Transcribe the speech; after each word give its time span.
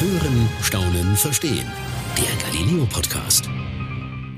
Hören, 0.00 0.48
Staunen, 0.62 1.14
Verstehen. 1.14 1.70
Der 2.16 2.46
Galileo 2.46 2.86
Podcast. 2.86 3.50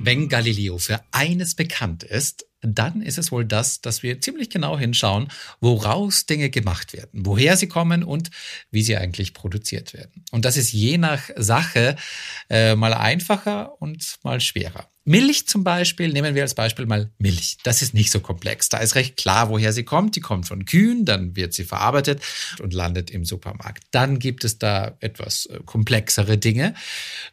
Wenn 0.03 0.29
Galileo 0.29 0.77
für 0.79 1.01
eines 1.13 1.55
bekannt 1.55 2.03
ist, 2.03 2.47
dann 2.63 3.01
ist 3.01 3.17
es 3.17 3.31
wohl 3.31 3.45
das, 3.45 3.81
dass 3.81 4.03
wir 4.03 4.21
ziemlich 4.21 4.51
genau 4.51 4.77
hinschauen, 4.77 5.29
woraus 5.61 6.27
Dinge 6.27 6.51
gemacht 6.51 6.93
werden, 6.95 7.25
woher 7.27 7.57
sie 7.57 7.69
kommen 7.69 8.03
und 8.03 8.33
wie 8.73 8.83
sie 8.83 8.97
eigentlich 8.97 9.35
produziert 9.35 9.95
werden. 9.95 10.25
Und 10.33 10.45
das 10.45 10.57
ist 10.57 10.73
je 10.73 10.99
nach 10.99 11.31
Sache 11.37 11.95
äh, 12.51 12.75
mal 12.75 12.93
einfacher 12.93 13.81
und 13.81 14.17
mal 14.25 14.41
schwerer. 14.41 14.89
Milch 15.05 15.49
zum 15.49 15.65
Beispiel, 15.65 16.13
nehmen 16.13 16.35
wir 16.35 16.43
als 16.43 16.55
Beispiel 16.55 16.87
mal 16.87 17.11
Milch. 17.19 17.57
Das 17.65 17.83
ist 17.83 17.93
nicht 17.93 18.11
so 18.11 18.21
komplex. 18.21 18.69
Da 18.69 18.79
ist 18.79 18.95
recht 18.95 19.17
klar, 19.17 19.49
woher 19.49 19.73
sie 19.73 19.85
kommt. 19.85 20.15
Die 20.15 20.21
kommt 20.21 20.47
von 20.47 20.65
Kühen, 20.65 21.05
dann 21.05 21.35
wird 21.35 21.55
sie 21.55 21.65
verarbeitet 21.65 22.23
und 22.61 22.73
landet 22.73 23.11
im 23.11 23.25
Supermarkt. 23.25 23.85
Dann 23.91 24.19
gibt 24.19 24.45
es 24.45 24.59
da 24.59 24.97
etwas 25.01 25.47
äh, 25.47 25.59
komplexere 25.65 26.39
Dinge, 26.39 26.75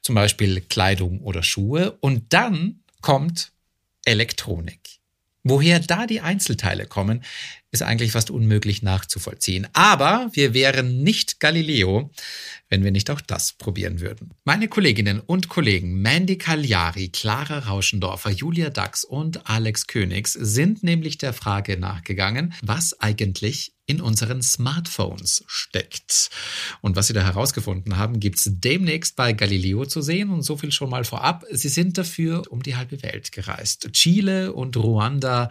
zum 0.01 0.15
Beispiel 0.15 0.61
Kleidung 0.61 1.21
oder 1.21 1.43
Schuhe. 1.43 1.97
Und 1.99 2.33
dann 2.33 2.83
kommt 3.01 3.51
Elektronik. 4.05 4.98
Woher 5.49 5.79
da 5.79 6.05
die 6.05 6.21
Einzelteile 6.21 6.85
kommen, 6.85 7.23
ist 7.71 7.81
eigentlich 7.81 8.11
fast 8.11 8.29
unmöglich 8.29 8.83
nachzuvollziehen. 8.83 9.67
Aber 9.73 10.29
wir 10.33 10.53
wären 10.53 11.01
nicht 11.01 11.39
Galileo, 11.39 12.11
wenn 12.69 12.83
wir 12.83 12.91
nicht 12.91 13.09
auch 13.09 13.19
das 13.19 13.53
probieren 13.53 13.99
würden. 13.99 14.31
Meine 14.43 14.67
Kolleginnen 14.67 15.19
und 15.19 15.49
Kollegen 15.49 16.01
Mandy 16.01 16.37
Cagliari, 16.37 17.09
Clara 17.09 17.59
Rauschendorfer, 17.59 18.29
Julia 18.29 18.69
Dax 18.69 19.03
und 19.03 19.49
Alex 19.49 19.87
Königs 19.87 20.33
sind 20.33 20.83
nämlich 20.83 21.17
der 21.17 21.33
Frage 21.33 21.77
nachgegangen, 21.77 22.53
was 22.61 22.99
eigentlich 22.99 23.73
in 23.89 24.01
unseren 24.01 24.43
Smartphones 24.43 25.43
steckt. 25.47 26.29
Und 26.81 26.95
was 26.95 27.07
sie 27.07 27.13
da 27.13 27.23
herausgefunden 27.23 27.97
haben, 27.97 28.19
gibt's 28.19 28.47
demnächst 28.47 29.15
bei 29.15 29.33
Galileo 29.33 29.85
zu 29.85 30.01
sehen. 30.03 30.29
Und 30.29 30.43
so 30.43 30.57
viel 30.57 30.71
schon 30.71 30.91
mal 30.91 31.03
vorab. 31.03 31.43
Sie 31.51 31.69
sind 31.69 31.97
dafür 31.97 32.43
um 32.51 32.61
die 32.61 32.75
halbe 32.75 33.01
Welt 33.01 33.31
gereist. 33.31 33.91
Chile 33.93 34.53
und 34.53 34.77
Ruanda 34.77 35.49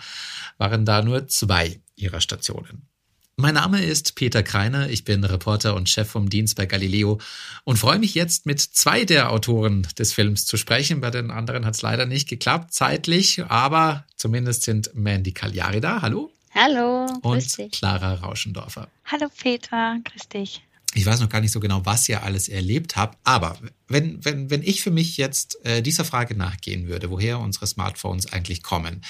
waren 0.56 0.84
da 0.84 1.02
nur 1.02 1.26
zwei 1.26 1.80
ihrer 1.96 2.20
Stationen. 2.20 2.86
Mein 3.34 3.54
Name 3.54 3.84
ist 3.84 4.14
Peter 4.14 4.42
Kreiner, 4.42 4.88
ich 4.88 5.04
bin 5.04 5.22
Reporter 5.22 5.76
und 5.76 5.88
Chef 5.88 6.08
vom 6.08 6.28
Dienst 6.28 6.56
bei 6.56 6.66
Galileo 6.66 7.20
und 7.62 7.76
freue 7.76 8.00
mich 8.00 8.14
jetzt 8.14 8.46
mit 8.46 8.60
zwei 8.60 9.04
der 9.04 9.30
Autoren 9.30 9.86
des 9.96 10.12
Films 10.12 10.44
zu 10.44 10.56
sprechen. 10.56 11.00
Bei 11.00 11.10
den 11.10 11.30
anderen 11.30 11.64
hat 11.64 11.74
es 11.74 11.82
leider 11.82 12.04
nicht 12.04 12.28
geklappt, 12.28 12.72
zeitlich, 12.72 13.44
aber 13.44 14.04
zumindest 14.16 14.64
sind 14.64 14.90
Mandy 14.94 15.32
Cagliari 15.32 15.80
da. 15.80 16.02
Hallo. 16.02 16.32
Hallo. 16.54 17.06
Und 17.22 17.72
Clara 17.72 18.14
Rauschendorfer. 18.14 18.88
Hallo 19.04 19.28
Peter, 19.36 19.98
grüß 20.04 20.28
dich 20.28 20.62
ich 20.94 21.04
weiß 21.04 21.20
noch 21.20 21.28
gar 21.28 21.40
nicht 21.40 21.52
so 21.52 21.60
genau, 21.60 21.84
was 21.84 22.08
ihr 22.08 22.22
alles 22.22 22.48
erlebt 22.48 22.96
habt, 22.96 23.18
aber 23.22 23.58
wenn, 23.88 24.24
wenn, 24.24 24.50
wenn 24.50 24.62
ich 24.62 24.82
für 24.82 24.90
mich 24.90 25.16
jetzt 25.16 25.64
äh, 25.64 25.82
dieser 25.82 26.04
Frage 26.04 26.34
nachgehen 26.34 26.88
würde, 26.88 27.10
woher 27.10 27.38
unsere 27.38 27.66
Smartphones 27.66 28.32
eigentlich 28.32 28.62
kommen, 28.62 29.02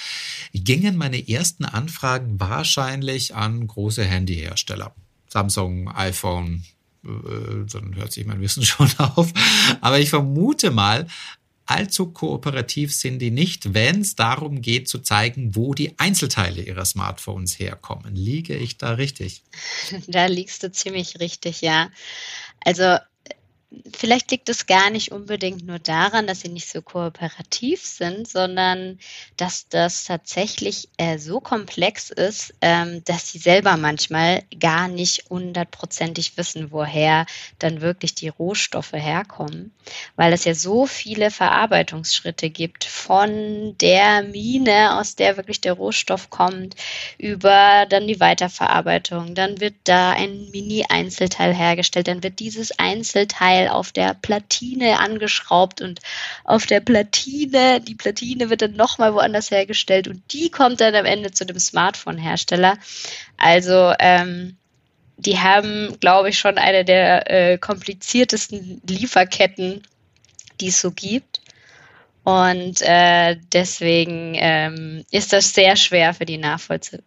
gingen 0.52 0.96
meine 0.96 1.28
ersten 1.28 1.64
Anfragen 1.64 2.40
wahrscheinlich 2.40 3.34
an 3.34 3.66
große 3.66 4.04
Handyhersteller. 4.04 4.94
Samsung, 5.28 5.88
iPhone, 5.88 6.64
äh, 7.04 7.08
dann 7.72 7.94
hört 7.94 8.12
sich 8.12 8.26
mein 8.26 8.40
Wissen 8.40 8.62
schon 8.64 8.90
auf. 8.98 9.32
Aber 9.80 10.00
ich 10.00 10.10
vermute 10.10 10.70
mal, 10.70 11.06
allzu 11.68 12.12
kooperativ 12.12 12.94
sind 12.94 13.18
die 13.18 13.30
nicht, 13.30 13.74
wenn 13.74 14.00
es 14.00 14.16
darum 14.16 14.62
geht 14.62 14.88
zu 14.88 15.00
zeigen, 15.00 15.54
wo 15.54 15.74
die 15.74 15.98
Einzelteile 15.98 16.62
ihrer 16.62 16.84
Smartphones 16.84 17.58
herkommen. 17.58 18.14
Liege 18.14 18.56
ich 18.56 18.78
da 18.78 18.92
richtig? 18.92 19.42
Da 20.06 20.26
liegst 20.26 20.62
du 20.62 20.72
ziemlich 20.72 21.20
richtig, 21.20 21.60
ja. 21.60 21.90
Also 22.64 22.96
vielleicht 23.94 24.30
liegt 24.30 24.48
es 24.48 24.66
gar 24.66 24.88
nicht 24.90 25.12
unbedingt 25.12 25.66
nur 25.66 25.78
daran, 25.78 26.26
dass 26.26 26.40
sie 26.40 26.48
nicht 26.48 26.68
so 26.68 26.80
kooperativ 26.80 27.84
sind, 27.84 28.26
sondern 28.26 28.98
dass 29.36 29.68
das 29.68 30.04
tatsächlich 30.04 30.88
äh, 30.96 31.18
so 31.18 31.40
komplex 31.40 32.08
ist, 32.10 32.54
ähm, 32.62 33.02
dass 33.04 33.28
sie 33.28 33.38
selber 33.38 33.76
manchmal 33.76 34.42
gar 34.58 34.88
nicht 34.88 35.28
hundertprozentig 35.28 36.38
wissen, 36.38 36.70
woher 36.70 37.26
dann 37.58 37.82
wirklich 37.82 38.14
die 38.14 38.28
Rohstoffe 38.28 38.94
herkommen, 38.94 39.72
weil 40.16 40.32
es 40.32 40.44
ja 40.44 40.54
so 40.54 40.86
viele 40.86 41.30
Verarbeitungsschritte 41.30 42.48
gibt 42.48 42.84
von 42.84 43.76
der 43.78 44.22
Mine, 44.22 44.98
aus 44.98 45.14
der 45.14 45.36
wirklich 45.36 45.60
der 45.60 45.74
Rohstoff 45.74 46.30
kommt, 46.30 46.74
über 47.18 47.84
dann 47.88 48.06
die 48.06 48.20
Weiterverarbeitung, 48.20 49.34
dann 49.34 49.60
wird 49.60 49.74
da 49.84 50.12
ein 50.12 50.48
Mini-Einzelteil 50.52 51.54
hergestellt, 51.54 52.08
dann 52.08 52.22
wird 52.22 52.38
dieses 52.38 52.78
Einzelteil 52.78 53.57
Teil 53.58 53.68
auf 53.68 53.92
der 53.92 54.14
Platine 54.14 54.98
angeschraubt 54.98 55.80
und 55.80 56.00
auf 56.44 56.66
der 56.66 56.80
Platine, 56.80 57.80
die 57.80 57.94
Platine 57.94 58.50
wird 58.50 58.62
dann 58.62 58.76
nochmal 58.76 59.14
woanders 59.14 59.50
hergestellt 59.50 60.08
und 60.08 60.22
die 60.32 60.50
kommt 60.50 60.80
dann 60.80 60.94
am 60.94 61.04
Ende 61.04 61.30
zu 61.30 61.44
dem 61.44 61.58
Smartphone-Hersteller. 61.58 62.78
Also 63.36 63.92
ähm, 63.98 64.56
die 65.16 65.38
haben, 65.38 65.98
glaube 66.00 66.30
ich, 66.30 66.38
schon 66.38 66.58
eine 66.58 66.84
der 66.84 67.30
äh, 67.30 67.58
kompliziertesten 67.58 68.80
Lieferketten, 68.86 69.82
die 70.60 70.68
es 70.68 70.80
so 70.80 70.92
gibt. 70.92 71.40
Und 72.22 72.82
äh, 72.82 73.36
deswegen 73.52 74.34
ähm, 74.36 75.04
ist 75.10 75.32
das 75.32 75.54
sehr 75.54 75.76
schwer 75.76 76.12
für 76.12 76.26
die 76.26 76.36
nachzuvollziehen. 76.36 77.00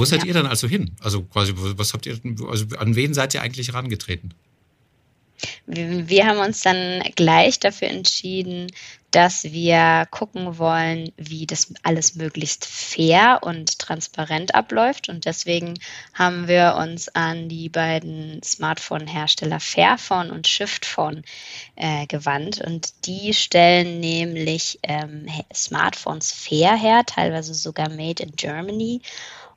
Wo 0.00 0.04
seid 0.06 0.22
ja. 0.22 0.28
ihr 0.28 0.34
dann 0.34 0.46
also 0.46 0.66
hin? 0.66 0.96
Also 1.00 1.22
quasi, 1.24 1.52
was 1.54 1.92
habt 1.92 2.06
ihr, 2.06 2.18
also 2.48 2.64
an 2.78 2.96
wen 2.96 3.12
seid 3.12 3.34
ihr 3.34 3.42
eigentlich 3.42 3.68
herangetreten? 3.68 4.32
Wir 5.66 6.26
haben 6.26 6.38
uns 6.38 6.62
dann 6.62 7.02
gleich 7.14 7.60
dafür 7.60 7.88
entschieden, 7.88 8.68
dass 9.10 9.44
wir 9.44 10.06
gucken 10.10 10.58
wollen, 10.58 11.12
wie 11.16 11.46
das 11.46 11.72
alles 11.82 12.14
möglichst 12.16 12.66
fair 12.66 13.40
und 13.42 13.78
transparent 13.78 14.54
abläuft. 14.54 15.08
Und 15.08 15.24
deswegen 15.24 15.78
haben 16.12 16.46
wir 16.46 16.76
uns 16.78 17.08
an 17.08 17.48
die 17.48 17.70
beiden 17.70 18.42
Smartphone-Hersteller 18.42 19.60
Fairphone 19.60 20.30
und 20.30 20.46
Shiftphone 20.46 21.22
äh, 21.76 22.06
gewandt. 22.06 22.60
Und 22.60 23.06
die 23.06 23.32
stellen 23.32 24.00
nämlich 24.00 24.78
ähm, 24.82 25.26
Smartphones 25.54 26.32
fair 26.32 26.76
her, 26.76 27.04
teilweise 27.06 27.54
sogar 27.54 27.88
made 27.88 28.22
in 28.22 28.32
Germany. 28.32 29.00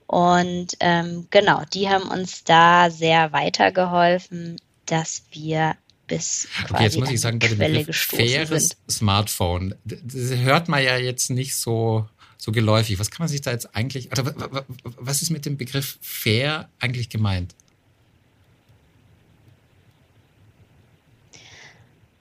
Und 0.07 0.75
ähm, 0.79 1.27
genau, 1.29 1.63
die 1.73 1.89
haben 1.89 2.09
uns 2.09 2.43
da 2.43 2.89
sehr 2.89 3.31
weitergeholfen, 3.33 4.57
dass 4.91 5.23
wir 5.31 5.75
bis 6.07 6.47
okay, 6.69 6.83
jetzt 6.83 6.99
muss 6.99 7.09
ich 7.09 7.21
sagen, 7.21 7.39
bei 7.39 7.47
dem 7.47 7.57
Begriff 7.57 7.95
faires 7.95 8.69
sind. 8.69 8.77
Smartphone, 8.89 9.75
das 9.85 10.35
hört 10.37 10.67
man 10.67 10.83
ja 10.83 10.97
jetzt 10.97 11.29
nicht 11.29 11.55
so 11.55 12.07
so 12.41 12.51
geläufig. 12.51 12.97
Was 12.99 13.11
kann 13.11 13.23
man 13.23 13.29
sich 13.29 13.41
da 13.41 13.51
jetzt 13.51 13.75
eigentlich, 13.75 14.11
oder 14.11 14.65
was 14.83 15.21
ist 15.21 15.29
mit 15.29 15.45
dem 15.45 15.57
Begriff 15.57 15.99
fair 16.01 16.69
eigentlich 16.79 17.09
gemeint? 17.09 17.53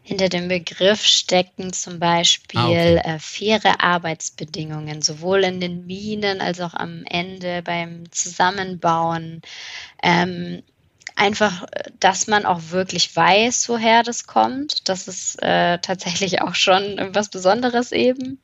Hinter 0.03 0.28
dem 0.28 0.48
Begriff 0.48 1.04
stecken 1.06 1.72
zum 1.72 2.00
Beispiel 2.00 2.60
ah, 2.60 2.66
okay. 2.69 2.97
äh, 2.97 3.19
faire 3.19 3.80
Arbeitsbedingungen, 3.80 5.03
sowohl 5.03 5.44
in 5.44 5.60
den 5.60 5.86
Minen 5.86 6.41
als 6.41 6.60
auch 6.60 6.75
am 6.75 7.04
Ende 7.04 7.62
beim 7.62 8.10
Zusammenbauen. 8.10 9.41
Ähm, 10.03 10.62
einfach, 11.16 11.66
dass 11.98 12.26
man 12.26 12.44
auch 12.44 12.60
wirklich 12.71 13.15
weiß, 13.15 13.69
woher 13.69 14.03
das 14.03 14.26
kommt. 14.26 14.88
Das 14.88 15.09
ist 15.09 15.43
äh, 15.43 15.78
tatsächlich 15.78 16.43
auch 16.43 16.54
schon 16.54 17.10
was 17.12 17.28
Besonderes 17.28 17.93
eben. 17.93 18.38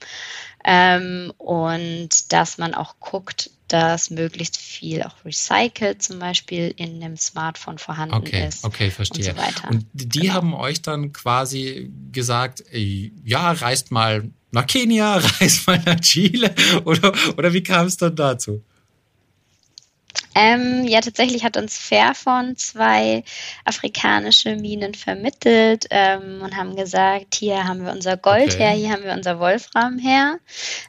Ähm, 0.65 1.33
und 1.39 2.33
dass 2.33 2.59
man 2.59 2.75
auch 2.75 2.97
guckt, 2.99 3.51
dass 3.69 4.11
möglichst 4.11 4.57
viel 4.57 5.03
auch 5.03 5.25
recycelt 5.25 6.03
zum 6.03 6.19
Beispiel 6.19 6.73
in 6.77 7.01
dem 7.01 7.17
Smartphone 7.17 7.79
vorhanden 7.79 8.15
okay, 8.15 8.47
ist. 8.49 8.65
Okay, 8.65 8.91
verstehe. 8.91 9.31
Und, 9.31 9.37
so 9.37 9.43
weiter. 9.43 9.71
und 9.71 9.87
die 9.93 10.21
genau. 10.21 10.35
haben 10.35 10.55
euch 10.55 10.83
dann 10.83 11.13
quasi 11.13 11.91
gesagt, 12.13 12.65
ja, 12.73 13.53
reist 13.53 13.91
mal 13.91 14.31
nach 14.53 14.67
Kenia, 14.67 15.17
reist 15.41 15.67
mal 15.67 15.83
nach 15.85 16.01
Chile 16.01 16.55
oder, 16.85 17.13
oder 17.37 17.53
wie 17.53 17.63
kam 17.63 17.87
es 17.87 17.97
dann 17.97 18.15
dazu? 18.15 18.63
Ähm, 20.39 20.85
ja, 20.85 21.01
tatsächlich 21.01 21.45
hat 21.45 21.57
uns 21.57 21.79
Fairphone 21.79 22.59
zwei 22.59 23.25
afrikanische 23.65 24.55
Minen 24.57 24.93
vermittelt 24.93 25.87
ähm, 25.89 26.43
und 26.43 26.55
haben 26.55 26.77
gesagt, 26.77 27.37
hier 27.37 27.67
haben 27.67 27.87
wir 27.87 27.91
unser 27.91 28.19
Gold 28.19 28.53
okay. 28.53 28.59
her, 28.59 28.71
hier 28.73 28.91
haben 28.91 29.03
wir 29.03 29.15
unser 29.15 29.41
Wolfram 29.41 29.99
her. 29.99 30.39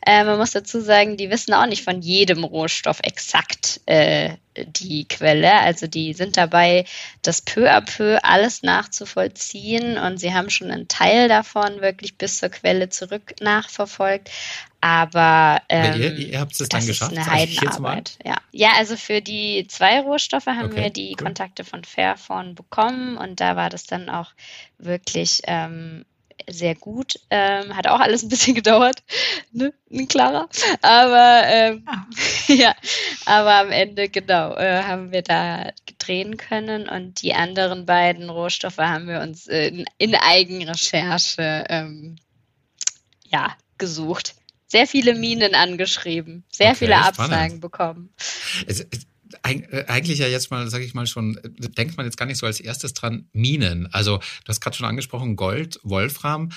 Äh, 0.05 0.25
man 0.25 0.37
muss 0.37 0.51
dazu 0.51 0.81
sagen, 0.81 1.15
die 1.15 1.29
wissen 1.29 1.53
auch 1.53 1.65
nicht 1.65 1.85
von 1.85 2.01
jedem 2.01 2.43
Rohstoff 2.43 2.99
exakt, 3.03 3.79
äh, 3.85 4.31
die 4.65 5.07
Quelle. 5.07 5.53
Also 5.59 5.87
die 5.87 6.13
sind 6.13 6.37
dabei, 6.37 6.85
das 7.21 7.41
peu 7.41 7.69
à 7.69 7.81
peu 7.81 8.17
alles 8.23 8.63
nachzuvollziehen 8.63 9.97
und 9.97 10.17
sie 10.19 10.33
haben 10.33 10.49
schon 10.49 10.71
einen 10.71 10.87
Teil 10.87 11.27
davon 11.27 11.81
wirklich 11.81 12.17
bis 12.17 12.39
zur 12.39 12.49
Quelle 12.49 12.89
zurück 12.89 13.35
nachverfolgt. 13.41 14.29
Aber 14.79 15.61
ähm, 15.69 15.99
ihr, 15.99 16.13
ihr 16.13 16.39
habt 16.39 16.59
es 16.59 16.69
dann 16.69 16.85
geschafft. 16.85 17.11
Ist 17.11 17.17
eine 17.17 17.31
Heidenarbeit. 17.31 18.19
Ja. 18.23 18.35
ja, 18.51 18.69
also 18.77 18.95
für 18.95 19.21
die 19.21 19.65
zwei 19.67 19.99
Rohstoffe 20.01 20.45
haben 20.45 20.71
okay, 20.71 20.83
wir 20.83 20.89
die 20.91 21.15
cool. 21.17 21.25
Kontakte 21.25 21.63
von 21.63 21.83
Fairphone 21.83 22.53
bekommen 22.55 23.17
und 23.17 23.39
da 23.41 23.55
war 23.55 23.69
das 23.69 23.85
dann 23.85 24.09
auch 24.09 24.31
wirklich 24.77 25.41
ähm, 25.45 26.05
sehr 26.49 26.75
gut. 26.75 27.19
Ähm, 27.29 27.75
hat 27.75 27.87
auch 27.87 27.99
alles 27.99 28.23
ein 28.23 28.29
bisschen 28.29 28.55
gedauert, 28.55 29.03
ne, 29.51 29.73
klarer. 30.07 30.47
Aber 30.81 31.43
ähm, 31.45 31.83
ah. 31.85 32.05
ja, 32.47 32.75
aber 33.25 33.55
am 33.55 33.71
Ende 33.71 34.09
genau 34.09 34.55
äh, 34.55 34.83
haben 34.83 35.11
wir 35.11 35.21
da 35.21 35.71
drehen 35.97 36.37
können 36.37 36.87
und 36.87 37.21
die 37.21 37.33
anderen 37.33 37.85
beiden 37.85 38.29
Rohstoffe 38.29 38.77
haben 38.77 39.07
wir 39.07 39.21
uns 39.21 39.47
in, 39.47 39.85
in 39.97 40.15
Eigenrecherche 40.15 41.65
ähm, 41.69 42.15
ja 43.25 43.55
gesucht. 43.77 44.35
Sehr 44.69 44.85
viele 44.85 45.15
Minen 45.15 45.55
angeschrieben, 45.55 46.43
sehr 46.51 46.71
okay, 46.71 46.77
viele 46.79 46.97
Absagen 46.97 47.31
spannend. 47.31 47.61
bekommen. 47.61 48.13
Es, 48.67 48.81
es, 48.81 49.07
eigentlich 49.43 50.19
ja 50.19 50.27
jetzt 50.27 50.51
mal, 50.51 50.69
sage 50.69 50.83
ich 50.83 50.93
mal 50.93 51.07
schon, 51.07 51.37
äh, 51.37 51.69
denkt 51.69 51.97
man 51.97 52.05
jetzt 52.05 52.17
gar 52.17 52.25
nicht 52.25 52.37
so 52.37 52.45
als 52.45 52.59
erstes 52.59 52.93
dran, 52.93 53.29
Minen. 53.33 53.87
Also 53.93 54.17
du 54.17 54.47
hast 54.47 54.61
gerade 54.61 54.75
schon 54.75 54.85
angesprochen, 54.85 55.35
Gold, 55.35 55.79
Wolfram. 55.83 56.49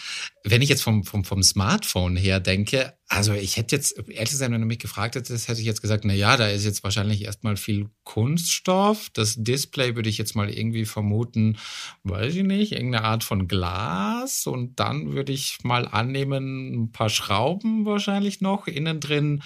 Wenn 0.44 0.62
ich 0.62 0.69
jetzt 0.69 0.82
vom, 0.82 1.05
vom, 1.05 1.25
vom 1.25 1.43
Smartphone 1.43 2.17
her 2.17 2.40
denke, 2.40 2.94
also 3.12 3.34
ich 3.34 3.56
hätte 3.56 3.75
jetzt, 3.75 3.99
ehrlich 3.99 4.31
gesagt, 4.31 4.52
wenn 4.52 4.61
du 4.61 4.67
mich 4.69 4.78
gefragt 4.78 5.17
hättest, 5.17 5.49
hätte 5.49 5.61
ich 5.61 5.67
jetzt 5.67 5.82
gesagt, 5.82 6.05
na 6.05 6.14
ja, 6.14 6.37
da 6.37 6.46
ist 6.46 6.64
jetzt 6.64 6.84
wahrscheinlich 6.84 7.25
erstmal 7.25 7.56
viel 7.56 7.90
Kunststoff. 8.05 9.11
Das 9.12 9.34
Display 9.37 9.96
würde 9.96 10.08
ich 10.08 10.17
jetzt 10.17 10.37
mal 10.37 10.49
irgendwie 10.49 10.84
vermuten, 10.84 11.58
weiß 12.05 12.37
ich 12.37 12.44
nicht, 12.44 12.70
irgendeine 12.70 13.05
Art 13.05 13.25
von 13.25 13.49
Glas. 13.49 14.46
Und 14.46 14.78
dann 14.78 15.12
würde 15.12 15.32
ich 15.32 15.58
mal 15.64 15.88
annehmen, 15.88 16.84
ein 16.84 16.93
paar 16.93 17.08
Schrauben 17.08 17.84
wahrscheinlich 17.84 18.40
noch. 18.40 18.69
Innen 18.69 19.00
drin 19.00 19.43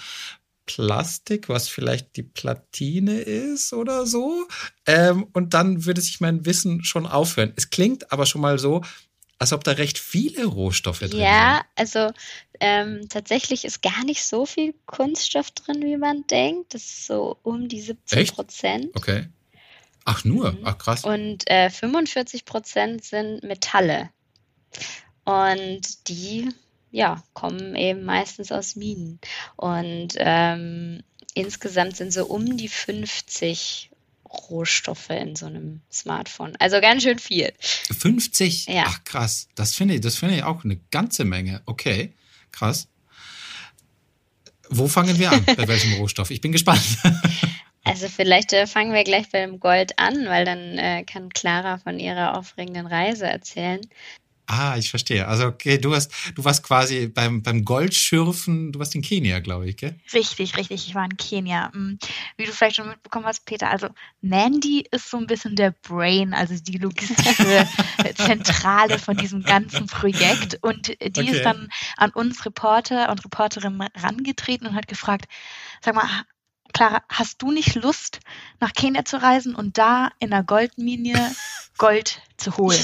Plastik, 0.65 1.49
was 1.49 1.69
vielleicht 1.69 2.15
die 2.15 2.23
Platine 2.23 3.19
ist 3.19 3.73
oder 3.73 4.05
so. 4.05 4.47
Ähm, 4.85 5.27
und 5.33 5.53
dann 5.53 5.85
würde 5.85 6.01
sich 6.01 6.19
mein 6.21 6.45
Wissen 6.45 6.83
schon 6.83 7.05
aufhören. 7.05 7.53
Es 7.55 7.69
klingt 7.69 8.11
aber 8.11 8.25
schon 8.25 8.41
mal 8.41 8.59
so, 8.59 8.81
als 9.37 9.53
ob 9.53 9.63
da 9.63 9.71
recht 9.71 9.97
viele 9.97 10.45
Rohstoffe 10.45 10.99
drin 10.99 11.11
ja, 11.11 11.17
sind. 11.17 11.21
Ja, 11.21 11.65
also 11.75 12.11
ähm, 12.59 13.07
tatsächlich 13.09 13.65
ist 13.65 13.81
gar 13.81 14.03
nicht 14.05 14.25
so 14.25 14.45
viel 14.45 14.73
Kunststoff 14.85 15.51
drin, 15.51 15.81
wie 15.83 15.97
man 15.97 16.25
denkt. 16.27 16.73
Das 16.73 16.83
ist 16.83 17.05
so 17.05 17.37
um 17.43 17.67
die 17.67 17.81
17 17.81 18.27
Prozent. 18.27 18.95
Okay. 18.95 19.27
Ach 20.05 20.23
nur, 20.23 20.51
mhm. 20.51 20.59
ach 20.63 20.77
krass. 20.77 21.03
Und 21.03 21.49
äh, 21.49 21.69
45 21.69 22.45
Prozent 22.45 23.03
sind 23.03 23.43
Metalle. 23.43 24.09
Und 25.25 26.07
die 26.07 26.49
ja, 26.95 27.21
kommen 27.33 27.75
eben 27.75 28.05
meistens 28.05 28.53
aus 28.53 28.77
Minen. 28.77 29.19
Und 29.57 30.13
ähm, 30.15 31.03
insgesamt 31.33 31.97
sind 31.97 32.13
so 32.13 32.25
um 32.25 32.55
die 32.55 32.69
50 32.69 33.91
Rohstoffe 34.49 35.09
in 35.09 35.35
so 35.35 35.45
einem 35.45 35.81
Smartphone. 35.91 36.55
Also 36.57 36.79
ganz 36.79 37.03
schön 37.03 37.19
viel. 37.19 37.51
50? 37.59 38.67
Ja. 38.67 38.85
Ach 38.87 39.03
krass. 39.03 39.49
Das 39.55 39.75
finde 39.75 39.95
ich, 39.95 40.01
das 40.01 40.15
finde 40.15 40.35
ich 40.35 40.43
auch 40.43 40.63
eine 40.63 40.77
ganze 40.89 41.25
Menge. 41.25 41.61
Okay, 41.65 42.13
krass. 42.53 42.87
Wo 44.69 44.87
fangen 44.87 45.19
wir 45.19 45.33
an? 45.33 45.43
bei 45.57 45.67
welchem 45.67 45.95
Rohstoff? 45.95 46.31
Ich 46.31 46.39
bin 46.39 46.53
gespannt. 46.53 46.81
Also 47.87 48.07
vielleicht 48.07 48.51
äh, 48.51 48.65
fangen 48.65 48.93
wir 48.93 49.03
gleich 49.03 49.29
beim 49.29 49.59
Gold 49.59 49.99
an, 49.99 50.25
weil 50.25 50.43
dann 50.43 50.79
äh, 50.79 51.03
kann 51.03 51.29
Clara 51.29 51.77
von 51.77 51.99
ihrer 51.99 52.35
aufregenden 52.35 52.87
Reise 52.87 53.27
erzählen. 53.27 53.79
Ah, 54.47 54.75
ich 54.77 54.89
verstehe. 54.89 55.27
Also 55.27 55.47
okay, 55.47 55.77
du 55.77 55.95
hast, 55.95 56.11
du 56.35 56.43
warst 56.43 56.63
quasi 56.63 57.07
beim, 57.07 57.41
beim 57.41 57.65
Goldschürfen, 57.65 58.71
du 58.71 58.79
warst 58.79 58.93
in 58.95 59.01
Kenia, 59.01 59.39
glaube 59.39 59.67
ich, 59.67 59.77
gell? 59.77 59.95
Richtig, 60.13 60.57
richtig. 60.57 60.87
Ich 60.87 60.95
war 60.95 61.05
in 61.05 61.17
Kenia. 61.17 61.71
Hm, 61.73 61.97
wie 62.37 62.45
du 62.45 62.51
vielleicht 62.51 62.75
schon 62.75 62.89
mitbekommen 62.89 63.25
hast, 63.25 63.45
Peter, 63.45 63.69
also 63.69 63.87
Mandy 64.21 64.85
ist 64.91 65.09
so 65.09 65.17
ein 65.17 65.27
bisschen 65.27 65.55
der 65.55 65.71
Brain, 65.71 66.33
also 66.33 66.55
die 66.55 66.77
logistische 66.77 67.67
Zentrale 68.15 68.99
von 68.99 69.17
diesem 69.17 69.43
ganzen 69.43 69.87
Projekt. 69.87 70.59
Und 70.61 70.87
die 70.87 71.21
okay. 71.21 71.31
ist 71.31 71.43
dann 71.43 71.69
an 71.97 72.11
uns 72.11 72.45
Reporter 72.45 73.09
und 73.09 73.23
Reporterinnen 73.25 73.87
rangetreten 73.95 74.67
und 74.67 74.75
hat 74.75 74.87
gefragt, 74.87 75.25
sag 75.81 75.95
mal, 75.95 76.07
Clara, 76.75 77.03
hast 77.07 77.41
du 77.41 77.51
nicht 77.51 77.75
Lust, 77.75 78.19
nach 78.59 78.73
Kenia 78.73 79.05
zu 79.05 79.21
reisen 79.21 79.55
und 79.55 79.77
da 79.77 80.11
in 80.19 80.33
einer 80.33 80.43
Goldmine 80.43 81.33
Gold 81.77 82.21
zu 82.35 82.57
holen? 82.57 82.83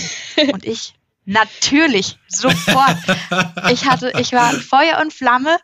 Und 0.54 0.66
ich, 0.66 0.94
Natürlich, 1.26 2.18
sofort. 2.28 2.98
ich 3.72 3.86
hatte, 3.86 4.12
ich 4.20 4.34
war 4.34 4.52
Feuer 4.54 5.00
und 5.02 5.14
Flamme, 5.14 5.58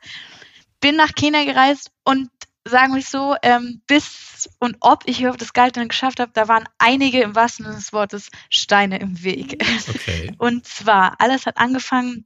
bin 0.80 0.96
nach 0.96 1.14
Kenia 1.16 1.44
gereist 1.46 1.92
und 2.04 2.30
sagen 2.64 2.94
wir 2.96 3.02
so, 3.02 3.36
ähm, 3.42 3.82
bis 3.88 4.50
und 4.60 4.78
ob 4.82 5.04
ich 5.06 5.20
überhaupt 5.20 5.42
das 5.42 5.54
Geld 5.54 5.78
dann 5.78 5.88
geschafft 5.88 6.20
habe, 6.20 6.32
da 6.34 6.48
waren 6.48 6.66
einige 6.78 7.22
im 7.22 7.36
wahrsten 7.36 7.66
Sinne 7.66 7.78
des 7.78 7.94
Wortes 7.94 8.30
Steine 8.50 9.00
im 9.00 9.24
Weg. 9.24 9.64
Okay. 9.90 10.32
Und 10.38 10.68
zwar, 10.68 11.20
alles 11.20 11.46
hat 11.46 11.58
angefangen, 11.58 12.26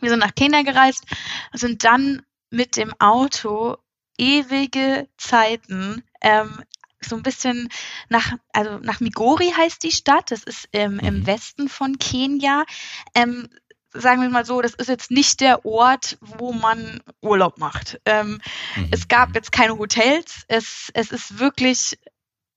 wir 0.00 0.10
sind 0.10 0.18
nach 0.18 0.34
Kenia 0.34 0.62
gereist, 0.62 1.04
sind 1.52 1.84
dann 1.84 2.22
mit 2.50 2.76
dem 2.76 2.92
Auto 2.98 3.76
ewige 4.18 5.08
Zeiten 5.16 6.02
ähm, 6.20 6.62
so 7.06 7.16
ein 7.16 7.22
bisschen 7.22 7.68
nach, 8.08 8.32
also 8.52 8.78
nach 8.78 9.00
Migori 9.00 9.52
heißt 9.56 9.82
die 9.82 9.92
Stadt, 9.92 10.30
das 10.30 10.42
ist 10.42 10.68
ähm, 10.72 10.94
mhm. 10.94 11.00
im 11.00 11.26
Westen 11.26 11.68
von 11.68 11.98
Kenia. 11.98 12.64
Ähm, 13.14 13.48
sagen 13.92 14.22
wir 14.22 14.28
mal 14.28 14.44
so, 14.44 14.60
das 14.60 14.74
ist 14.74 14.88
jetzt 14.88 15.10
nicht 15.10 15.40
der 15.40 15.64
Ort, 15.64 16.18
wo 16.20 16.52
man 16.52 17.00
Urlaub 17.20 17.58
macht. 17.58 18.00
Ähm, 18.04 18.40
mhm. 18.76 18.88
Es 18.90 19.08
gab 19.08 19.34
jetzt 19.34 19.52
keine 19.52 19.78
Hotels, 19.78 20.44
es, 20.48 20.90
es 20.94 21.12
ist 21.12 21.38
wirklich 21.38 21.96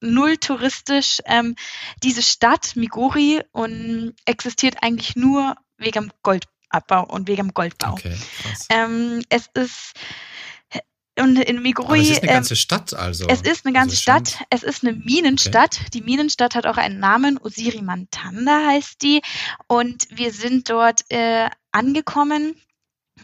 null 0.02 0.38
touristisch. 0.38 1.20
Ähm, 1.26 1.56
diese 2.04 2.22
Stadt 2.22 2.76
Migori 2.76 3.42
und 3.52 4.16
existiert 4.26 4.78
eigentlich 4.82 5.16
nur 5.16 5.56
wegen 5.78 6.12
Goldabbau 6.24 7.04
und 7.06 7.28
wegen 7.28 7.54
Goldbau. 7.54 7.94
Okay, 7.94 8.18
ähm, 8.70 9.24
es 9.30 9.50
ist 9.54 9.94
und 11.20 11.38
in 11.38 11.62
Migori. 11.62 11.88
Aber 11.88 12.02
es 12.02 12.10
ist 12.10 12.24
eine 12.24 12.32
ganze 12.32 12.54
ähm, 12.54 12.58
Stadt 12.58 12.94
also. 12.94 13.28
Es 13.28 13.42
ist 13.42 13.66
eine 13.66 13.74
ganze 13.74 13.94
also 13.94 14.02
Stadt. 14.02 14.46
Es 14.50 14.64
ist 14.64 14.84
eine 14.84 14.94
Minenstadt. 14.94 15.80
Okay. 15.80 15.90
Die 15.94 16.02
Minenstadt 16.02 16.56
hat 16.56 16.66
auch 16.66 16.78
einen 16.78 17.00
Namen. 17.00 17.38
Osiri 17.38 17.82
Mantanda 17.82 18.66
heißt 18.68 19.02
die. 19.02 19.22
Und 19.68 20.08
wir 20.10 20.32
sind 20.32 20.70
dort 20.70 21.02
äh, 21.10 21.50
angekommen. 21.72 22.56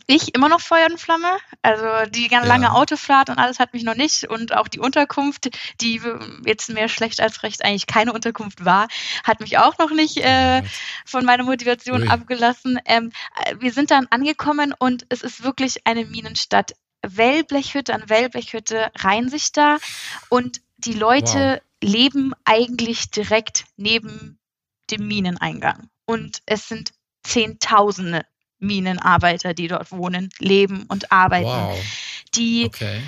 Ich 0.07 0.35
immer 0.35 0.49
noch 0.49 0.59
Feuer 0.59 0.87
und 0.89 0.99
Flamme. 0.99 1.37
Also 1.61 2.09
die 2.11 2.27
ganz 2.27 2.47
lange 2.47 2.65
ja. 2.65 2.71
Autofahrt 2.71 3.29
und 3.29 3.37
alles 3.37 3.59
hat 3.59 3.73
mich 3.73 3.83
noch 3.83 3.95
nicht. 3.95 4.25
Und 4.29 4.55
auch 4.55 4.67
die 4.67 4.79
Unterkunft, 4.79 5.49
die 5.81 6.01
jetzt 6.45 6.69
mehr 6.69 6.89
schlecht 6.89 7.21
als 7.21 7.43
recht 7.43 7.63
eigentlich 7.63 7.87
keine 7.87 8.13
Unterkunft 8.13 8.65
war, 8.65 8.87
hat 9.23 9.39
mich 9.39 9.57
auch 9.57 9.77
noch 9.77 9.91
nicht 9.91 10.17
äh, 10.17 10.63
von 11.05 11.25
meiner 11.25 11.43
Motivation 11.43 12.03
Ui. 12.03 12.07
abgelassen. 12.07 12.79
Ähm, 12.85 13.11
äh, 13.45 13.55
wir 13.59 13.71
sind 13.71 13.91
dann 13.91 14.07
angekommen 14.09 14.73
und 14.77 15.05
es 15.09 15.21
ist 15.21 15.43
wirklich 15.43 15.85
eine 15.85 16.05
Minenstadt. 16.05 16.73
Wellblechhütte 17.05 17.93
an 17.93 18.09
Wellblechhütte 18.09 18.91
reihen 18.95 19.29
sich 19.29 19.51
da 19.51 19.77
und 20.29 20.61
die 20.77 20.93
Leute 20.93 21.61
wow. 21.61 21.91
leben 21.91 22.33
eigentlich 22.45 23.11
direkt 23.11 23.65
neben 23.77 24.39
dem 24.89 25.07
Mineneingang. 25.07 25.89
Und 26.05 26.41
es 26.45 26.67
sind 26.67 26.91
Zehntausende 27.25 28.25
Minenarbeiter, 28.59 29.53
die 29.53 29.67
dort 29.67 29.91
wohnen, 29.91 30.29
leben 30.39 30.85
und 30.87 31.11
arbeiten. 31.11 31.45
Wow. 31.45 31.79
Die 32.35 32.65
okay. 32.65 33.01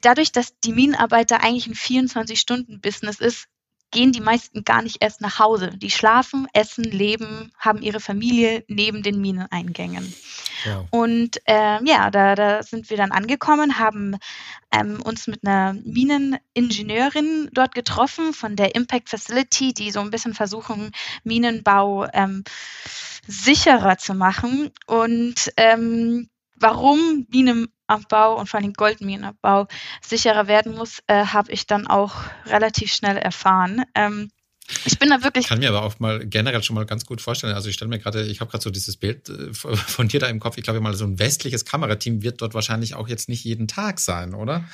dadurch, 0.00 0.32
dass 0.32 0.58
die 0.60 0.72
Minenarbeiter 0.72 1.42
eigentlich 1.42 1.66
ein 1.66 1.74
24-Stunden-Business 1.74 3.20
ist, 3.20 3.46
gehen 3.90 4.12
die 4.12 4.20
meisten 4.20 4.64
gar 4.64 4.82
nicht 4.82 4.98
erst 5.00 5.20
nach 5.20 5.38
Hause. 5.38 5.70
Die 5.76 5.90
schlafen, 5.90 6.48
essen, 6.52 6.84
leben, 6.84 7.52
haben 7.58 7.82
ihre 7.82 8.00
Familie 8.00 8.64
neben 8.66 9.02
den 9.02 9.20
Mineneingängen. 9.20 10.12
Und 10.90 11.40
äh, 11.46 11.82
ja, 11.84 12.10
da, 12.10 12.34
da 12.34 12.62
sind 12.62 12.90
wir 12.90 12.96
dann 12.96 13.12
angekommen, 13.12 13.78
haben 13.78 14.16
ähm, 14.70 15.00
uns 15.02 15.26
mit 15.26 15.46
einer 15.46 15.74
Mineningenieurin 15.84 17.50
dort 17.52 17.74
getroffen 17.74 18.32
von 18.32 18.56
der 18.56 18.74
Impact 18.74 19.08
Facility, 19.08 19.74
die 19.74 19.90
so 19.90 20.00
ein 20.00 20.10
bisschen 20.10 20.34
versuchen, 20.34 20.92
Minenbau 21.24 22.06
ähm, 22.12 22.44
sicherer 23.26 23.98
zu 23.98 24.14
machen. 24.14 24.70
Und 24.86 25.52
ähm, 25.56 26.28
warum 26.56 27.26
Minenabbau 27.30 28.38
und 28.38 28.48
vor 28.48 28.60
allem 28.60 28.72
Goldminenabbau 28.72 29.66
sicherer 30.00 30.46
werden 30.46 30.74
muss, 30.74 31.00
äh, 31.06 31.26
habe 31.26 31.52
ich 31.52 31.66
dann 31.66 31.86
auch 31.86 32.14
relativ 32.46 32.92
schnell 32.92 33.16
erfahren. 33.16 33.84
Ähm, 33.94 34.30
ich 34.84 34.98
bin 34.98 35.10
da 35.10 35.22
wirklich. 35.22 35.44
Ich 35.44 35.48
kann 35.48 35.58
mir 35.58 35.68
aber 35.68 35.82
auch 35.82 35.98
mal 35.98 36.26
generell 36.26 36.62
schon 36.62 36.74
mal 36.74 36.86
ganz 36.86 37.04
gut 37.04 37.20
vorstellen. 37.20 37.54
Also 37.54 37.68
ich 37.68 37.74
stelle 37.74 37.88
mir 37.88 37.98
gerade, 37.98 38.26
ich 38.26 38.40
habe 38.40 38.50
gerade 38.50 38.62
so 38.62 38.70
dieses 38.70 38.96
Bild 38.96 39.28
äh, 39.28 39.52
von 39.52 40.08
dir 40.08 40.20
da 40.20 40.28
im 40.28 40.40
Kopf. 40.40 40.56
Ich 40.58 40.64
glaube 40.64 40.80
mal, 40.80 40.94
so 40.94 41.04
ein 41.04 41.18
westliches 41.18 41.64
Kamerateam 41.64 42.22
wird 42.22 42.40
dort 42.40 42.54
wahrscheinlich 42.54 42.94
auch 42.94 43.08
jetzt 43.08 43.28
nicht 43.28 43.44
jeden 43.44 43.68
Tag 43.68 44.00
sein, 44.00 44.34
oder? 44.34 44.64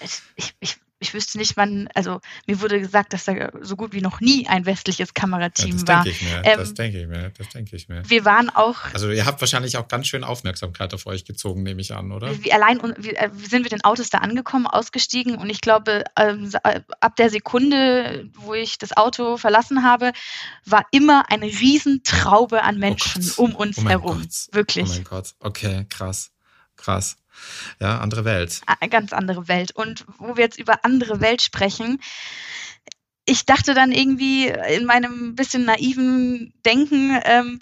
Äh, 0.00 0.06
ich, 0.36 0.54
ich 0.60 0.76
ich 1.00 1.14
wüsste 1.14 1.38
nicht, 1.38 1.56
wann, 1.56 1.88
also 1.94 2.20
mir 2.46 2.60
wurde 2.60 2.78
gesagt, 2.78 3.14
dass 3.14 3.24
da 3.24 3.50
so 3.62 3.74
gut 3.74 3.94
wie 3.94 4.02
noch 4.02 4.20
nie 4.20 4.46
ein 4.46 4.66
westliches 4.66 5.14
Kamerateam 5.14 5.78
ja, 5.78 5.84
das 5.84 5.88
war. 5.88 6.04
Denke 6.04 6.10
ich 6.10 6.22
mir, 6.22 6.42
ähm, 6.44 6.58
das 6.58 6.74
denke 6.74 7.00
ich 7.00 7.08
mir, 7.08 7.30
das 7.30 7.48
denke 7.48 7.76
ich 7.76 7.88
mir. 7.88 8.02
Wir 8.08 8.24
waren 8.26 8.50
auch. 8.50 8.76
Also 8.92 9.10
ihr 9.10 9.24
habt 9.24 9.40
wahrscheinlich 9.40 9.78
auch 9.78 9.88
ganz 9.88 10.08
schön 10.08 10.24
Aufmerksamkeit 10.24 10.92
auf 10.92 11.06
euch 11.06 11.24
gezogen, 11.24 11.62
nehme 11.62 11.80
ich 11.80 11.94
an, 11.94 12.12
oder? 12.12 12.30
Wie 12.44 12.52
allein 12.52 12.80
wie, 12.98 13.14
äh, 13.14 13.30
sind 13.34 13.64
wir 13.64 13.70
den 13.70 13.82
Autos 13.82 14.10
da 14.10 14.18
angekommen, 14.18 14.66
ausgestiegen 14.66 15.36
und 15.36 15.48
ich 15.48 15.62
glaube, 15.62 16.04
ähm, 16.16 16.50
äh, 16.64 16.82
ab 17.00 17.16
der 17.16 17.30
Sekunde, 17.30 18.28
wo 18.34 18.52
ich 18.52 18.76
das 18.76 18.94
Auto 18.94 19.38
verlassen 19.38 19.82
habe, 19.82 20.12
war 20.66 20.84
immer 20.90 21.30
eine 21.30 21.46
Riesentraube 21.46 22.62
an 22.62 22.76
oh 22.76 22.78
Menschen 22.78 23.32
oh 23.38 23.44
um 23.44 23.54
uns 23.54 23.78
oh 23.78 23.88
herum. 23.88 24.20
Gott. 24.20 24.48
Wirklich. 24.52 24.90
Oh 24.90 24.92
mein 24.92 25.04
Gott. 25.04 25.34
Okay, 25.40 25.86
krass. 25.88 26.30
Krass. 26.76 27.16
Ja, 27.80 27.98
andere 27.98 28.24
Welt. 28.24 28.60
Eine 28.66 28.90
ganz 28.90 29.12
andere 29.12 29.48
Welt. 29.48 29.72
Und 29.72 30.04
wo 30.18 30.36
wir 30.36 30.44
jetzt 30.44 30.58
über 30.58 30.84
andere 30.84 31.20
Welt 31.20 31.42
sprechen, 31.42 32.00
ich 33.24 33.46
dachte 33.46 33.74
dann 33.74 33.92
irgendwie 33.92 34.48
in 34.48 34.86
meinem 34.86 35.34
bisschen 35.34 35.64
naiven 35.64 36.52
Denken, 36.64 37.20
ähm, 37.24 37.60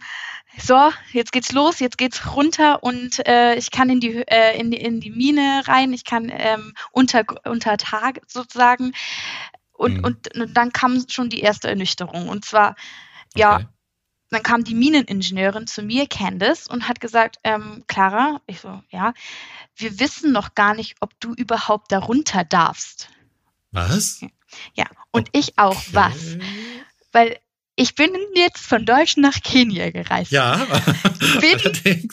so, 0.61 0.91
jetzt 1.13 1.33
geht's 1.33 1.53
los, 1.53 1.79
jetzt 1.79 1.99
geht's 1.99 2.35
runter 2.35 2.83
und 2.83 3.27
äh, 3.29 3.55
ich 3.55 3.71
kann 3.71 3.91
in 3.91 4.01
die, 4.01 4.25
äh, 4.27 4.59
in, 4.59 4.71
die, 4.71 4.79
in 4.79 5.01
die 5.01 5.11
Mine 5.11 5.63
rein, 5.67 5.93
ich 5.93 6.05
kann 6.05 6.33
ähm, 6.33 6.75
unter, 6.91 7.25
unter 7.45 7.77
Tag 7.77 8.21
sozusagen. 8.27 8.93
Und, 9.73 9.99
mhm. 9.99 10.05
und, 10.05 10.37
und, 10.37 10.57
dann 10.57 10.73
kam 10.73 11.05
schon 11.09 11.29
die 11.29 11.41
erste 11.41 11.69
Ernüchterung. 11.69 12.29
Und 12.29 12.45
zwar, 12.45 12.75
ja, 13.37 13.57
okay 13.57 13.67
dann 14.31 14.43
kam 14.43 14.65
die 14.65 14.75
Mineningenieurin 14.75 15.67
zu 15.67 15.83
mir, 15.83 16.07
Candice, 16.07 16.69
und 16.69 16.89
hat 16.89 17.01
gesagt, 17.01 17.39
ähm, 17.45 17.85
Clara, 17.87 18.41
ich 18.47 18.61
so, 18.61 18.83
ja, 18.91 19.15
wir 19.77 19.99
wissen 20.01 20.33
noch 20.33 20.55
gar 20.55 20.75
nicht, 20.75 20.97
ob 21.01 21.19
du 21.21 21.33
überhaupt 21.35 21.93
darunter 21.93 22.45
darfst. 22.45 23.09
Was? 23.71 24.21
Ja, 24.75 24.87
und 25.13 25.29
okay. 25.29 25.39
ich 25.39 25.59
auch, 25.59 25.81
was? 25.93 26.37
Weil 27.13 27.39
ich 27.79 27.95
bin 27.95 28.11
jetzt 28.35 28.67
von 28.67 28.85
Deutschland 28.85 29.19
nach 29.19 29.41
Kenia 29.41 29.91
gereist. 29.91 30.33
Ja. 30.33 30.57
bin 31.41 32.09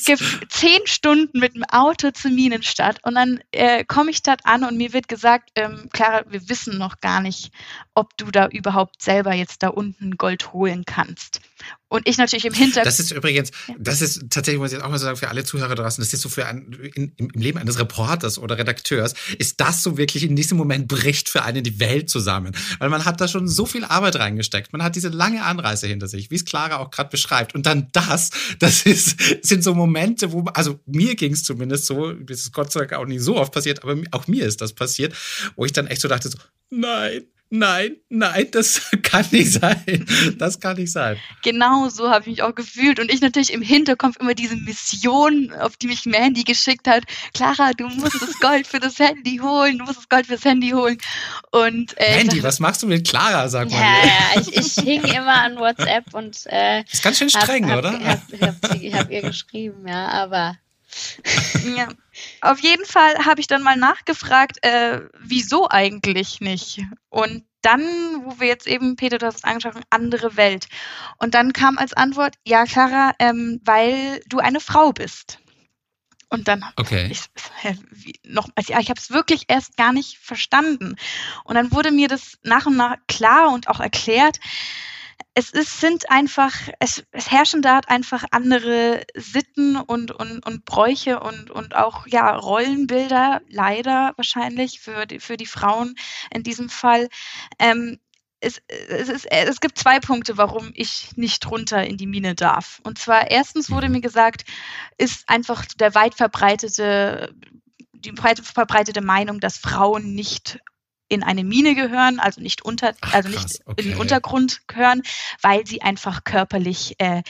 zehn 0.47 0.79
Stunden 0.85 1.39
mit 1.39 1.55
dem 1.55 1.63
Auto 1.63 2.11
zur 2.11 2.29
Minenstadt 2.29 2.99
und 3.03 3.15
dann 3.15 3.39
äh, 3.51 3.83
komme 3.83 4.11
ich 4.11 4.21
dort 4.21 4.41
an 4.45 4.63
und 4.63 4.77
mir 4.77 4.93
wird 4.93 5.07
gesagt, 5.07 5.49
ähm, 5.55 5.89
Clara, 5.91 6.23
wir 6.29 6.47
wissen 6.49 6.77
noch 6.77 6.99
gar 6.99 7.19
nicht, 7.19 7.51
ob 7.95 8.15
du 8.15 8.29
da 8.29 8.47
überhaupt 8.47 9.01
selber 9.01 9.33
jetzt 9.33 9.63
da 9.63 9.69
unten 9.69 10.17
Gold 10.17 10.53
holen 10.53 10.83
kannst. 10.85 11.41
Und 11.87 12.07
ich 12.07 12.17
natürlich 12.17 12.45
im 12.45 12.53
Hintergrund. 12.53 12.87
Das 12.87 12.99
ist 12.99 13.11
übrigens, 13.11 13.51
das 13.77 14.01
ist 14.01 14.29
tatsächlich, 14.29 14.59
muss 14.59 14.71
ich 14.71 14.77
jetzt 14.77 14.83
auch 14.83 14.89
mal 14.89 14.97
sagen, 14.97 15.15
für 15.15 15.29
alle 15.29 15.45
Zuhörer 15.45 15.75
draußen, 15.75 16.01
das 16.01 16.13
ist 16.13 16.21
so 16.21 16.29
für 16.29 16.45
ein, 16.45 16.73
in, 16.93 17.13
im 17.15 17.29
Leben 17.39 17.57
eines 17.57 17.79
Reporters 17.79 18.37
oder 18.37 18.57
Redakteurs, 18.57 19.13
ist 19.37 19.61
das 19.61 19.81
so 19.81 19.97
wirklich 19.97 20.23
in 20.23 20.35
diesem 20.35 20.57
Moment 20.57 20.87
bricht 20.87 21.29
für 21.29 21.43
einen 21.43 21.63
die 21.63 21.79
Welt 21.79 22.09
zusammen. 22.09 22.55
Weil 22.79 22.89
man 22.89 23.05
hat 23.05 23.21
da 23.21 23.27
schon 23.27 23.47
so 23.47 23.65
viel 23.65 23.85
Arbeit 23.85 24.17
reingesteckt. 24.17 24.73
Man 24.73 24.83
hat 24.83 24.95
diese 24.95 25.09
lange 25.09 25.43
Anreise 25.43 25.54
hinter 25.87 26.07
sich, 26.07 26.31
wie 26.31 26.35
es 26.35 26.45
Clara 26.45 26.77
auch 26.77 26.91
gerade 26.91 27.09
beschreibt. 27.09 27.55
Und 27.55 27.65
dann 27.65 27.89
das, 27.91 28.31
das 28.59 28.85
ist, 28.85 29.17
sind 29.45 29.63
so 29.63 29.73
Momente, 29.73 30.31
wo, 30.31 30.43
also 30.53 30.79
mir 30.85 31.15
ging 31.15 31.33
es 31.33 31.43
zumindest 31.43 31.85
so, 31.85 32.13
das 32.13 32.39
ist 32.39 32.53
Gott 32.53 32.71
sei 32.71 32.81
Dank 32.81 32.93
auch 32.93 33.05
nicht 33.05 33.21
so 33.21 33.37
oft 33.37 33.53
passiert, 33.53 33.83
aber 33.83 33.95
auch 34.11 34.27
mir 34.27 34.45
ist 34.45 34.61
das 34.61 34.73
passiert, 34.73 35.13
wo 35.55 35.65
ich 35.65 35.73
dann 35.73 35.87
echt 35.87 36.01
so 36.01 36.07
dachte, 36.07 36.29
so, 36.29 36.37
nein, 36.69 37.23
nein, 37.49 37.97
nein, 38.09 38.47
das 38.51 38.81
kann 39.03 39.25
nicht 39.31 39.53
sein. 39.53 40.05
Das 40.37 40.59
kann 40.59 40.77
nicht 40.77 40.91
sein. 40.91 41.17
Genau 41.43 41.89
so 41.89 42.09
habe 42.09 42.21
ich 42.21 42.27
mich 42.27 42.41
auch 42.41 42.55
gefühlt. 42.55 42.99
Und 42.99 43.11
ich 43.11 43.21
natürlich 43.21 43.53
im 43.53 43.61
Hinterkopf 43.61 44.17
immer 44.19 44.33
diese 44.33 44.55
Mission, 44.55 45.53
auf 45.59 45.77
die 45.77 45.87
mich 45.87 46.05
Mandy 46.05 46.43
geschickt 46.43 46.87
hat. 46.87 47.03
Clara, 47.33 47.71
du 47.73 47.87
musst 47.87 48.21
das 48.21 48.39
Gold 48.39 48.67
für 48.67 48.79
das 48.79 48.99
Handy 48.99 49.39
holen, 49.41 49.77
du 49.77 49.85
musst 49.85 49.99
das 49.99 50.09
Gold 50.09 50.27
fürs 50.27 50.45
Handy 50.45 50.71
holen. 50.71 50.97
Und, 51.51 51.93
äh, 51.97 52.17
Mandy, 52.17 52.43
was 52.43 52.59
machst 52.59 52.83
du 52.83 52.87
mit 52.87 53.07
Clara, 53.07 53.47
sag 53.47 53.69
mal. 53.69 53.77
Ja, 53.77 54.05
ja, 54.05 54.41
ich, 54.41 54.55
ich 54.55 54.83
hing 54.83 55.03
immer 55.03 55.41
an 55.41 55.57
WhatsApp 55.57 56.13
und 56.13 56.37
äh, 56.47 56.83
ist 56.91 57.03
ganz 57.03 57.17
schön 57.17 57.29
streng, 57.29 57.69
hab, 57.69 57.79
oder? 57.79 57.91
Hab, 57.91 58.21
hab, 58.41 58.69
hab, 58.69 58.93
hab 58.93 59.11
ihr 59.11 59.21
geschrieben, 59.21 59.87
ja, 59.87 60.07
aber 60.09 60.57
ja. 61.75 61.87
Auf 62.41 62.59
jeden 62.59 62.85
Fall 62.85 63.25
habe 63.25 63.41
ich 63.41 63.47
dann 63.47 63.63
mal 63.63 63.77
nachgefragt, 63.77 64.63
äh, 64.63 65.01
wieso 65.19 65.69
eigentlich 65.69 66.39
nicht? 66.41 66.83
Und 67.09 67.43
dann, 67.61 67.81
wo 68.23 68.39
wir 68.39 68.47
jetzt 68.47 68.67
eben, 68.67 68.95
Peter, 68.95 69.17
du 69.17 69.25
hast 69.25 69.37
es 69.37 69.43
angesprochen, 69.43 69.83
andere 69.89 70.37
Welt. 70.37 70.67
Und 71.17 71.33
dann 71.33 71.51
kam 71.51 71.77
als 71.77 71.93
Antwort, 71.93 72.35
ja, 72.45 72.65
Clara, 72.65 73.13
ähm, 73.19 73.59
weil 73.65 74.21
du 74.27 74.37
eine 74.37 74.59
Frau 74.59 74.91
bist. 74.91 75.39
Und 76.29 76.47
dann 76.47 76.63
okay. 76.75 77.09
ich 77.11 78.19
noch, 78.23 78.49
also 78.55 78.73
ich 78.73 78.89
habe 78.89 78.99
es 78.99 79.09
wirklich 79.09 79.45
erst 79.47 79.77
gar 79.77 79.93
nicht 79.93 80.17
verstanden. 80.17 80.95
Und 81.43 81.55
dann 81.55 81.71
wurde 81.71 81.91
mir 81.91 82.07
das 82.07 82.37
nach 82.43 82.65
und 82.65 82.77
nach 82.77 82.97
klar 83.07 83.51
und 83.51 83.67
auch 83.67 83.79
erklärt, 83.79 84.39
es 85.33 85.51
ist, 85.51 85.81
sind 85.81 86.09
einfach, 86.09 86.53
es, 86.79 87.03
es 87.11 87.29
herrschen 87.29 87.61
dort 87.61 87.89
einfach 87.89 88.23
andere 88.31 89.05
Sitten 89.15 89.75
und, 89.75 90.11
und, 90.11 90.45
und 90.45 90.65
Bräuche 90.65 91.19
und, 91.19 91.51
und 91.51 91.75
auch 91.75 92.07
ja, 92.07 92.35
Rollenbilder, 92.35 93.41
leider 93.49 94.13
wahrscheinlich 94.15 94.79
für 94.79 95.05
die, 95.05 95.19
für 95.19 95.35
die 95.35 95.45
Frauen 95.45 95.95
in 96.33 96.43
diesem 96.43 96.69
Fall. 96.69 97.09
Ähm, 97.59 97.99
es, 98.39 98.61
es, 98.67 99.09
ist, 99.09 99.25
es 99.31 99.59
gibt 99.59 99.77
zwei 99.77 99.99
Punkte, 99.99 100.37
warum 100.37 100.71
ich 100.73 101.17
nicht 101.17 101.49
runter 101.49 101.83
in 101.83 101.97
die 101.97 102.07
Mine 102.07 102.35
darf. 102.35 102.79
Und 102.83 102.97
zwar 102.97 103.29
erstens 103.29 103.69
wurde 103.71 103.89
mir 103.89 104.01
gesagt, 104.01 104.45
ist 104.97 105.27
einfach 105.27 105.65
der 105.65 105.95
weit 105.95 106.15
verbreitete 106.15 107.33
die 108.05 108.11
breit 108.11 108.39
verbreitete 108.39 109.01
Meinung, 109.01 109.39
dass 109.39 109.57
Frauen 109.57 110.13
nicht 110.13 110.59
in 111.07 111.23
eine 111.23 111.43
Mine 111.43 111.75
gehören, 111.75 112.19
also 112.19 112.41
nicht 112.41 112.63
unter, 112.63 112.93
Ach, 113.01 113.13
also 113.13 113.29
nicht 113.29 113.61
okay. 113.65 113.81
in 113.81 113.89
den 113.91 113.99
Untergrund 113.99 114.67
gehören, 114.67 115.03
weil 115.41 115.65
sie 115.65 115.81
einfach 115.81 116.23
körperlich 116.23 116.95
äh, 116.99 117.21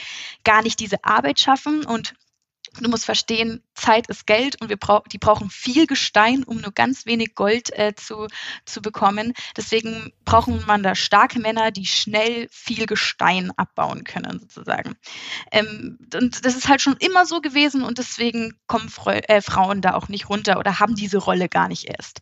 gar 0.44 0.62
nicht 0.62 0.80
diese 0.80 1.04
Arbeit 1.04 1.40
schaffen 1.40 1.84
und 1.84 2.14
Du 2.80 2.90
musst 2.90 3.06
verstehen, 3.06 3.62
Zeit 3.74 4.06
ist 4.08 4.26
Geld 4.26 4.60
und 4.60 4.68
wir 4.68 4.76
brauch, 4.76 5.04
die 5.08 5.18
brauchen 5.18 5.48
viel 5.48 5.86
Gestein, 5.86 6.44
um 6.44 6.60
nur 6.60 6.72
ganz 6.72 7.06
wenig 7.06 7.34
Gold 7.34 7.70
äh, 7.72 7.94
zu, 7.94 8.26
zu 8.64 8.82
bekommen. 8.82 9.32
Deswegen 9.56 10.12
brauchen 10.24 10.62
man 10.66 10.82
da 10.82 10.94
starke 10.94 11.38
Männer, 11.38 11.70
die 11.70 11.86
schnell 11.86 12.48
viel 12.50 12.86
Gestein 12.86 13.50
abbauen 13.56 14.04
können, 14.04 14.40
sozusagen. 14.40 14.96
Ähm, 15.52 15.98
und 16.14 16.44
das 16.44 16.54
ist 16.54 16.68
halt 16.68 16.82
schon 16.82 16.96
immer 16.98 17.24
so 17.24 17.40
gewesen 17.40 17.82
und 17.82 17.98
deswegen 17.98 18.58
kommen 18.66 18.88
Freu 18.88 19.20
äh, 19.26 19.40
Frauen 19.40 19.80
da 19.80 19.94
auch 19.94 20.08
nicht 20.08 20.28
runter 20.28 20.58
oder 20.58 20.78
haben 20.78 20.96
diese 20.96 21.18
Rolle 21.18 21.48
gar 21.48 21.68
nicht 21.68 21.84
erst. 21.84 22.20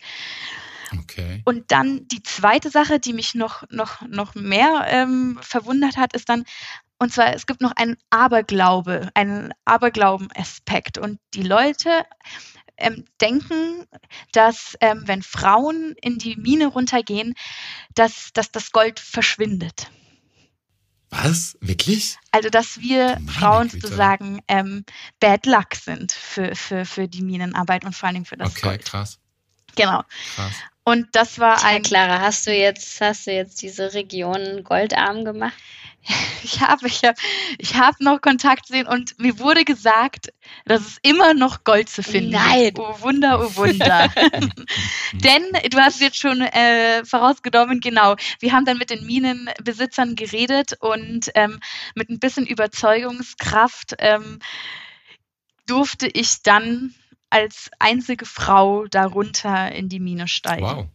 Okay. 0.93 1.43
Und 1.45 1.71
dann 1.71 2.07
die 2.09 2.23
zweite 2.23 2.71
Sache, 2.71 3.01
die 3.01 3.13
mich 3.13 3.35
noch, 3.35 3.65
noch, 3.71 4.03
noch 4.03 4.35
mehr 4.35 4.87
ähm, 4.89 5.39
verwundert 5.41 5.97
hat, 5.97 6.15
ist 6.15 6.29
dann, 6.29 6.45
und 6.99 7.13
zwar, 7.13 7.35
es 7.35 7.47
gibt 7.47 7.61
noch 7.61 7.73
einen 7.73 7.97
Aberglaube, 8.11 9.11
einen 9.15 9.53
Aberglauben-Aspekt. 9.65 10.99
Und 10.99 11.19
die 11.35 11.43
Leute 11.43 12.05
ähm, 12.77 13.05
denken, 13.21 13.87
dass 14.33 14.77
ähm, 14.81 15.03
wenn 15.07 15.23
Frauen 15.23 15.95
in 16.01 16.19
die 16.19 16.37
Mine 16.37 16.67
runtergehen, 16.67 17.35
dass, 17.95 18.31
dass 18.33 18.51
das 18.51 18.73
Gold 18.73 19.01
verschwindet. 19.01 19.91
Was? 21.11 21.57
Wirklich? 21.61 22.19
Also, 22.33 22.49
dass 22.49 22.81
wir 22.81 23.19
Meine 23.21 23.31
Frauen 23.31 23.69
Güte. 23.69 23.87
sozusagen 23.87 24.41
ähm, 24.49 24.85
Bad 25.21 25.47
Luck 25.47 25.75
sind 25.75 26.11
für, 26.11 26.57
für, 26.57 26.85
für 26.85 27.07
die 27.07 27.23
Minenarbeit 27.23 27.85
und 27.85 27.95
vor 27.95 28.09
allen 28.09 28.15
Dingen 28.15 28.27
für 28.27 28.37
das 28.37 28.51
okay, 28.51 28.61
Gold. 28.63 28.81
Okay, 28.81 28.91
krass. 28.91 29.19
Genau. 29.77 30.03
Krass. 30.35 30.55
Und 30.85 31.09
das 31.13 31.39
war 31.39 31.57
Tja, 31.57 31.69
ein. 31.69 31.83
Clara, 31.83 32.21
hast 32.21 32.47
du 32.47 32.55
jetzt, 32.55 33.01
hast 33.01 33.27
du 33.27 33.33
jetzt 33.33 33.63
diese 33.63 33.95
Region 33.95 34.63
goldarm 34.65 35.25
gemacht? 35.25 35.55
Ich 36.47 36.61
habe 36.61 36.87
ich 36.87 37.03
hab, 37.03 37.17
ich 37.57 37.77
hab 37.77 37.99
noch 38.01 38.21
Kontakt 38.21 38.67
sehen 38.67 38.87
und 38.87 39.19
mir 39.19 39.39
wurde 39.39 39.65
gesagt, 39.65 40.31
dass 40.67 40.83
es 40.83 40.99
immer 41.01 41.33
noch 41.33 41.65
Gold 41.65 41.89
zu 41.89 42.03
finden 42.03 42.33
Nein. 42.33 42.75
Oh 42.77 43.01
Wunder, 43.01 43.41
oh 43.41 43.57
Wunder. 43.57 44.13
Denn 45.15 45.43
du 45.71 45.79
hast 45.79 46.03
jetzt 46.03 46.19
schon 46.19 46.43
äh, 46.43 47.03
vorausgenommen, 47.07 47.81
genau. 47.81 48.17
Wir 48.41 48.53
haben 48.53 48.67
dann 48.67 48.77
mit 48.77 48.91
den 48.91 49.07
Minenbesitzern 49.07 50.17
geredet 50.17 50.75
und 50.81 51.31
ähm, 51.35 51.61
mit 51.95 52.11
ein 52.11 52.19
bisschen 52.19 52.47
Überzeugungskraft 52.47 53.95
ähm, 53.99 54.41
durfte 55.67 56.07
ich 56.07 56.43
dann 56.43 56.95
als 57.35 57.69
einzige 57.81 58.27
Frau 58.27 58.87
darunter 58.87 59.73
in 59.73 59.89
die 59.89 59.99
Mine 59.99 60.29
steigen. 60.29 60.63
Wow. 60.63 60.87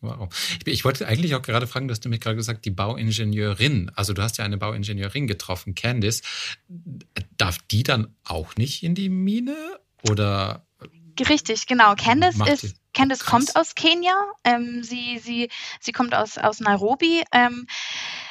Wow. 0.00 0.28
Ich, 0.66 0.72
ich, 0.72 0.84
wollte 0.84 1.06
eigentlich 1.06 1.36
auch 1.36 1.42
gerade 1.42 1.68
fragen, 1.68 1.86
du 1.86 1.92
hast 1.92 2.04
nämlich 2.04 2.20
gerade 2.20 2.34
gesagt, 2.34 2.64
die 2.64 2.72
Bauingenieurin, 2.72 3.92
also 3.94 4.12
du 4.12 4.22
hast 4.22 4.38
ja 4.38 4.44
eine 4.44 4.58
Bauingenieurin 4.58 5.28
getroffen, 5.28 5.76
Candice. 5.76 6.22
Darf 7.38 7.58
die 7.70 7.84
dann 7.84 8.12
auch 8.24 8.56
nicht 8.56 8.82
in 8.82 8.96
die 8.96 9.08
Mine 9.08 9.56
oder? 10.10 10.66
Richtig, 11.20 11.68
genau. 11.68 11.94
Candice 11.94 12.40
ist, 12.48 12.76
Candice 12.94 13.24
kommt 13.24 13.54
aus 13.54 13.76
Kenia. 13.76 14.14
Ähm, 14.42 14.82
sie, 14.82 15.20
sie, 15.22 15.50
sie 15.78 15.92
kommt 15.92 16.14
aus, 16.14 16.36
aus 16.36 16.58
Nairobi. 16.58 17.22
Ähm, 17.30 17.68
äh, 17.68 18.21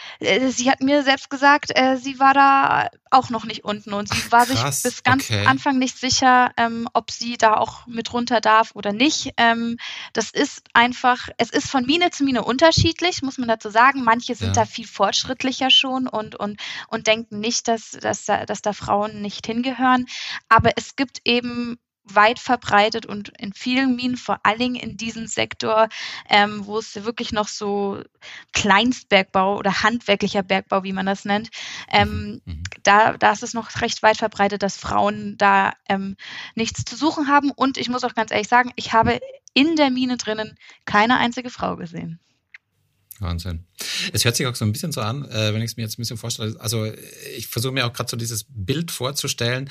sie 0.49 0.69
hat 0.69 0.81
mir 0.81 1.03
selbst 1.03 1.29
gesagt, 1.29 1.71
äh, 1.75 1.97
sie 1.97 2.19
war 2.19 2.33
da 2.33 2.89
auch 3.09 3.29
noch 3.29 3.43
nicht 3.45 3.63
unten 3.63 3.93
und 3.93 4.07
sie 4.13 4.31
war 4.31 4.45
Krass, 4.45 4.81
sich 4.83 4.91
bis 4.93 5.03
ganz 5.03 5.23
okay. 5.25 5.45
Anfang 5.45 5.79
nicht 5.79 5.97
sicher, 5.97 6.51
ähm, 6.57 6.87
ob 6.93 7.11
sie 7.11 7.37
da 7.37 7.55
auch 7.57 7.87
mit 7.87 8.13
runter 8.13 8.39
darf 8.39 8.71
oder 8.75 8.93
nicht. 8.93 9.33
Ähm, 9.37 9.77
das 10.13 10.29
ist 10.29 10.63
einfach, 10.73 11.29
es 11.37 11.49
ist 11.49 11.69
von 11.69 11.85
Mine 11.85 12.11
zu 12.11 12.23
Mine 12.23 12.43
unterschiedlich, 12.43 13.21
muss 13.23 13.37
man 13.37 13.47
dazu 13.47 13.69
sagen. 13.69 14.03
Manche 14.03 14.35
sind 14.35 14.55
Ja. 14.55 14.63
da 14.63 14.65
viel 14.65 14.87
fortschrittlicher 14.87 15.71
schon 15.71 16.07
und, 16.07 16.35
und, 16.35 16.61
und 16.87 17.07
denken 17.07 17.39
nicht, 17.39 17.67
dass, 17.67 17.91
dass, 17.91 18.25
da, 18.25 18.45
dass 18.45 18.61
da 18.61 18.73
Frauen 18.73 19.21
nicht 19.21 19.45
hingehören. 19.45 20.05
Aber 20.49 20.71
es 20.75 20.95
gibt 20.95 21.21
eben 21.25 21.79
weit 22.03 22.39
verbreitet 22.39 23.05
und 23.05 23.29
in 23.37 23.53
vielen 23.53 23.95
Minen, 23.95 24.17
vor 24.17 24.39
allen 24.43 24.59
Dingen 24.59 24.75
in 24.75 24.97
diesem 24.97 25.27
Sektor, 25.27 25.87
ähm, 26.29 26.65
wo 26.65 26.77
es 26.77 27.03
wirklich 27.03 27.31
noch 27.31 27.47
so 27.47 28.01
Kleinstbergbau 28.53 29.57
oder 29.57 29.83
handwerklicher 29.83 30.43
Bergbau, 30.43 30.83
wie 30.83 30.93
man 30.93 31.05
das 31.05 31.25
nennt, 31.25 31.49
ähm, 31.91 32.41
Mhm. 32.45 32.63
da, 32.83 33.17
da 33.17 33.31
ist 33.31 33.43
es 33.43 33.53
noch 33.53 33.81
recht 33.81 34.01
weit 34.03 34.17
verbreitet, 34.17 34.63
dass 34.63 34.77
Frauen 34.77 35.37
da 35.37 35.73
ähm, 35.87 36.15
nichts 36.55 36.83
zu 36.85 36.95
suchen 36.95 37.27
haben. 37.27 37.51
Und 37.51 37.77
ich 37.77 37.89
muss 37.89 38.03
auch 38.03 38.15
ganz 38.15 38.31
ehrlich 38.31 38.47
sagen, 38.47 38.71
ich 38.75 38.93
habe 38.93 39.19
in 39.53 39.75
der 39.75 39.91
Mine 39.91 40.17
drinnen 40.17 40.55
keine 40.85 41.17
einzige 41.17 41.49
Frau 41.49 41.75
gesehen. 41.75 42.19
Wahnsinn. 43.19 43.65
Es 44.13 44.25
hört 44.25 44.35
sich 44.35 44.47
auch 44.47 44.55
so 44.55 44.65
ein 44.65 44.71
bisschen 44.71 44.91
so 44.91 45.01
an, 45.01 45.25
äh, 45.25 45.53
wenn 45.53 45.61
ich 45.61 45.71
es 45.71 45.77
mir 45.77 45.83
jetzt 45.83 45.97
ein 45.97 46.01
bisschen 46.01 46.17
vorstelle. 46.17 46.55
Also 46.59 46.91
ich 47.37 47.47
versuche 47.47 47.71
mir 47.71 47.85
auch 47.85 47.93
gerade 47.93 48.09
so 48.09 48.17
dieses 48.17 48.45
Bild 48.49 48.89
vorzustellen. 48.89 49.69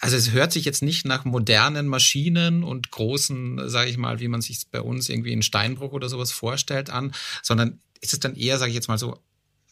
Also 0.00 0.16
es 0.16 0.32
hört 0.32 0.52
sich 0.52 0.64
jetzt 0.64 0.82
nicht 0.82 1.04
nach 1.04 1.24
modernen 1.24 1.86
Maschinen 1.86 2.64
und 2.64 2.90
großen, 2.90 3.68
sage 3.68 3.90
ich 3.90 3.98
mal, 3.98 4.20
wie 4.20 4.28
man 4.28 4.40
sich 4.40 4.68
bei 4.70 4.80
uns 4.80 5.08
irgendwie 5.08 5.32
in 5.32 5.42
Steinbruch 5.42 5.92
oder 5.92 6.08
sowas 6.08 6.32
vorstellt 6.32 6.88
an, 6.88 7.12
sondern 7.42 7.80
ist 8.00 8.12
es 8.12 8.20
dann 8.20 8.34
eher, 8.34 8.58
sage 8.58 8.70
ich 8.70 8.74
jetzt 8.74 8.88
mal 8.88 8.98
so, 8.98 9.22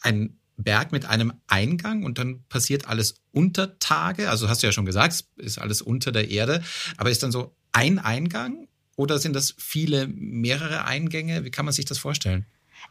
ein 0.01 0.39
Berg 0.57 0.93
mit 0.93 1.07
einem 1.07 1.33
Eingang 1.47 2.05
und 2.05 2.19
dann 2.19 2.45
passiert 2.49 2.87
alles 2.87 3.17
unter 3.33 3.79
Tage. 3.79 4.31
Also 4.31 4.49
hast 4.49 4.63
du 4.63 4.67
ja 4.67 4.73
schon 4.73 4.87
gesagt, 4.87 5.13
es 5.13 5.27
ist 5.37 5.59
alles 5.59 5.83
unter 5.83 6.13
der 6.13 6.31
Erde, 6.31 6.63
aber 6.97 7.11
ist 7.11 7.23
dann 7.23 7.33
so 7.33 7.57
ein 7.73 7.99
Eingang 7.99 8.69
oder 8.97 9.19
sind 9.19 9.35
das 9.35 9.55
viele, 9.59 10.07
mehrere 10.07 10.85
Eingänge? 10.85 11.45
Wie 11.45 11.51
kann 11.51 11.65
man 11.65 11.75
sich 11.75 11.87
das 11.87 11.99
vorstellen? 11.99 12.47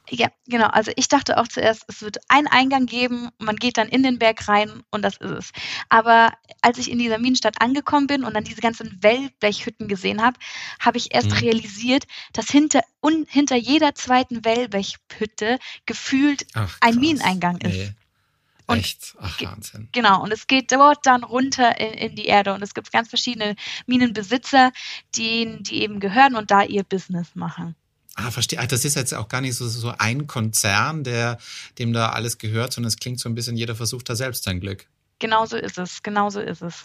Ja, 0.10 0.28
genau. 0.48 0.68
Also 0.68 0.92
ich 0.96 1.08
dachte 1.08 1.38
auch 1.38 1.48
zuerst, 1.48 1.86
es 1.88 2.02
wird 2.02 2.18
einen 2.28 2.48
Eingang 2.48 2.86
geben, 2.86 3.30
man 3.40 3.56
geht 3.56 3.78
dann 3.78 3.88
in 3.88 4.04
den 4.04 4.20
Berg 4.20 4.48
rein 4.48 4.84
und 4.92 5.02
das 5.02 5.18
ist 5.18 5.32
es. 5.32 5.52
Aber 5.90 6.34
als 6.62 6.78
ich 6.78 6.92
in 6.92 7.00
dieser 7.00 7.18
Minenstadt 7.18 7.62
angekommen 7.62 8.08
bin 8.08 8.24
und 8.24 8.34
dann 8.34 8.44
diese 8.44 8.62
ganzen 8.62 9.02
Wellblechhütten 9.02 9.88
gesehen 9.88 10.22
habe, 10.22 10.38
habe 10.80 10.98
ich 10.98 11.14
erst 11.14 11.30
Mhm. 11.30 11.38
realisiert, 11.38 12.06
dass 12.34 12.50
hinter, 12.50 12.82
un, 13.02 13.26
hinter 13.30 13.56
jeder 13.56 13.96
zweiten 13.96 14.44
Wellblechhütte 14.44 15.58
gefühlt 15.86 16.46
Ach, 16.54 16.78
ein. 16.82 16.96
Mineneingang 16.96 17.58
ist. 17.58 17.74
Nee. 17.74 17.92
Und 18.66 18.80
Echt? 18.80 19.16
Ach, 19.20 19.42
Wahnsinn. 19.42 19.90
Genau, 19.92 20.22
und 20.24 20.32
es 20.32 20.48
geht 20.48 20.72
dort 20.72 21.06
dann 21.06 21.24
runter 21.24 21.80
in, 21.80 21.94
in 21.94 22.16
die 22.16 22.26
Erde 22.26 22.54
und 22.54 22.62
es 22.62 22.74
gibt 22.74 22.92
ganz 22.94 23.10
verschiedene 23.10 23.56
Minenbesitzer, 23.88 24.72
die, 25.16 25.62
die 25.62 25.82
eben 25.82 26.00
gehören 26.00 26.36
und 26.36 26.50
da 26.50 26.64
ihr 26.64 26.84
Business 26.84 27.36
machen. 27.36 27.76
Ah, 28.16 28.30
verstehe. 28.30 28.60
Ah, 28.60 28.68
das 28.68 28.86
ist 28.86 28.96
jetzt 28.96 29.14
auch 29.14 29.28
gar 29.28 29.42
nicht 29.42 29.56
so, 29.56 29.68
so 29.68 29.94
ein 29.98 30.28
Konzern, 30.28 31.04
der, 31.04 31.40
dem 31.80 31.94
da 31.94 32.10
alles 32.10 32.38
gehört, 32.38 32.74
sondern 32.74 32.90
es 32.90 32.98
klingt 32.98 33.20
so 33.20 33.28
ein 33.28 33.36
bisschen, 33.36 33.58
jeder 33.58 33.76
versucht 33.76 34.10
da 34.10 34.16
selbst 34.16 34.44
sein 34.44 34.60
Glück. 34.60 34.88
Genauso 35.20 35.58
ist 35.58 35.78
es, 35.78 36.04
genauso 36.04 36.40
ist 36.40 36.62
es. 36.62 36.84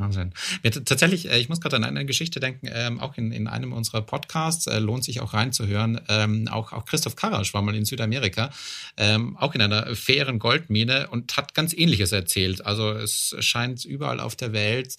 Wahnsinn. 0.00 0.32
Ja, 0.62 0.70
tatsächlich, 0.70 1.30
äh, 1.30 1.38
ich 1.38 1.48
muss 1.48 1.60
gerade 1.60 1.76
an 1.76 1.84
eine 1.84 2.04
Geschichte 2.04 2.40
denken, 2.40 2.68
ähm, 2.72 3.00
auch 3.00 3.16
in, 3.16 3.32
in 3.32 3.46
einem 3.46 3.72
unserer 3.72 4.02
Podcasts, 4.02 4.66
äh, 4.66 4.78
lohnt 4.78 5.04
sich 5.04 5.20
auch 5.20 5.34
reinzuhören. 5.34 6.00
Ähm, 6.08 6.48
auch, 6.48 6.72
auch 6.72 6.84
Christoph 6.86 7.16
Karasch 7.16 7.54
war 7.54 7.62
mal 7.62 7.74
in 7.74 7.84
Südamerika, 7.84 8.50
ähm, 8.96 9.36
auch 9.36 9.54
in 9.54 9.62
einer 9.62 9.94
fairen 9.94 10.38
Goldmine 10.38 11.08
und 11.08 11.36
hat 11.36 11.54
ganz 11.54 11.72
Ähnliches 11.72 12.12
erzählt. 12.12 12.64
Also 12.64 12.92
es 12.92 13.36
scheint 13.40 13.84
überall 13.84 14.20
auf 14.20 14.36
der 14.36 14.52
Welt 14.52 14.96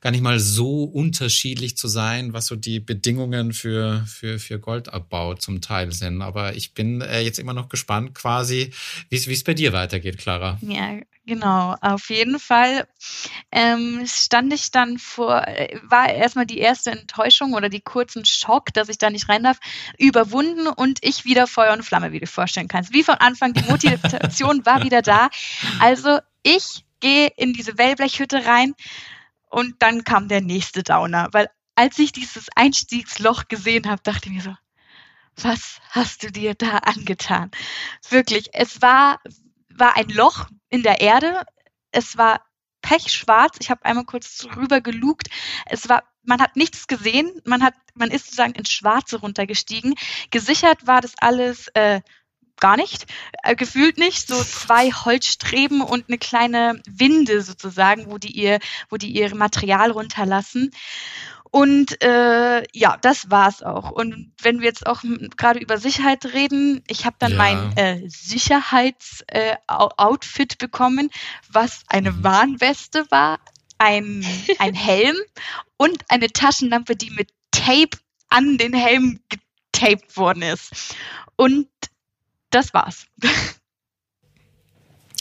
gar 0.00 0.10
nicht 0.10 0.22
mal 0.22 0.38
so 0.38 0.84
unterschiedlich 0.84 1.76
zu 1.76 1.88
sein, 1.88 2.32
was 2.32 2.46
so 2.46 2.56
die 2.56 2.80
Bedingungen 2.80 3.52
für, 3.52 4.04
für, 4.06 4.38
für 4.38 4.58
Goldabbau 4.58 5.34
zum 5.34 5.60
Teil 5.60 5.92
sind. 5.92 6.20
Aber 6.22 6.54
ich 6.54 6.74
bin 6.74 7.00
äh, 7.00 7.20
jetzt 7.20 7.38
immer 7.38 7.54
noch 7.54 7.68
gespannt 7.68 8.14
quasi, 8.14 8.72
wie 9.08 9.16
es 9.16 9.26
wie 9.28 9.32
es 9.32 9.44
bei 9.44 9.54
dir 9.54 9.72
weitergeht, 9.72 10.18
Clara. 10.18 10.58
Ja, 10.60 10.98
genau. 11.26 11.76
Auf 11.80 12.10
jeden 12.10 12.38
Fall 12.38 12.86
ähm, 13.50 14.04
stand 14.06 14.52
ich 14.52 14.70
dann 14.70 14.98
vor, 14.98 15.46
äh, 15.46 15.78
war 15.82 16.08
erstmal 16.08 16.46
die 16.46 16.58
erste 16.58 16.90
Enttäuschung 16.90 17.54
oder 17.54 17.68
die 17.68 17.80
kurzen 17.80 18.24
Schock, 18.24 18.72
dass 18.74 18.88
ich 18.88 18.98
da 18.98 19.10
nicht 19.10 19.28
rein 19.28 19.42
darf, 19.42 19.58
überwunden 19.98 20.66
und 20.66 20.98
ich 21.02 21.24
wieder 21.24 21.46
Feuer 21.46 21.72
und 21.72 21.84
Flamme, 21.84 22.12
wie 22.12 22.20
du 22.20 22.26
vorstellen 22.26 22.68
kannst. 22.68 22.92
Wie 22.92 23.02
von 23.04 23.16
Anfang, 23.16 23.52
die 23.52 23.64
Motivation 23.70 24.64
war 24.66 24.82
wieder 24.82 25.02
da. 25.02 25.28
Also 25.80 26.18
ich 26.42 26.84
gehe 27.00 27.28
in 27.36 27.52
diese 27.52 27.78
Wellblechhütte 27.78 28.46
rein 28.46 28.74
und 29.50 29.76
dann 29.80 30.04
kam 30.04 30.28
der 30.28 30.40
nächste 30.40 30.82
Downer, 30.82 31.28
weil 31.32 31.48
als 31.74 31.98
ich 31.98 32.12
dieses 32.12 32.48
Einstiegsloch 32.54 33.48
gesehen 33.48 33.88
habe, 33.88 34.00
dachte 34.02 34.28
ich 34.28 34.34
mir 34.34 34.42
so, 34.42 34.56
was 35.36 35.80
hast 35.90 36.22
du 36.22 36.30
dir 36.30 36.54
da 36.54 36.78
angetan? 36.78 37.50
Wirklich, 38.08 38.50
es 38.52 38.80
war, 38.82 39.20
war 39.68 39.96
ein 39.96 40.08
Loch 40.08 40.46
in 40.74 40.82
der 40.82 41.00
Erde. 41.00 41.44
Es 41.92 42.18
war 42.18 42.40
pechschwarz. 42.82 43.56
Ich 43.60 43.70
habe 43.70 43.84
einmal 43.84 44.04
kurz 44.04 44.38
drüber 44.38 44.80
gelugt. 44.80 45.28
Es 45.66 45.88
war, 45.88 46.02
man 46.24 46.40
hat 46.40 46.56
nichts 46.56 46.88
gesehen. 46.88 47.30
Man 47.44 47.62
hat, 47.62 47.74
man 47.94 48.10
ist 48.10 48.24
sozusagen 48.24 48.54
ins 48.54 48.70
Schwarze 48.70 49.20
runtergestiegen. 49.20 49.94
Gesichert 50.30 50.86
war 50.86 51.00
das 51.00 51.12
alles 51.18 51.68
äh, 51.74 52.00
gar 52.58 52.76
nicht, 52.76 53.06
äh, 53.44 53.54
gefühlt 53.54 53.98
nicht. 53.98 54.26
So 54.26 54.42
zwei 54.42 54.90
Holzstreben 54.90 55.80
und 55.80 56.08
eine 56.08 56.18
kleine 56.18 56.82
Winde 56.88 57.40
sozusagen, 57.42 58.10
wo 58.10 58.18
die 58.18 58.32
ihr, 58.32 58.58
wo 58.90 58.96
die 58.96 59.12
ihr 59.12 59.32
Material 59.34 59.92
runterlassen. 59.92 60.72
Und 61.54 62.02
äh, 62.02 62.64
ja, 62.76 62.96
das 63.00 63.30
war's 63.30 63.62
auch. 63.62 63.92
Und 63.92 64.32
wenn 64.42 64.58
wir 64.58 64.66
jetzt 64.66 64.88
auch 64.88 65.04
gerade 65.36 65.60
über 65.60 65.78
Sicherheit 65.78 66.24
reden, 66.26 66.82
ich 66.88 67.06
habe 67.06 67.14
dann 67.20 67.30
Ja. 67.30 67.36
mein 67.38 67.76
äh, 67.76 68.02
Sicherheitsoutfit 68.08 70.54
äh, 70.54 70.56
bekommen, 70.58 71.10
was 71.48 71.84
eine 71.86 72.10
Mhm. 72.10 72.24
Warnweste 72.24 73.08
war, 73.12 73.38
ein, 73.78 74.26
ein 74.58 74.74
Helm 74.74 75.14
und 75.76 76.02
eine 76.08 76.26
Taschenlampe, 76.26 76.96
die 76.96 77.10
mit 77.10 77.30
Tape 77.52 77.98
an 78.28 78.58
den 78.58 78.74
Helm 78.74 79.20
getaped 79.28 80.16
worden 80.16 80.42
ist. 80.42 80.96
Und 81.36 81.68
das 82.50 82.74
war's. 82.74 83.06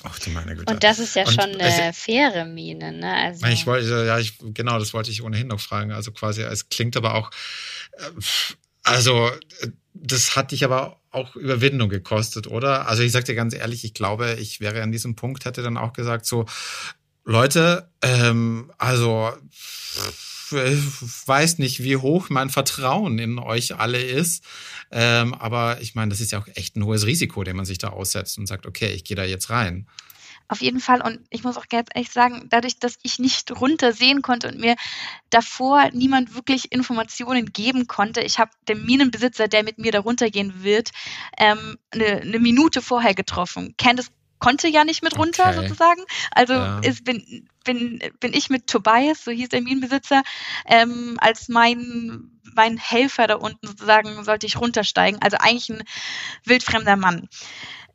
Ach 0.04 0.20
du 0.20 0.30
meine 0.32 0.56
Güte. 0.56 0.72
Und 0.72 0.84
das 0.84 1.00
ist 1.00 1.16
ja 1.16 1.26
Und 1.26 1.34
schon 1.34 1.60
eine 1.60 1.94
faire 1.94 2.46
Mine, 2.46 2.92
ne? 2.92 3.14
Also, 3.14 3.46
Ich 3.48 3.66
wollte, 3.66 4.06
ja, 4.06 4.20
ich, 4.20 4.38
genau, 4.40 4.78
das 4.78 4.94
wollte 4.94 5.12
ich 5.12 5.24
ohnehin 5.24 5.48
noch 5.48 5.62
fragen. 5.62 5.92
Also 5.92 6.12
quasi, 6.12 6.42
es 6.42 6.70
klingt 6.70 6.98
aber 6.98 7.16
auch, 7.16 7.32
äh, 7.94 8.22
also, 8.84 9.30
äh, 9.62 9.70
das 9.94 10.36
hat 10.36 10.52
dich 10.52 10.66
aber 10.66 11.00
auch 11.12 11.36
Überwindung 11.36 11.90
gekostet, 11.90 12.48
oder? 12.48 12.88
Also 12.88 13.04
ich 13.04 13.12
sag 13.12 13.26
dir 13.26 13.36
ganz 13.36 13.54
ehrlich, 13.54 13.86
ich 13.86 13.94
glaube, 13.94 14.34
ich 14.40 14.60
wäre 14.60 14.82
an 14.82 14.92
diesem 14.92 15.16
Punkt, 15.16 15.46
hätte 15.46 15.62
dann 15.62 15.78
auch 15.78 15.94
gesagt, 15.94 16.26
so, 16.26 16.46
Leute, 17.24 17.90
ähm, 18.02 18.72
also, 18.78 19.32
ich 19.56 20.43
weiß 20.52 21.60
nicht, 21.60 21.84
wie 21.84 21.98
hoch 21.98 22.30
mein 22.30 22.50
Vertrauen 22.50 23.20
in 23.20 23.40
euch 23.40 23.76
alle 23.76 24.02
ist. 24.02 24.44
Ähm, 24.92 25.34
aber 25.34 25.82
ich 25.82 25.96
meine, 25.96 26.10
das 26.10 26.22
ist 26.22 26.32
ja 26.32 26.40
auch 26.40 26.48
echt 26.56 26.76
ein 26.76 26.86
hohes 26.86 27.06
Risiko, 27.06 27.44
dem 27.44 27.58
man 27.58 27.66
sich 27.66 27.78
da 27.78 27.90
aussetzt 27.90 28.38
und 28.38 28.48
sagt, 28.48 28.66
okay, 28.66 28.92
ich 28.92 29.04
gehe 29.04 29.16
da 29.16 29.24
jetzt 29.24 29.50
rein. 29.50 29.88
Auf 30.50 30.62
jeden 30.62 30.82
Fall. 30.82 31.02
Und 31.02 31.20
ich 31.30 31.44
muss 31.44 31.58
auch 31.58 31.68
ganz 31.70 31.88
ehrlich 31.94 32.12
sagen, 32.12 32.48
dadurch, 32.50 32.78
dass 32.78 32.98
ich 33.02 33.18
nicht 33.18 33.60
runter 33.60 33.94
sehen 33.94 34.22
konnte 34.22 34.50
und 34.50 34.60
mir 34.60 34.76
davor 35.30 35.90
niemand 35.94 36.36
wirklich 36.36 36.72
Informationen 36.72 37.52
geben 37.54 37.88
konnte, 37.88 38.22
ich 38.22 38.40
habe 38.40 38.52
den 38.68 38.86
Minenbesitzer, 38.86 39.48
der 39.48 39.64
mit 39.64 39.78
mir 39.78 39.92
da 39.92 40.02
runtergehen 40.02 40.64
wird, 40.64 40.92
ähm, 41.38 41.78
eine, 41.92 42.22
eine 42.22 42.40
Minute 42.40 42.82
vorher 42.82 43.14
getroffen. 43.14 43.74
Candice 43.78 44.12
konnte 44.40 44.68
ja 44.68 44.84
nicht 44.84 45.02
mit 45.02 45.18
runter 45.18 45.48
Okay. 45.48 45.62
sozusagen. 45.62 46.02
Also 46.32 46.54
Ja. 46.54 46.80
ist, 46.80 47.06
bin, 47.06 47.48
bin, 47.64 48.00
bin 48.20 48.34
ich 48.34 48.50
mit 48.50 48.68
Tobias, 48.68 49.24
so 49.24 49.32
hieß 49.32 49.50
der 49.50 49.62
Minenbesitzer, 49.62 50.24
ähm, 50.66 51.18
als 51.20 51.50
mein, 51.50 52.32
mein 52.56 52.78
Helfer 52.78 53.28
da 53.28 53.36
unten 53.36 53.68
sozusagen 53.68 54.24
sollte 54.24 54.46
ich 54.46 54.60
runtersteigen. 54.60 55.22
Also 55.22 55.38
eigentlich 55.40 55.70
ein 55.70 55.84
wildfremder 56.46 56.96
Mann. 56.96 57.28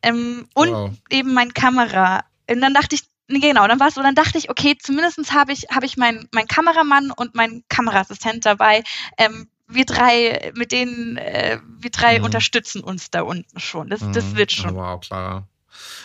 Ähm, 0.03 0.47
und 0.55 0.69
Wow. 0.71 0.93
eben 1.11 1.35
mein 1.35 1.53
Kamera. 1.55 2.25
Und 2.51 2.61
dann 2.61 2.75
dachte 2.75 2.95
ich, 2.97 3.03
genau, 3.29 3.67
dann 3.67 3.81
war 3.81 3.89
es 3.89 3.95
so, 3.95 4.03
dann 4.03 4.15
dachte 4.15 4.39
ich, 4.39 4.51
okay, 4.51 4.77
zumindest 4.81 5.33
habe 5.33 5.53
ich, 5.53 5.67
habe 5.71 5.87
ich 5.87 5.97
meinen 5.97 6.29
mein 6.33 6.47
Kameramann 6.47 7.11
und 7.11 7.35
meinen 7.35 7.65
Kameraassistent 7.69 8.47
dabei. 8.47 8.83
Ähm, 9.19 9.49
wir 9.67 9.85
drei, 9.85 10.53
mit 10.57 10.73
denen, 10.73 11.19
äh, 11.19 11.59
wir 11.79 11.91
drei 11.91 12.19
Mhm. 12.19 12.25
unterstützen 12.25 12.83
uns 12.83 13.11
da 13.11 13.23
unten 13.23 13.61
schon. 13.61 13.89
Das, 13.91 14.01
das 14.11 14.33
Mhm. 14.33 14.37
wird 14.37 14.53
schon. 14.53 14.75
Wow, 14.75 15.01
Clara. 15.01 15.47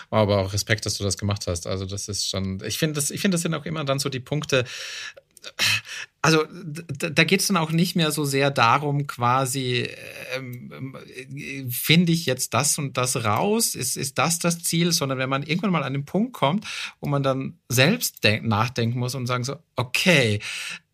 Aber 0.09 0.39
auch 0.39 0.53
Respekt, 0.53 0.86
dass 0.86 0.95
du 0.95 1.03
das 1.03 1.17
gemacht 1.17 1.47
hast. 1.47 1.67
Also 1.67 1.86
das 1.86 2.07
ist 2.07 2.29
schon, 2.29 2.62
ich 2.65 2.77
finde, 2.77 2.95
das, 2.95 3.12
ich 3.12 3.21
das 3.21 3.41
sind 3.41 3.53
auch 3.53 3.65
immer 3.65 3.83
dann 3.83 3.99
so 3.99 4.09
die 4.09 4.19
Punkte. 4.19 4.65
also 6.21 6.45
da, 6.49 7.23
geht 7.23 7.41
es 7.41 7.47
dann 7.47 7.57
auch 7.57 7.71
nicht 7.71 7.95
mehr 7.95 8.12
so 8.12 8.23
sehr 8.23 8.49
darum, 8.49 9.07
quasi, 9.07 9.89
ähm, 10.36 10.95
äh, 11.15 11.69
finde 11.69 12.13
ich 12.13 12.25
jetzt 12.25 12.53
das 12.53 12.77
und 12.77 12.97
das 12.97 13.25
raus, 13.25 13.75
ist, 13.75 13.97
ist 13.97 14.17
das 14.17 14.39
das 14.39 14.63
Ziel, 14.63 14.91
sondern 14.91 15.17
wenn 15.17 15.29
man 15.29 15.43
irgendwann 15.43 15.71
mal 15.71 15.83
an 15.83 15.93
den 15.93 16.05
Punkt 16.05 16.33
kommt, 16.33 16.65
wo 17.01 17.09
man 17.09 17.23
dann 17.23 17.59
selbst 17.67 18.19
nachdenken 18.41 18.99
muss 18.99 19.15
und 19.15 19.27
sagen 19.27 19.43
so, 19.43 19.57
okay, 19.75 20.39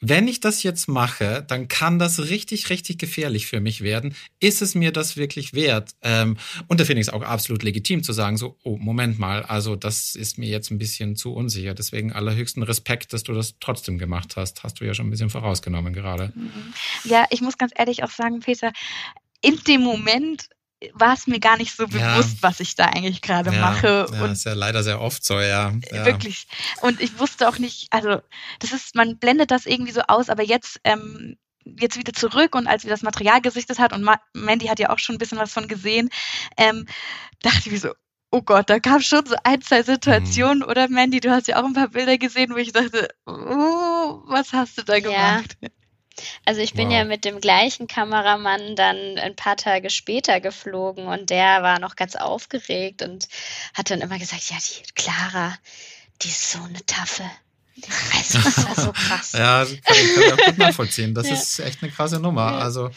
wenn 0.02 0.28
ich 0.28 0.40
das 0.40 0.64
jetzt 0.64 0.88
mache, 0.88 1.44
dann 1.48 1.68
kann 1.68 2.00
das 2.00 2.30
richtig, 2.30 2.70
richtig 2.70 3.00
gefährlich 3.00 3.48
für 3.48 3.60
mich 3.60 3.82
werden. 3.82 4.16
Ist 4.40 4.62
es 4.62 4.76
mir 4.76 4.92
das 4.92 5.18
wirklich 5.18 5.54
wert? 5.54 5.92
Ähm, 6.02 6.38
und 6.68 6.80
da 6.80 6.86
finde 6.86 7.02
ich 7.02 7.08
es 7.08 7.14
auch 7.14 7.22
absolut 7.22 7.64
legitim 7.64 8.04
zu 8.04 8.14
sagen, 8.14 8.38
so, 8.38 8.58
oh, 8.64 8.78
Moment 8.78 9.20
mal, 9.20 9.44
also 9.44 9.76
das 9.76 10.16
ist 10.16 10.38
mir 10.38 10.50
jetzt 10.50 10.72
ein 10.72 10.78
bisschen 10.78 11.16
zu 11.16 11.34
unsicher. 11.34 11.74
Deswegen 11.74 12.14
allerhöchsten 12.14 12.64
Respekt, 12.64 13.14
dass 13.14 13.24
du 13.24 13.34
das 13.34 13.56
trotzdem 13.60 13.98
gemacht 13.98 14.36
hast. 14.38 14.64
Hast 14.64 14.80
du 14.80 14.86
ja 14.86 14.94
schon 14.94 15.08
ein 15.08 15.12
bisschen 15.12 15.30
vorausgenommen 15.30 15.94
gerade. 15.94 16.32
Mhm. 16.36 16.74
Ja, 17.04 17.26
ich 17.30 17.42
muss 17.42 17.58
ganz 17.58 17.74
ehrlich 17.76 18.04
auch 18.04 18.12
sagen, 18.12 18.40
Peter, 18.40 18.72
in 19.42 19.58
dem 19.68 19.82
Moment 19.82 20.50
war 20.94 21.13
es 21.13 21.28
mir 21.28 21.39
gar 21.39 21.58
nicht 21.58 21.76
so 21.76 21.88
bewusst, 21.88 22.36
ja. 22.36 22.42
was 22.42 22.60
ich 22.60 22.76
da 22.76 22.86
eigentlich 22.86 23.22
gerade 23.22 23.54
ja, 23.54 23.60
mache. 23.60 24.08
Ja, 24.12 24.24
und 24.24 24.32
ist 24.32 24.46
ja 24.46 24.54
leider 24.54 24.84
sehr 24.84 25.02
oft 25.02 25.24
so, 25.24 25.39
ja. 25.39 25.74
ja. 25.92 26.06
Wirklich. 26.06 26.48
Und 26.82 27.02
ich 27.02 27.20
wusste 27.20 27.50
auch 27.50 27.60
nicht, 27.60 27.88
also 27.92 28.22
das 28.60 28.72
ist, 28.72 28.96
man 28.96 29.18
blendet 29.18 29.52
das 29.52 29.65
irgendwie 29.65 29.92
so 29.92 30.02
aus, 30.08 30.30
aber 30.30 30.44
jetzt, 30.44 30.80
ähm, 30.86 31.38
jetzt 31.65 31.98
wieder 31.98 32.13
zurück 32.13 32.56
und 32.56 32.68
als 32.68 32.84
wir 32.84 32.89
das 32.89 33.02
Material 33.02 33.42
gesichtet 33.42 33.80
hat 33.80 33.94
und 33.94 34.08
Mandy 34.34 34.68
hat 34.68 34.80
ja 34.80 34.89
auch 34.89 35.00
schon 35.00 35.15
ein 35.15 35.20
bisschen 35.20 35.38
was 35.38 35.52
von 35.52 35.68
gesehen, 35.68 36.10
ähm, 36.58 36.86
dachte 37.42 37.60
ich 37.65 37.72
mir 37.72 37.80
so, 37.80 37.94
oh 38.32 38.42
Gott, 38.42 38.70
da 38.70 38.80
gab 38.80 39.02
schon 39.02 39.26
so 39.26 39.36
ein, 39.44 39.62
zwei 39.62 39.84
Situationen, 39.84 40.60
mhm. 40.60 40.70
oder 40.70 40.88
Mandy, 40.88 41.20
du 41.20 41.32
hast 41.32 41.48
ja 41.48 41.60
auch 41.60 41.65
ein 41.65 41.74
paar 41.74 41.89
Bilder 41.89 42.18
gesehen, 42.18 42.54
wo 42.54 42.58
ich 42.58 42.72
dachte, 42.72 43.10
oh, 43.26 44.22
was 44.28 44.54
hast 44.54 44.78
du 44.78 44.84
da 44.84 45.00
gemacht? 45.00 45.58
Ja. 45.62 45.70
Also 46.46 46.62
ich 46.62 46.74
bin 46.74 46.88
wow. 46.88 46.96
ja 46.96 47.04
mit 47.04 47.26
dem 47.26 47.42
gleichen 47.42 47.88
Kameramann 47.88 48.76
dann 48.76 49.18
ein 49.18 49.36
paar 49.36 49.58
Tage 49.58 49.90
später 49.90 50.40
geflogen 50.40 51.08
und 51.08 51.30
der 51.30 51.64
war 51.64 51.80
noch 51.80 51.96
ganz 51.96 52.16
aufgeregt 52.16 53.02
und 53.02 53.28
hat 53.74 53.90
dann 53.92 54.02
immer 54.02 54.20
gesagt, 54.20 54.50
ja, 54.50 54.58
die 54.58 54.92
Clara, 54.94 55.58
die 56.22 56.30
ist 56.30 56.52
so 56.52 56.60
eine 56.64 56.86
Taffe. 56.86 57.24
Also, 58.20 58.39
das 58.39 58.65
war 58.65 58.86
so 58.86 58.92
krass. 58.92 59.32
ja, 59.32 59.65
kann 59.65 59.82
kann 59.84 59.98
ich 59.98 60.34
auch 60.34 60.46
gut 60.46 60.58
nachvollziehen. 60.58 61.13
Das 61.13 61.28
ja. 61.28 61.34
ist 61.34 61.60
echt 61.60 61.82
eine 61.82 61.92
krasse 61.92 62.20
Nummer. 62.20 62.54
Also, 62.62 62.88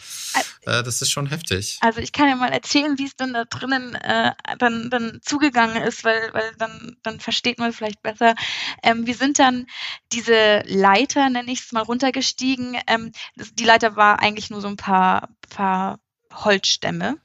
äh, 0.61 0.83
das 0.83 1.01
ist 1.01 1.11
schon 1.11 1.27
heftig. 1.27 1.77
Also, 1.81 1.99
ich 1.99 2.11
kann 2.11 2.29
ja 2.29 2.35
mal 2.35 2.51
erzählen, 2.51 2.97
wie 2.97 3.05
es 3.05 3.15
dann 3.15 3.33
da 3.33 3.45
drinnen 3.45 3.95
äh, 3.95 4.31
dann, 4.59 4.89
dann 4.89 5.19
zugegangen 5.23 5.81
ist, 5.81 6.03
weil, 6.03 6.29
weil 6.33 6.51
dann, 6.57 6.97
dann 7.03 7.19
versteht 7.19 7.59
man 7.59 7.73
vielleicht 7.73 8.01
besser. 8.01 8.35
Ähm, 8.83 9.07
wir 9.07 9.15
sind 9.15 9.39
dann 9.39 9.65
diese 10.11 10.63
Leiter, 10.65 11.29
nenne 11.29 11.51
ich 11.51 11.61
es 11.61 11.71
mal, 11.71 11.83
runtergestiegen. 11.83 12.77
Ähm, 12.87 13.11
das, 13.35 13.53
die 13.53 13.65
Leiter 13.65 13.95
war 13.95 14.19
eigentlich 14.19 14.49
nur 14.49 14.61
so 14.61 14.67
ein 14.67 14.77
paar, 14.77 15.29
paar 15.49 15.99
Holzstämme 16.33 17.17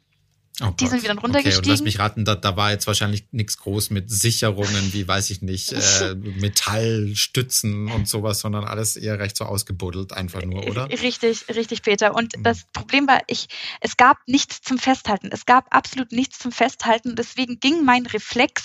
Oh 0.61 0.71
die 0.71 0.89
sind 0.89 1.05
wieder 1.05 1.15
runtergestiegen. 1.15 1.59
Okay, 1.59 1.59
und 1.59 1.67
lass 1.67 1.83
mich 1.83 1.99
raten, 2.01 2.25
da, 2.25 2.35
da 2.35 2.57
war 2.57 2.73
jetzt 2.73 2.87
wahrscheinlich 2.89 3.27
nichts 3.31 3.59
groß 3.59 3.91
mit 3.91 4.11
Sicherungen, 4.11 4.93
wie 4.93 5.07
weiß 5.07 5.31
ich 5.31 5.41
nicht, 5.41 5.73
äh, 5.73 6.15
Metallstützen 6.15 7.91
und 7.93 8.09
sowas, 8.09 8.41
sondern 8.41 8.65
alles 8.65 8.97
eher 8.97 9.21
recht 9.21 9.37
so 9.37 9.45
ausgebuddelt, 9.45 10.13
einfach 10.13 10.45
nur, 10.45 10.67
oder? 10.67 10.89
Richtig, 10.89 11.49
richtig, 11.49 11.83
Peter. 11.83 12.15
Und 12.15 12.37
mhm. 12.37 12.43
das 12.43 12.65
Problem 12.73 13.07
war, 13.07 13.21
ich, 13.29 13.47
es 13.81 13.97
gab 13.97 14.19
nichts 14.27 14.61
zum 14.61 14.79
Festhalten. 14.79 15.29
Es 15.31 15.47
gab 15.47 15.73
absolut 15.75 16.11
nichts 16.11 16.41
zum 16.41 16.51
Festhalten. 16.51 17.15
Deswegen 17.15 17.61
ging 17.61 17.85
mein 17.85 18.07
Reflex, 18.07 18.63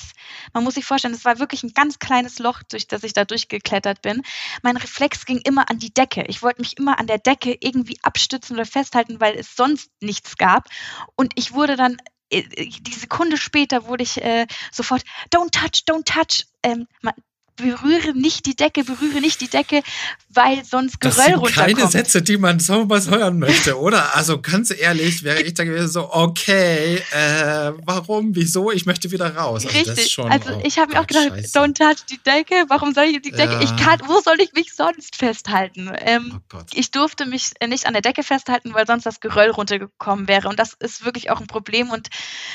man 0.53 0.63
muss 0.63 0.75
sich 0.75 0.85
vorstellen, 0.85 1.13
es 1.13 1.25
war 1.25 1.37
wirklich 1.37 1.61
ein 1.63 1.73
ganz 1.73 1.99
kleines 1.99 2.39
Loch, 2.39 2.63
durch 2.63 2.87
das 2.87 3.03
ich 3.03 3.13
da 3.13 3.25
durchgeklettert 3.25 4.01
bin. 4.01 4.23
Mein 4.63 4.77
Reflex 4.77 5.25
ging 5.25 5.39
immer 5.43 5.69
an 5.69 5.77
die 5.77 5.93
Decke. 5.93 6.23
Ich 6.27 6.41
wollte 6.41 6.61
mich 6.61 6.77
immer 6.77 6.99
an 6.99 7.05
der 7.05 7.19
Decke 7.19 7.55
irgendwie 7.59 7.99
abstützen 8.01 8.55
oder 8.55 8.65
festhalten, 8.65 9.19
weil 9.19 9.35
es 9.35 9.55
sonst 9.55 9.91
nichts 10.01 10.37
gab. 10.37 10.69
Und 11.15 11.33
ich 11.35 11.53
wurde 11.53 11.75
dann 11.75 11.82
dann 11.83 11.97
äh, 12.29 12.43
die 12.43 12.93
Sekunde 12.93 13.37
später 13.37 13.85
wurde 13.87 14.03
ich 14.03 14.21
äh, 14.21 14.47
sofort, 14.71 15.03
don't 15.33 15.51
touch, 15.51 15.83
don't 15.87 16.05
touch. 16.05 16.47
Ähm, 16.63 16.87
berühre 17.55 18.13
nicht 18.13 18.45
die 18.45 18.55
Decke, 18.55 18.83
berühre 18.83 19.21
nicht 19.21 19.41
die 19.41 19.47
Decke, 19.47 19.81
weil 20.29 20.63
sonst 20.65 20.99
Geröll 20.99 21.15
das 21.15 21.25
sind 21.25 21.35
runterkommt. 21.35 21.77
keine 21.77 21.87
Sätze, 21.87 22.21
die 22.21 22.37
man 22.37 22.59
so 22.59 22.89
was 22.89 23.09
hören 23.09 23.39
möchte, 23.39 23.79
oder? 23.79 24.15
Also 24.15 24.41
ganz 24.41 24.73
ehrlich, 24.75 25.23
wäre 25.23 25.41
ich 25.41 25.53
da 25.53 25.63
gewesen 25.63 25.89
so, 25.89 26.11
okay, 26.11 27.01
äh, 27.11 27.71
warum, 27.85 28.35
wieso, 28.35 28.71
ich 28.71 28.85
möchte 28.85 29.11
wieder 29.11 29.35
raus. 29.35 29.65
Also 29.65 29.77
Richtig, 29.77 30.11
schon, 30.11 30.31
also 30.31 30.59
ich 30.63 30.79
habe 30.79 30.93
mir 30.93 31.01
auch 31.01 31.07
gedacht, 31.07 31.29
Scheiße. 31.29 31.59
don't 31.59 31.75
touch 31.75 32.05
die 32.09 32.17
Decke, 32.17 32.65
warum 32.67 32.93
soll 32.93 33.05
ich 33.05 33.21
die 33.21 33.31
Decke, 33.31 33.53
ja. 33.53 33.61
ich 33.61 33.75
kann, 33.77 33.99
wo 34.07 34.19
soll 34.21 34.39
ich 34.39 34.53
mich 34.53 34.73
sonst 34.73 35.15
festhalten? 35.15 35.91
Ähm, 35.99 36.41
oh 36.53 36.57
ich 36.73 36.91
durfte 36.91 37.25
mich 37.25 37.51
nicht 37.65 37.85
an 37.85 37.93
der 37.93 38.01
Decke 38.01 38.23
festhalten, 38.23 38.73
weil 38.73 38.87
sonst 38.87 39.05
das 39.05 39.19
Geröll 39.19 39.51
runtergekommen 39.51 40.27
wäre 40.27 40.47
und 40.49 40.57
das 40.57 40.73
ist 40.79 41.05
wirklich 41.05 41.29
auch 41.29 41.39
ein 41.39 41.47
Problem 41.47 41.91
und 41.91 42.09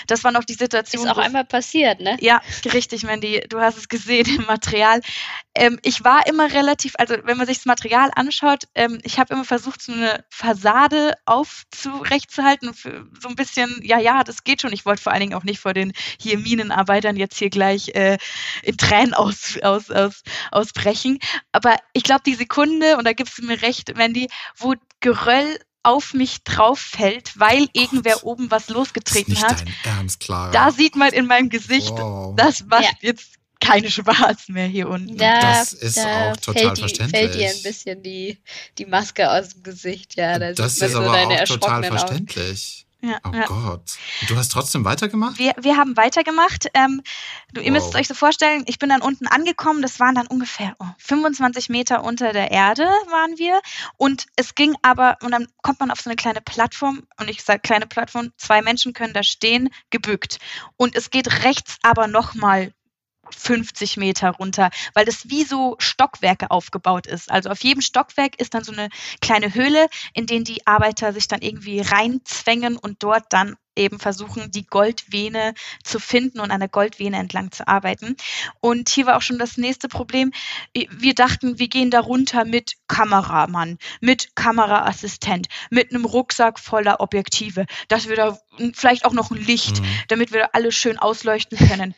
das 0.09 0.25
war 0.25 0.33
noch 0.33 0.45
die 0.45 0.55
Situation. 0.55 1.05
Ist 1.05 1.13
auch 1.13 1.19
einmal 1.19 1.45
passiert, 1.45 2.01
ne? 2.01 2.17
Ja, 2.21 2.41
richtig, 2.73 3.05
Mandy, 3.05 3.45
du 3.49 3.61
hast 3.61 3.79
es 3.79 3.89
gesehen 3.89 4.27
im 4.27 4.47
Material 4.47 4.88
Material. 4.89 5.01
Ähm, 5.55 5.79
ich 5.83 6.05
war 6.05 6.27
immer 6.27 6.53
relativ, 6.53 6.95
also 6.99 7.17
wenn 7.25 7.37
man 7.37 7.47
sich 7.47 7.59
das 7.59 7.67
Material 7.67 8.11
anschaut, 8.15 8.65
ähm, 8.75 8.99
ich 9.03 9.19
habe 9.19 9.35
immer 9.35 9.45
versucht, 9.45 9.83
so 9.83 9.93
eine 9.93 10.25
Fassade 10.31 11.15
aufzurechtzuhalten, 11.27 12.73
so 12.73 13.29
ein 13.29 13.35
bisschen, 13.35 13.81
ja, 13.83 13.99
ja, 13.99 14.25
das 14.25 14.45
geht 14.45 14.63
schon. 14.63 14.73
Ich 14.73 14.87
wollte 14.87 15.03
vor 15.03 15.13
allen 15.13 15.21
Dingen 15.21 15.35
auch 15.35 15.45
nicht 15.45 15.61
vor 15.61 15.75
den 15.75 15.93
hier 16.21 16.39
Minenarbeitern 16.39 17.17
jetzt 17.17 17.39
hier 17.39 17.51
gleich 17.51 17.89
äh, 17.95 18.19
in 18.63 18.77
Tränen 18.77 19.15
aus, 19.15 19.59
aus, 19.63 19.91
aus, 19.91 20.23
ausbrechen. 20.51 21.19
Aber 21.53 21.77
ich 21.93 22.05
glaube, 22.05 22.23
die 22.25 22.35
Sekunde, 22.35 22.97
und 22.97 23.07
da 23.07 23.13
gibst 23.13 23.39
du 23.39 23.45
mir 23.45 23.61
recht, 23.63 23.97
Wendy, 23.97 24.29
wo 24.57 24.75
Geröll 25.01 25.59
auf 25.85 26.13
mich 26.13 26.43
drauf 26.43 26.81
fällt, 26.81 27.39
weil 27.39 27.63
oh 27.63 27.71
irgendwer 27.73 28.15
Gott. 28.15 28.25
oben 28.25 28.51
was 28.51 28.69
losgetreten 28.69 29.33
ist 29.33 29.43
nicht 29.43 29.51
hat. 29.51 29.65
Dein 29.85 29.97
Ernst, 29.97 30.21
Clara. 30.21 30.51
Da 30.51 30.71
sieht 30.71 30.97
man 30.97 31.13
in 31.13 31.27
meinem 31.27 31.49
Gesicht, 31.49 31.93
wow. 31.93 32.35
das 32.37 32.65
macht 32.67 32.83
ja. 32.83 32.91
jetzt 33.01 33.38
keine 33.69 33.91
Spaß 33.91 34.49
mehr 34.49 34.67
hier 34.67 34.89
unten. 34.89 35.17
Da, 35.17 35.41
das 35.41 35.73
ist 35.73 35.97
da 35.97 36.33
auch 36.33 36.37
total 36.37 36.63
fällt 36.63 36.79
verständlich. 36.79 37.23
Die, 37.23 37.29
fällt 37.29 37.41
dir 37.41 37.51
ein 37.51 37.63
bisschen 37.63 38.03
die, 38.03 38.39
die 38.79 38.87
Maske 38.87 39.31
aus 39.31 39.51
dem 39.51 39.63
Gesicht, 39.63 40.17
ja. 40.17 40.39
Da 40.39 40.53
das 40.53 40.79
ist 40.79 40.93
so 40.93 40.99
aber 41.01 41.17
auch 41.17 41.45
total 41.45 41.85
verständlich. 41.85 42.87
Ja, 43.01 43.21
oh 43.25 43.31
ja. 43.33 43.45
Gott. 43.47 43.93
Du 44.27 44.37
hast 44.37 44.51
trotzdem 44.51 44.85
weitergemacht? 44.85 45.39
Wir, 45.39 45.53
wir 45.61 45.77
haben 45.77 45.97
weitergemacht. 45.97 46.67
Ähm, 46.75 47.01
du, 47.53 47.61
ihr 47.61 47.73
wow. 47.73 47.81
müsst 47.81 47.95
euch 47.95 48.09
so 48.09 48.15
vorstellen, 48.15 48.65
ich 48.67 48.81
bin 48.81 48.89
dann 48.89 49.03
unten 49.03 49.29
angekommen. 49.29 49.83
Das 49.83 50.01
waren 50.01 50.17
dann 50.17 50.27
ungefähr 50.27 50.75
oh, 50.81 50.87
25 50.99 51.69
Meter 51.69 52.03
unter 52.03 52.33
der 52.33 52.51
Erde 52.51 52.83
waren 52.83 53.39
wir. 53.39 53.61
Und 53.99 54.27
es 54.35 54.57
ging 54.57 54.75
aber, 54.83 55.17
und 55.23 55.31
dann 55.31 55.47
kommt 55.63 55.79
man 55.79 55.93
auf 55.93 56.01
so 56.01 56.11
eine 56.11 56.17
kleine 56.17 56.41
Plattform. 56.41 57.05
Und 57.21 57.31
ich 57.31 57.45
sage 57.45 57.61
kleine 57.61 57.87
Plattform, 57.87 58.33
zwei 58.37 58.63
Menschen 58.63 58.95
können 58.95 59.15
da 59.15 59.23
stehen, 59.23 59.69
gebückt. 59.91 60.39
Und 60.77 60.97
es 60.97 61.11
geht 61.11 61.45
rechts 61.45 61.77
aber 61.83 62.09
nochmal 62.09 62.73
50 63.33 63.97
Meter 63.97 64.31
runter, 64.31 64.71
weil 64.95 65.05
das 65.05 65.31
wie 65.31 65.45
so 65.45 65.77
Stockwerke 65.79 66.51
aufgebaut 66.51 67.07
ist. 67.07 67.31
Also 67.31 67.51
auf 67.51 67.63
jedem 67.63 67.83
Stockwerk 67.83 68.41
ist 68.41 68.55
dann 68.55 68.65
so 68.65 68.73
eine 68.73 68.89
kleine 69.21 69.55
Höhle, 69.55 69.89
in 70.15 70.27
denen 70.27 70.45
die 70.45 70.67
Arbeiter 70.67 71.13
sich 71.13 71.29
dann 71.29 71.43
irgendwie 71.43 71.81
reinzwängen 71.81 72.77
und 72.77 73.03
dort 73.03 73.33
dann 73.33 73.57
eben 73.79 73.99
versuchen, 73.99 74.51
die 74.51 74.67
Goldvene 74.67 75.55
zu 75.83 76.01
finden 76.01 76.41
und 76.41 76.51
an 76.51 76.61
der 76.61 76.69
Goldvene 76.69 77.17
entlang 77.17 77.53
zu 77.53 77.67
arbeiten. 77.67 78.17
Und 78.61 78.89
hier 78.89 79.07
war 79.07 79.17
auch 79.17 79.23
schon 79.23 79.39
das 79.39 79.57
nächste 79.57 79.89
Problem. 79.89 80.33
Wir 80.75 81.15
dachten, 81.15 81.59
wir 81.59 81.69
gehen 81.69 81.91
da 81.91 82.01
runter 82.01 82.45
mit 82.45 82.75
Kameramann, 82.89 83.79
mit 84.01 84.35
Kameraassistent, 84.35 85.49
mit 85.71 85.91
einem 85.91 86.05
Rucksack 86.05 86.59
voller 86.59 87.01
Objektive, 87.01 87.67
dass 87.87 88.09
wir 88.09 88.17
da 88.17 88.39
vielleicht 88.75 89.05
auch 89.05 89.13
noch 89.13 89.31
ein 89.31 89.39
Licht, 89.39 89.81
mhm. 89.81 89.87
damit 90.09 90.33
wir 90.33 90.41
da 90.41 90.49
alle 90.53 90.73
schön 90.73 90.99
ausleuchten 90.99 91.57
können. 91.57 91.95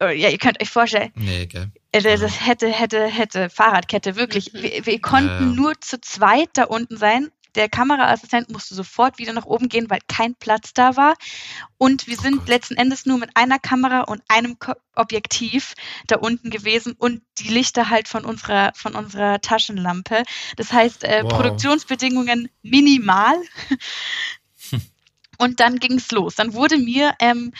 Äh, 0.00 0.16
ja, 0.16 0.28
ihr 0.28 0.38
könnt 0.38 0.60
euch 0.62 0.70
vorstellen. 0.70 1.12
Nee, 1.14 1.46
gell. 1.46 1.70
Äh, 1.92 2.02
das 2.02 2.46
hätte, 2.46 2.68
hätte, 2.68 3.06
hätte 3.06 3.50
Fahrradkette, 3.50 4.16
wirklich. 4.16 4.52
Mhm. 4.52 4.62
Wir, 4.62 4.86
wir 4.86 5.00
konnten 5.00 5.28
ja, 5.28 5.40
ja. 5.40 5.46
nur 5.46 5.80
zu 5.80 6.00
zweit 6.00 6.50
da 6.54 6.64
unten 6.64 6.96
sein. 6.96 7.28
Der 7.54 7.68
Kameraassistent 7.68 8.50
musste 8.50 8.74
sofort 8.74 9.18
wieder 9.18 9.32
nach 9.32 9.46
oben 9.46 9.68
gehen, 9.68 9.90
weil 9.90 9.98
kein 10.06 10.34
Platz 10.36 10.74
da 10.74 10.96
war. 10.96 11.14
Und 11.76 12.06
wir 12.06 12.16
oh 12.18 12.22
sind 12.22 12.36
Gott. 12.38 12.48
letzten 12.48 12.76
Endes 12.76 13.06
nur 13.06 13.18
mit 13.18 13.30
einer 13.34 13.58
Kamera 13.58 14.02
und 14.02 14.22
einem 14.28 14.58
Ko 14.58 14.74
Objektiv 14.94 15.74
da 16.08 16.16
unten 16.16 16.50
gewesen 16.50 16.94
und 16.98 17.22
die 17.38 17.48
Lichter 17.48 17.88
halt 17.88 18.08
von 18.08 18.24
unserer, 18.24 18.72
von 18.74 18.94
unserer 18.96 19.40
Taschenlampe. 19.40 20.24
Das 20.56 20.72
heißt, 20.72 21.04
äh, 21.04 21.22
wow. 21.22 21.32
Produktionsbedingungen 21.32 22.48
minimal. 22.62 23.36
und 25.38 25.60
dann 25.60 25.78
ging 25.78 25.98
es 25.98 26.10
los. 26.10 26.34
Dann 26.34 26.52
wurde 26.52 26.78
mir 26.78 27.14
ähm, 27.20 27.52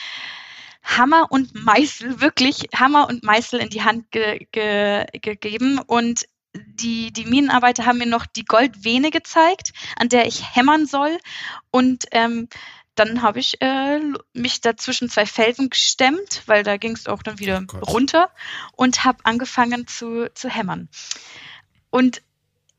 Hammer 0.83 1.27
und 1.29 1.53
Meißel, 1.53 2.21
wirklich 2.21 2.69
Hammer 2.75 3.07
und 3.07 3.23
Meißel 3.23 3.59
in 3.59 3.69
die 3.69 3.83
Hand 3.83 4.11
ge 4.11 4.47
ge 4.51 5.05
gegeben 5.13 5.79
und 5.79 6.25
die, 6.55 7.11
die 7.13 7.25
Minenarbeiter 7.25 7.85
haben 7.85 7.99
mir 7.99 8.07
noch 8.07 8.25
die 8.25 8.45
Goldvene 8.45 9.11
gezeigt, 9.11 9.71
an 9.97 10.09
der 10.09 10.25
ich 10.25 10.55
hämmern 10.55 10.85
soll. 10.87 11.17
Und 11.71 12.05
ähm, 12.11 12.47
dann 12.95 13.21
habe 13.21 13.39
ich 13.39 13.61
äh, 13.61 14.01
mich 14.33 14.61
da 14.61 14.75
zwischen 14.75 15.09
zwei 15.09 15.25
Felsen 15.25 15.69
gestemmt, 15.69 16.43
weil 16.47 16.63
da 16.63 16.77
ging 16.77 16.93
es 16.93 17.07
auch 17.07 17.23
dann 17.23 17.39
wieder 17.39 17.63
oh 17.71 17.77
runter 17.79 18.31
und 18.73 19.05
habe 19.05 19.19
angefangen 19.23 19.87
zu, 19.87 20.29
zu 20.33 20.49
hämmern. 20.49 20.89
Und 21.91 22.21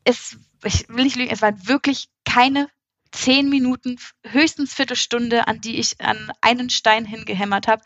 es 0.03 0.37
ich 0.63 0.87
will 0.89 1.05
nicht 1.05 1.15
lügen, 1.15 1.31
es 1.31 1.41
waren 1.41 1.67
wirklich 1.67 2.09
keine 2.25 2.69
zehn 3.11 3.49
Minuten, 3.49 3.99
höchstens 4.23 4.73
Viertelstunde, 4.73 5.47
an 5.47 5.61
die 5.61 5.79
ich 5.79 5.99
an 6.01 6.31
einen 6.41 6.69
Stein 6.69 7.05
hingehämmert 7.05 7.67
habe. 7.67 7.83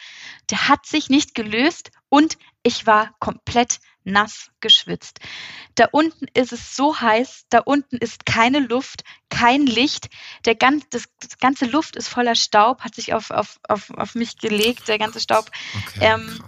Der 0.49 0.67
hat 0.67 0.85
sich 0.85 1.09
nicht 1.09 1.33
gelöst 1.35 1.91
und 2.09 2.38
ich 2.63 2.85
war 2.85 3.15
komplett 3.19 3.79
nass 4.03 4.51
geschwitzt. 4.61 5.19
Da 5.73 5.88
unten 5.91 6.27
ist 6.33 6.53
es 6.53 6.75
so 6.75 6.99
heiß, 6.99 7.45
da 7.49 7.59
unten 7.59 7.97
ist 7.97 8.25
keine 8.25 8.59
Luft, 8.59 9.03
kein 9.29 9.65
Licht. 9.65 10.09
Der 10.45 10.55
ganz, 10.55 10.85
das, 10.89 11.05
das 11.19 11.38
ganze 11.39 11.65
Luft 11.65 11.95
ist 11.95 12.07
voller 12.07 12.35
Staub, 12.35 12.81
hat 12.81 12.95
sich 12.95 13.13
auf, 13.13 13.31
auf, 13.31 13.59
auf, 13.67 13.89
auf 13.91 14.15
mich 14.15 14.38
gelegt, 14.38 14.88
der 14.88 14.99
ganze 14.99 15.19
Staub. 15.19 15.49
Okay, 15.88 15.99
ähm, 16.01 16.43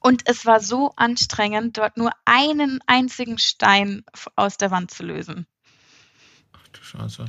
und 0.00 0.22
es 0.26 0.46
war 0.46 0.60
so 0.60 0.92
anstrengend, 0.96 1.76
dort 1.76 1.96
nur 1.96 2.12
einen 2.24 2.80
einzigen 2.86 3.38
Stein 3.38 4.04
aus 4.34 4.56
der 4.56 4.70
Wand 4.70 4.90
zu 4.90 5.02
lösen. 5.02 5.46
Scheiße. 6.82 7.26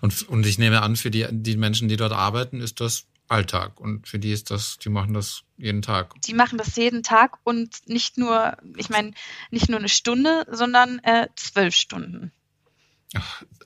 Und, 0.00 0.28
und 0.28 0.46
ich 0.46 0.58
nehme 0.58 0.82
an, 0.82 0.96
für 0.96 1.10
die, 1.10 1.26
die 1.30 1.56
Menschen, 1.56 1.88
die 1.88 1.96
dort 1.96 2.12
arbeiten, 2.12 2.60
ist 2.60 2.80
das 2.80 3.06
Alltag. 3.28 3.80
Und 3.80 4.06
für 4.06 4.18
die 4.18 4.32
ist 4.32 4.50
das, 4.50 4.78
die 4.78 4.88
machen 4.88 5.14
das 5.14 5.42
jeden 5.56 5.82
Tag. 5.82 6.14
Die 6.22 6.34
machen 6.34 6.58
das 6.58 6.76
jeden 6.76 7.02
Tag 7.02 7.38
und 7.44 7.88
nicht 7.88 8.18
nur, 8.18 8.56
ich 8.76 8.88
meine, 8.88 9.12
nicht 9.50 9.68
nur 9.68 9.78
eine 9.78 9.88
Stunde, 9.88 10.46
sondern 10.50 10.98
äh, 11.00 11.28
zwölf 11.36 11.74
Stunden. 11.74 12.32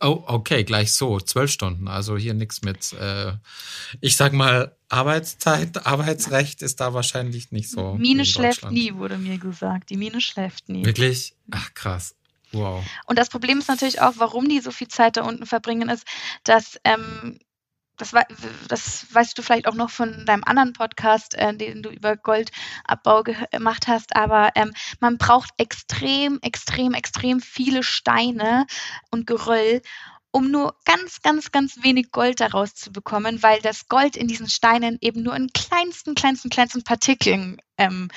Oh, 0.01 0.23
okay, 0.27 0.65
gleich 0.65 0.93
so, 0.93 1.19
zwölf 1.19 1.51
Stunden. 1.51 1.89
Also 1.89 2.17
hier 2.17 2.35
nichts 2.35 2.63
mit, 2.63 2.93
äh, 2.93 3.33
ich 4.01 4.17
sag 4.17 4.33
mal, 4.33 4.77
Arbeitszeit, 4.89 5.87
Arbeitsrecht 5.87 6.63
ist 6.63 6.81
da 6.81 6.95
wahrscheinlich 6.95 7.51
nicht 7.51 7.71
so. 7.71 7.95
Mine 7.95 8.25
schläft 8.25 8.71
nie, 8.71 8.95
wurde 8.95 9.19
mir 9.19 9.39
gesagt. 9.39 9.91
Die 9.91 9.97
Mine 9.97 10.21
schläft 10.21 10.69
nie. 10.69 10.85
Wirklich? 10.85 11.35
Ach 11.51 11.75
krass. 11.75 12.15
Wow. 12.53 12.85
Und 13.07 13.19
das 13.19 13.29
Problem 13.29 13.59
ist 13.59 13.69
natürlich 13.69 14.01
auch, 14.01 14.15
warum 14.17 14.49
die 14.49 14.61
so 14.61 14.71
viel 14.71 14.89
Zeit 14.89 15.17
da 15.17 15.23
unten 15.23 15.47
verbringen, 15.47 15.89
ist, 15.89 16.07
dass 16.45 16.81
ähm, 16.85 17.39
das, 18.01 18.15
das, 18.69 19.07
weißt 19.13 19.37
du 19.37 19.43
vielleicht 19.43 19.69
auch 19.69 19.75
noch 19.75 19.91
von 19.91 20.25
deinem 20.25 20.45
anderen 20.45 20.73
Podcast, 20.73 21.35
äh, 21.35 21.55
den 21.55 21.83
du 21.83 21.91
über 21.91 22.17
Goldabbau 22.17 23.23
gemacht 23.23 23.89
hast, 23.89 24.17
aber 24.17 24.51
ähm, 24.55 24.73
man 25.01 25.19
braucht 25.19 25.51
extrem, 25.59 26.39
extrem, 26.43 26.95
extrem 26.95 27.41
viele 27.41 27.83
Steine 27.83 28.67
und 29.11 29.27
Geröll, 29.27 29.83
um 30.33 30.51
nur 30.51 30.77
ganz, 30.85 31.23
ganz, 31.23 31.51
ganz 31.51 31.83
wenig 31.83 32.13
Gold 32.13 32.41
daraus 32.41 32.75
zu 32.75 32.93
bekommen, 32.93 33.43
weil 33.43 33.61
das 33.61 33.89
Gold 33.89 34.17
in 34.17 34.29
diesen 34.29 34.49
Steinen 34.49 34.97
eben 35.01 35.23
nur 35.23 35.35
in 35.35 35.49
kleinsten, 35.53 36.15
kleinsten, 36.15 36.51
kleinsten 36.51 36.85
Partikeln 36.85 37.61
ähm, 37.79 38.09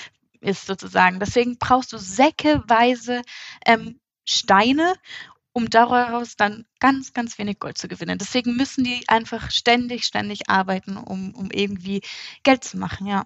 ist 0.41 0.67
sozusagen. 0.67 1.19
Deswegen 1.19 1.57
brauchst 1.57 1.91
du 1.91 1.97
säckeweise 1.97 3.21
ähm, 3.65 3.99
Steine, 4.25 4.95
um 5.53 5.69
daraus 5.69 6.35
dann 6.35 6.65
ganz, 6.79 7.13
ganz 7.13 7.37
wenig 7.37 7.59
Gold 7.59 7.77
zu 7.77 7.87
gewinnen. 7.87 8.17
Deswegen 8.17 8.55
müssen 8.55 8.83
die 8.83 9.03
einfach 9.07 9.51
ständig, 9.51 10.05
ständig 10.05 10.49
arbeiten, 10.49 10.97
um, 10.97 11.35
um 11.35 11.51
irgendwie 11.51 12.01
Geld 12.43 12.63
zu 12.63 12.77
machen, 12.77 13.07
ja. 13.07 13.25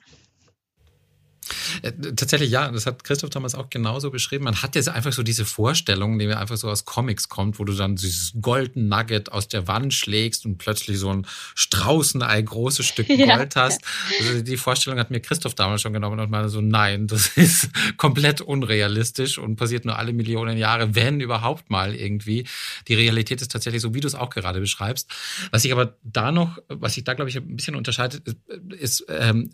Äh, 1.81 1.91
tatsächlich, 2.15 2.49
ja, 2.49 2.71
das 2.71 2.86
hat 2.86 3.03
Christoph 3.03 3.29
damals 3.29 3.55
auch 3.55 3.69
genauso 3.69 4.12
beschrieben. 4.12 4.45
Man 4.45 4.62
hat 4.62 4.75
jetzt 4.75 4.89
einfach 4.89 5.13
so 5.13 5.23
diese 5.23 5.45
Vorstellung, 5.45 6.17
die 6.19 6.27
mir 6.27 6.39
einfach 6.39 6.57
so 6.57 6.69
aus 6.69 6.86
Comics 6.86 7.29
kommt, 7.29 7.60
wo 7.60 7.63
du 7.63 7.73
dann 7.73 7.95
dieses 7.95 8.33
Golden 8.41 8.88
Nugget 8.88 9.31
aus 9.31 9.47
der 9.47 9.67
Wand 9.67 9.93
schlägst 9.93 10.45
und 10.45 10.57
plötzlich 10.57 10.99
so 10.99 11.12
ein 11.12 11.25
Straußenei 11.55 12.41
großes 12.41 12.86
Stück 12.86 13.07
Gold 13.07 13.19
ja. 13.19 13.49
hast. 13.55 13.81
Also 14.19 14.41
die 14.41 14.57
Vorstellung 14.57 14.99
hat 14.99 15.12
mir 15.12 15.19
Christoph 15.19 15.55
damals 15.55 15.81
schon 15.81 15.93
genommen 15.93 16.19
und 16.19 16.29
meinte 16.29 16.49
so, 16.49 16.62
nein, 16.62 17.07
das 17.07 17.27
ist 17.36 17.69
komplett 17.97 18.41
unrealistisch 18.41 19.38
und 19.38 19.55
passiert 19.55 19.86
nur 19.86 19.97
alle 19.97 20.13
Millionen 20.13 20.57
Jahre, 20.57 20.95
wenn 20.95 21.19
überhaupt 21.19 21.69
mal 21.69 21.95
irgendwie. 21.95 22.45
Die 22.88 22.95
Realität 22.95 23.41
ist 23.41 23.51
tatsächlich 23.51 23.81
so, 23.81 23.93
wie 23.93 23.99
du 23.99 24.07
es 24.07 24.15
auch 24.15 24.29
gerade 24.29 24.60
beschreibst. 24.60 25.10
Was 25.51 25.65
ich 25.65 25.71
aber 25.71 25.97
da 26.03 26.31
noch, 26.31 26.57
was 26.67 26.93
sich 26.93 27.03
da, 27.03 27.13
glaube 27.13 27.29
ich, 27.29 27.38
ein 27.38 27.55
bisschen 27.55 27.75
unterscheidet, 27.75 28.27
ist, 28.27 28.38
ist 28.79 29.05
ähm, 29.10 29.51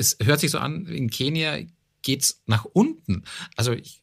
es 0.00 0.16
hört 0.22 0.40
sich 0.40 0.50
so 0.50 0.58
an, 0.58 0.86
in 0.86 1.10
Kenia 1.10 1.58
geht's 2.02 2.42
nach 2.46 2.64
unten. 2.64 3.24
Also 3.56 3.72
ich, 3.72 4.00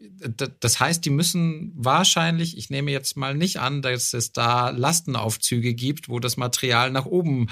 das 0.60 0.80
heißt, 0.80 1.04
die 1.04 1.10
müssen 1.10 1.72
wahrscheinlich, 1.76 2.56
ich 2.56 2.70
nehme 2.70 2.92
jetzt 2.92 3.18
mal 3.18 3.34
nicht 3.34 3.60
an, 3.60 3.82
dass 3.82 4.14
es 4.14 4.32
da 4.32 4.70
Lastenaufzüge 4.70 5.74
gibt, 5.74 6.08
wo 6.08 6.20
das 6.20 6.38
Material 6.38 6.92
nach 6.92 7.06
oben 7.06 7.48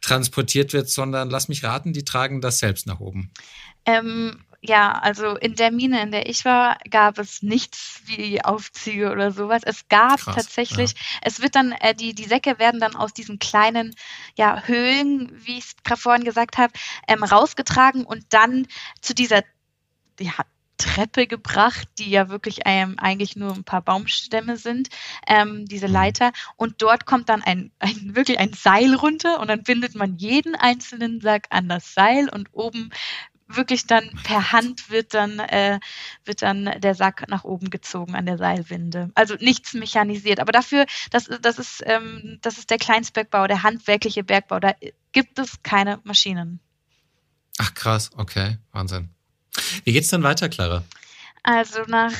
transportiert 0.00 0.72
wird, 0.72 0.88
sondern 0.88 1.28
lass 1.28 1.48
mich 1.48 1.62
raten, 1.62 1.92
die 1.92 2.04
tragen 2.04 2.40
das 2.40 2.58
selbst 2.58 2.86
nach 2.86 3.00
oben. 3.00 3.30
Ähm, 3.84 4.38
ja, 4.64 4.92
also 4.92 5.36
in 5.36 5.56
der 5.56 5.72
Mine, 5.72 6.00
in 6.02 6.12
der 6.12 6.28
ich 6.28 6.44
war, 6.44 6.78
gab 6.88 7.18
es 7.18 7.42
nichts 7.42 8.00
wie 8.04 8.44
Aufzüge 8.44 9.10
oder 9.10 9.32
sowas. 9.32 9.62
Es 9.64 9.88
gab 9.88 10.20
Krass, 10.20 10.36
tatsächlich, 10.36 10.92
ja. 10.92 10.98
es 11.22 11.42
wird 11.42 11.56
dann, 11.56 11.72
äh, 11.72 11.96
die, 11.96 12.14
die 12.14 12.24
Säcke 12.24 12.60
werden 12.60 12.78
dann 12.80 12.94
aus 12.94 13.12
diesen 13.12 13.40
kleinen 13.40 13.92
ja, 14.36 14.62
Höhlen, 14.64 15.32
wie 15.44 15.58
ich 15.58 15.64
es 15.64 15.76
gerade 15.82 16.00
vorhin 16.00 16.22
gesagt 16.22 16.58
habe, 16.58 16.72
ähm, 17.08 17.24
rausgetragen 17.24 18.04
und 18.04 18.24
dann 18.30 18.68
zu 19.00 19.14
dieser 19.16 19.42
ja, 20.20 20.32
Treppe 20.76 21.26
gebracht, 21.26 21.88
die 21.98 22.10
ja 22.10 22.28
wirklich 22.28 22.60
ähm, 22.64 22.96
eigentlich 22.98 23.36
nur 23.36 23.54
ein 23.54 23.64
paar 23.64 23.82
Baumstämme 23.82 24.56
sind, 24.56 24.88
ähm, 25.26 25.66
diese 25.66 25.88
mhm. 25.88 25.94
Leiter. 25.94 26.32
Und 26.56 26.82
dort 26.82 27.06
kommt 27.06 27.28
dann 27.28 27.42
ein, 27.42 27.72
ein, 27.80 28.14
wirklich 28.14 28.38
ein 28.38 28.52
Seil 28.52 28.94
runter 28.94 29.40
und 29.40 29.48
dann 29.48 29.62
bindet 29.62 29.94
man 29.94 30.16
jeden 30.18 30.54
einzelnen 30.54 31.20
Sack 31.20 31.46
an 31.50 31.68
das 31.68 31.94
Seil 31.94 32.28
und 32.28 32.48
oben 32.52 32.90
wirklich 33.56 33.86
dann 33.86 34.10
per 34.22 34.52
Hand 34.52 34.90
wird 34.90 35.14
dann, 35.14 35.38
äh, 35.38 35.80
wird 36.24 36.42
dann 36.42 36.80
der 36.80 36.94
Sack 36.94 37.28
nach 37.28 37.44
oben 37.44 37.70
gezogen 37.70 38.14
an 38.14 38.26
der 38.26 38.38
Seilwinde. 38.38 39.10
Also 39.14 39.34
nichts 39.34 39.74
mechanisiert. 39.74 40.40
Aber 40.40 40.52
dafür, 40.52 40.86
das, 41.10 41.28
das, 41.40 41.58
ist, 41.58 41.82
ähm, 41.86 42.38
das 42.42 42.58
ist 42.58 42.70
der 42.70 42.78
Kleinstbergbau, 42.78 43.46
der 43.46 43.62
handwerkliche 43.62 44.24
Bergbau. 44.24 44.60
Da 44.60 44.74
gibt 45.12 45.38
es 45.38 45.62
keine 45.62 46.00
Maschinen. 46.04 46.60
Ach 47.58 47.74
krass, 47.74 48.10
okay, 48.16 48.58
Wahnsinn. 48.72 49.10
Wie 49.84 49.92
geht's 49.92 50.08
dann 50.08 50.22
weiter, 50.22 50.48
Clara? 50.48 50.82
Also 51.44 51.82
nach 51.88 52.12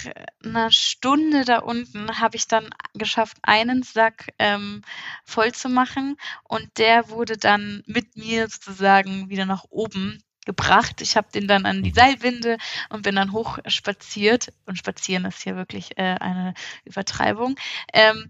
einer 0.45 0.73
Stunde 0.73 1.45
da 1.45 1.59
unten 1.59 2.19
habe 2.19 2.37
ich 2.37 2.49
dann 2.49 2.71
geschafft, 2.95 3.37
einen 3.43 3.85
Sack 3.85 4.35
ähm, 4.41 4.83
voll 5.25 5.53
zu 5.53 5.69
machen 5.69 6.17
und 6.43 6.79
der 6.79 7.09
wurde 7.09 7.37
dann 7.37 7.85
mit 7.87 8.17
mir 8.17 8.49
sozusagen 8.49 9.29
wieder 9.29 9.47
nach 9.47 9.65
oben 9.71 10.23
gebracht. 10.45 11.01
Ich 11.01 11.17
habe 11.17 11.29
den 11.33 11.47
dann 11.47 11.67
an 11.67 11.83
die 11.83 11.91
mhm. 11.91 11.95
Seilwinde 11.95 12.59
und 12.89 13.03
bin 13.03 13.17
dann 13.17 13.33
hoch 13.33 13.59
spaziert. 13.67 14.53
Und 14.67 14.77
spazieren 14.77 15.25
ist 15.25 15.43
hier 15.43 15.57
wirklich 15.57 15.99
äh, 15.99 16.17
eine 16.21 16.55
Übertreibung. 16.85 17.57
Ähm, 17.93 18.29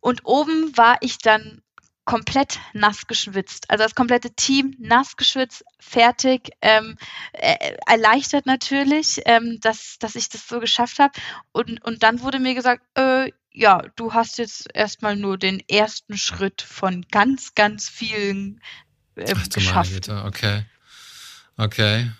und 0.00 0.24
oben 0.24 0.76
war 0.76 0.96
ich 1.00 1.18
dann 1.18 1.62
komplett 2.04 2.58
nass 2.72 3.06
geschwitzt. 3.06 3.70
Also 3.70 3.84
das 3.84 3.94
komplette 3.94 4.30
Team 4.34 4.74
nass 4.80 5.16
geschwitzt, 5.16 5.64
fertig, 5.78 6.50
ähm, 6.60 6.96
äh, 7.32 7.76
erleichtert 7.86 8.46
natürlich, 8.46 9.20
ähm, 9.26 9.60
dass, 9.60 9.96
dass 10.00 10.16
ich 10.16 10.28
das 10.28 10.48
so 10.48 10.58
geschafft 10.58 10.98
habe. 10.98 11.12
Und, 11.52 11.84
und 11.84 12.02
dann 12.02 12.20
wurde 12.20 12.40
mir 12.40 12.54
gesagt, 12.54 12.82
äh, 12.98 13.30
ja, 13.52 13.82
du 13.96 14.12
hast 14.12 14.38
jetzt 14.38 14.68
erstmal 14.74 15.16
nur 15.16 15.38
den 15.38 15.60
ersten 15.68 16.16
Schritt 16.16 16.62
von 16.62 17.04
ganz, 17.10 17.54
ganz 17.54 17.88
vielen 17.88 18.60
äh, 19.16 19.34
Ach, 19.36 19.48
geschafft. 19.48 19.92
Güte. 19.92 20.24
Okay. 20.24 20.64
Okay. 21.56 22.10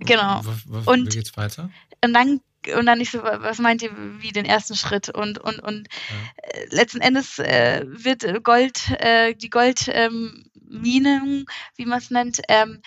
Genau. 0.00 0.42
Und 0.86 1.06
wie 1.06 1.16
geht's 1.16 1.36
weiter? 1.36 1.70
Und 2.02 2.14
dann 2.14 2.40
und 2.76 2.86
dann 2.86 2.98
nicht 2.98 3.12
so, 3.12 3.22
was 3.22 3.58
meint 3.58 3.82
ihr 3.82 3.90
wie 4.18 4.32
den 4.32 4.44
ersten 4.44 4.76
Schritt? 4.76 5.08
Und, 5.08 5.38
und, 5.38 5.60
und 5.60 5.88
ja. 5.88 6.60
äh, 6.60 6.66
letzten 6.70 7.00
Endes 7.00 7.38
äh, 7.38 7.84
wird 7.86 8.22
Gold, 8.44 8.90
äh, 8.98 9.34
die 9.34 9.48
Goldmine, 9.48 10.44
ähm, 10.68 11.46
wie 11.76 11.86
man 11.86 11.98
es 11.98 12.10
nennt, 12.10 12.42
ähm, 12.48 12.82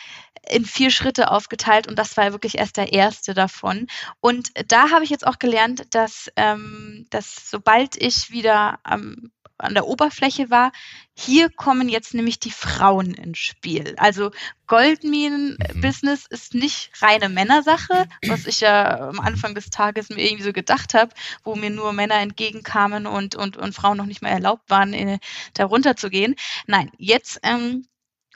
in 0.49 0.65
vier 0.65 0.91
Schritte 0.91 1.31
aufgeteilt 1.31 1.87
und 1.87 1.97
das 1.97 2.17
war 2.17 2.33
wirklich 2.33 2.57
erst 2.57 2.77
der 2.77 2.93
erste 2.93 3.33
davon. 3.33 3.87
Und 4.19 4.49
da 4.67 4.91
habe 4.91 5.05
ich 5.05 5.09
jetzt 5.09 5.25
auch 5.25 5.39
gelernt, 5.39 5.87
dass, 5.91 6.29
ähm, 6.35 7.07
dass 7.09 7.49
sobald 7.49 7.95
ich 7.99 8.29
wieder 8.29 8.79
am 8.83 9.31
an 9.63 9.73
der 9.73 9.87
Oberfläche 9.87 10.49
war. 10.49 10.71
Hier 11.15 11.49
kommen 11.49 11.89
jetzt 11.89 12.13
nämlich 12.13 12.39
die 12.39 12.51
Frauen 12.51 13.13
ins 13.13 13.39
Spiel. 13.39 13.95
Also 13.97 14.31
Goldminen-Business 14.67 16.27
mhm. 16.29 16.35
ist 16.35 16.53
nicht 16.53 16.91
reine 17.01 17.29
Männersache, 17.29 18.07
was 18.27 18.47
ich 18.47 18.61
ja 18.61 19.09
am 19.09 19.19
Anfang 19.19 19.55
des 19.55 19.69
Tages 19.69 20.09
mir 20.09 20.23
irgendwie 20.23 20.43
so 20.43 20.53
gedacht 20.53 20.93
habe, 20.93 21.13
wo 21.43 21.55
mir 21.55 21.69
nur 21.69 21.93
Männer 21.93 22.19
entgegenkamen 22.19 23.05
und, 23.05 23.35
und, 23.35 23.57
und 23.57 23.75
Frauen 23.75 23.97
noch 23.97 24.05
nicht 24.05 24.21
mehr 24.21 24.31
erlaubt 24.31 24.69
waren, 24.69 24.93
äh, 24.93 25.19
da 25.53 25.65
runter 25.65 25.95
zu 25.95 26.09
gehen. 26.09 26.35
Nein, 26.67 26.91
jetzt 26.97 27.39
ähm, 27.43 27.85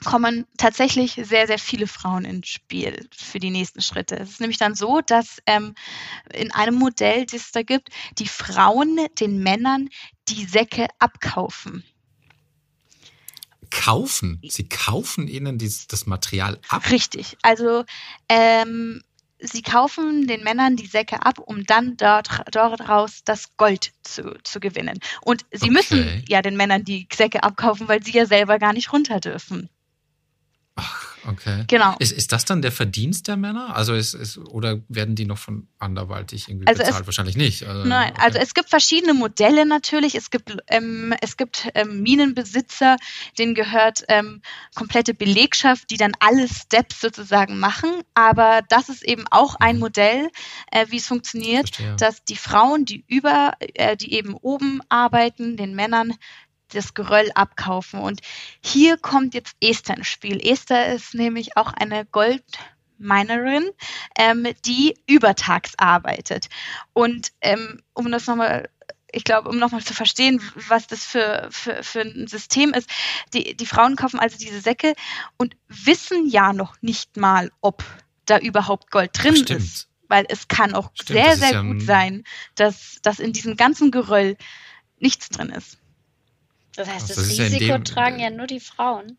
kommen 0.04 0.46
tatsächlich 0.56 1.20
sehr, 1.22 1.46
sehr 1.46 1.58
viele 1.58 1.86
Frauen 1.86 2.24
ins 2.24 2.48
Spiel 2.48 3.08
für 3.10 3.40
die 3.40 3.50
nächsten 3.50 3.80
Schritte. 3.80 4.16
Es 4.16 4.30
ist 4.30 4.40
nämlich 4.40 4.58
dann 4.58 4.74
so, 4.74 5.00
dass 5.00 5.42
ähm, 5.46 5.74
in 6.32 6.52
einem 6.52 6.76
Modell, 6.76 7.26
das 7.26 7.46
es 7.46 7.52
da 7.52 7.62
gibt, 7.62 7.90
die 8.18 8.28
Frauen 8.28 8.98
den 9.18 9.42
Männern 9.42 9.88
die 10.30 10.44
Säcke 10.44 10.88
abkaufen. 10.98 11.84
Kaufen? 13.70 14.40
Sie 14.48 14.68
kaufen 14.68 15.28
ihnen 15.28 15.58
dieses, 15.58 15.86
das 15.86 16.06
Material 16.06 16.58
ab? 16.68 16.90
Richtig. 16.90 17.36
Also 17.42 17.84
ähm, 18.28 19.02
sie 19.40 19.62
kaufen 19.62 20.26
den 20.26 20.42
Männern 20.42 20.76
die 20.76 20.86
Säcke 20.86 21.24
ab, 21.24 21.38
um 21.38 21.64
dann 21.64 21.96
dort, 21.96 22.42
daraus 22.50 23.24
das 23.24 23.56
Gold 23.56 23.92
zu, 24.02 24.38
zu 24.42 24.60
gewinnen. 24.60 24.98
Und 25.22 25.44
sie 25.52 25.64
okay. 25.64 25.70
müssen 25.70 26.24
ja 26.28 26.42
den 26.42 26.56
Männern 26.56 26.84
die 26.84 27.08
Säcke 27.12 27.42
abkaufen, 27.42 27.88
weil 27.88 28.02
sie 28.02 28.12
ja 28.12 28.26
selber 28.26 28.58
gar 28.58 28.72
nicht 28.72 28.92
runter 28.92 29.20
dürfen. 29.20 29.68
Ach, 30.80 31.16
okay. 31.26 31.64
Genau. 31.66 31.96
Ist, 31.98 32.12
ist 32.12 32.30
das 32.30 32.44
dann 32.44 32.62
der 32.62 32.70
Verdienst 32.70 33.26
der 33.26 33.36
Männer? 33.36 33.74
Also 33.74 33.94
ist, 33.94 34.14
ist, 34.14 34.38
oder 34.38 34.78
werden 34.88 35.16
die 35.16 35.24
noch 35.24 35.38
von 35.38 35.66
anderweitig 35.80 36.48
irgendwie 36.48 36.68
also 36.68 36.78
bezahlt? 36.78 37.00
Es, 37.00 37.06
Wahrscheinlich 37.06 37.36
nicht. 37.36 37.64
Also, 37.64 37.84
nein, 37.84 38.12
okay. 38.12 38.22
also 38.22 38.38
es 38.38 38.54
gibt 38.54 38.70
verschiedene 38.70 39.12
Modelle 39.12 39.66
natürlich. 39.66 40.14
Es 40.14 40.30
gibt, 40.30 40.56
ähm, 40.68 41.12
es 41.20 41.36
gibt 41.36 41.68
ähm, 41.74 42.02
Minenbesitzer, 42.02 42.96
denen 43.38 43.56
gehört 43.56 44.04
ähm, 44.06 44.40
komplette 44.76 45.14
Belegschaft, 45.14 45.90
die 45.90 45.96
dann 45.96 46.12
alle 46.20 46.46
Steps 46.46 47.00
sozusagen 47.00 47.58
machen. 47.58 47.90
Aber 48.14 48.60
das 48.68 48.88
ist 48.88 49.02
eben 49.02 49.24
auch 49.32 49.56
ein 49.56 49.76
mhm. 49.76 49.80
Modell, 49.80 50.28
äh, 50.70 50.86
wie 50.90 50.98
es 50.98 51.08
funktioniert, 51.08 51.74
Verstehe. 51.74 51.96
dass 51.96 52.22
die 52.22 52.36
Frauen, 52.36 52.84
die 52.84 53.04
über, 53.08 53.54
äh, 53.58 53.96
die 53.96 54.12
eben 54.12 54.34
oben 54.34 54.80
arbeiten, 54.88 55.56
den 55.56 55.74
Männern 55.74 56.14
das 56.68 56.94
Geröll 56.94 57.30
abkaufen. 57.34 58.00
Und 58.00 58.20
hier 58.62 58.96
kommt 58.96 59.34
jetzt 59.34 59.56
Esther 59.60 59.96
ins 59.96 60.08
Spiel. 60.08 60.40
Esther 60.44 60.94
ist 60.94 61.14
nämlich 61.14 61.56
auch 61.56 61.72
eine 61.72 62.06
Goldminerin, 62.06 63.70
ähm, 64.18 64.46
die 64.64 64.96
übertags 65.06 65.72
arbeitet. 65.76 66.48
Und 66.92 67.32
ähm, 67.40 67.82
um 67.94 68.10
das 68.10 68.26
nochmal 68.26 68.68
ich 69.12 69.24
glaube, 69.24 69.48
um 69.48 69.58
nochmal 69.58 69.82
zu 69.82 69.94
verstehen, 69.94 70.40
was 70.54 70.86
das 70.86 71.04
für, 71.04 71.48
für, 71.50 71.82
für 71.82 72.02
ein 72.02 72.26
System 72.26 72.74
ist, 72.74 72.90
die, 73.32 73.56
die 73.56 73.66
Frauen 73.66 73.96
kaufen 73.96 74.20
also 74.20 74.36
diese 74.36 74.60
Säcke 74.60 74.94
und 75.38 75.56
wissen 75.68 76.28
ja 76.28 76.52
noch 76.52 76.76
nicht 76.82 77.16
mal, 77.16 77.50
ob 77.60 77.84
da 78.26 78.38
überhaupt 78.38 78.90
Gold 78.90 79.10
drin 79.14 79.44
Ach, 79.46 79.50
ist. 79.50 79.88
Weil 80.08 80.26
es 80.28 80.48
kann 80.48 80.74
auch 80.74 80.90
stimmt, 80.94 81.18
sehr, 81.18 81.36
sehr 81.36 81.52
ja 81.52 81.62
gut 81.62 81.82
sein, 81.82 82.24
dass, 82.54 82.98
dass 83.02 83.18
in 83.18 83.32
diesem 83.32 83.56
ganzen 83.56 83.90
Geröll 83.90 84.36
nichts 84.98 85.28
drin 85.28 85.50
ist. 85.50 85.78
Das 86.78 86.88
heißt, 86.88 87.10
das, 87.10 87.16
das 87.16 87.28
Risiko 87.30 87.64
ja 87.64 87.78
dem, 87.78 87.84
tragen 87.84 88.20
ja 88.20 88.30
nur 88.30 88.46
die 88.46 88.60
Frauen. 88.60 89.18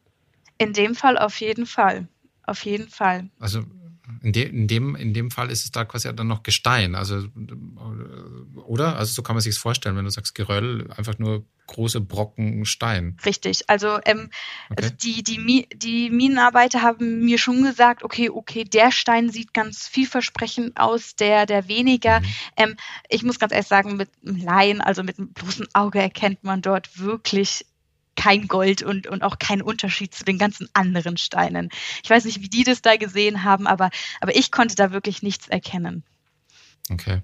In 0.58 0.72
dem 0.72 0.96
Fall 0.96 1.18
auf 1.18 1.42
jeden 1.42 1.66
Fall. 1.66 2.08
Auf 2.44 2.64
jeden 2.64 2.88
Fall. 2.88 3.30
Also 3.38 3.66
in, 4.22 4.34
de, 4.34 4.48
in, 4.48 4.68
dem, 4.68 4.96
in 4.96 5.14
dem 5.14 5.32
Fall 5.32 5.50
ist 5.50 5.64
es 5.64 5.72
da 5.72 5.86
quasi 5.86 6.14
dann 6.14 6.28
noch 6.28 6.44
Gestein. 6.44 6.96
Also, 6.96 7.26
oder? 8.56 8.96
Also 8.98 9.14
so 9.14 9.22
kann 9.22 9.36
man 9.36 9.42
sich 9.42 9.56
es 9.56 9.58
vorstellen, 9.58 9.96
wenn 9.96 10.06
du 10.06 10.12
sagst 10.12 10.36
Geröll, 10.36 10.90
einfach 10.96 11.18
nur 11.20 11.46
große 11.68 12.02
Brocken 12.02 12.66
Stein. 12.66 13.18
Richtig. 13.26 13.70
Also, 13.70 14.00
ähm, 14.06 14.30
okay. 14.70 14.84
also 14.84 14.90
die, 14.90 15.24
die, 15.24 15.68
die 15.74 16.10
Minenarbeiter 16.10 16.82
haben 16.82 17.20
mir 17.20 17.38
schon 17.38 17.62
gesagt, 17.64 18.04
okay, 18.04 18.30
okay, 18.30 18.64
der 18.64 18.92
Stein 18.92 19.30
sieht 19.30 19.54
ganz 19.54 19.88
vielversprechend 19.88 20.80
aus, 20.80 21.16
der, 21.16 21.46
der 21.46 21.68
weniger. 21.68 22.22
Mhm. 22.22 22.26
Ähm, 22.58 22.76
ich 23.08 23.24
muss 23.24 23.40
ganz 23.40 23.54
ehrlich 23.54 23.68
sagen, 23.68 23.98
mit 23.98 24.10
einem 24.26 24.38
Laien, 24.38 24.82
also 24.82 25.04
mit 25.04 25.20
einem 25.20 25.32
bloßen 25.32 25.68
Auge 25.74 26.00
erkennt 26.00 26.44
man 26.44 26.62
dort 26.62 26.98
wirklich 26.98 27.66
kein 28.20 28.50
Gold 28.50 28.84
und, 28.84 29.08
und 29.08 29.24
auch 29.24 29.40
kein 29.40 29.62
Unterschied 29.62 30.14
zu 30.14 30.26
den 30.26 30.38
ganzen 30.38 30.68
anderen 30.74 31.16
Steinen. 31.16 31.70
Ich 32.04 32.10
weiß 32.10 32.26
nicht, 32.26 32.42
wie 32.42 32.50
die 32.50 32.66
das 32.66 32.82
da 32.82 32.98
gesehen 32.98 33.46
haben, 33.46 33.66
aber, 33.66 33.92
aber 34.20 34.36
ich 34.36 34.52
konnte 34.52 34.76
da 34.76 34.92
wirklich 34.92 35.24
nichts 35.24 35.48
erkennen. 35.48 36.04
Okay. 36.90 37.22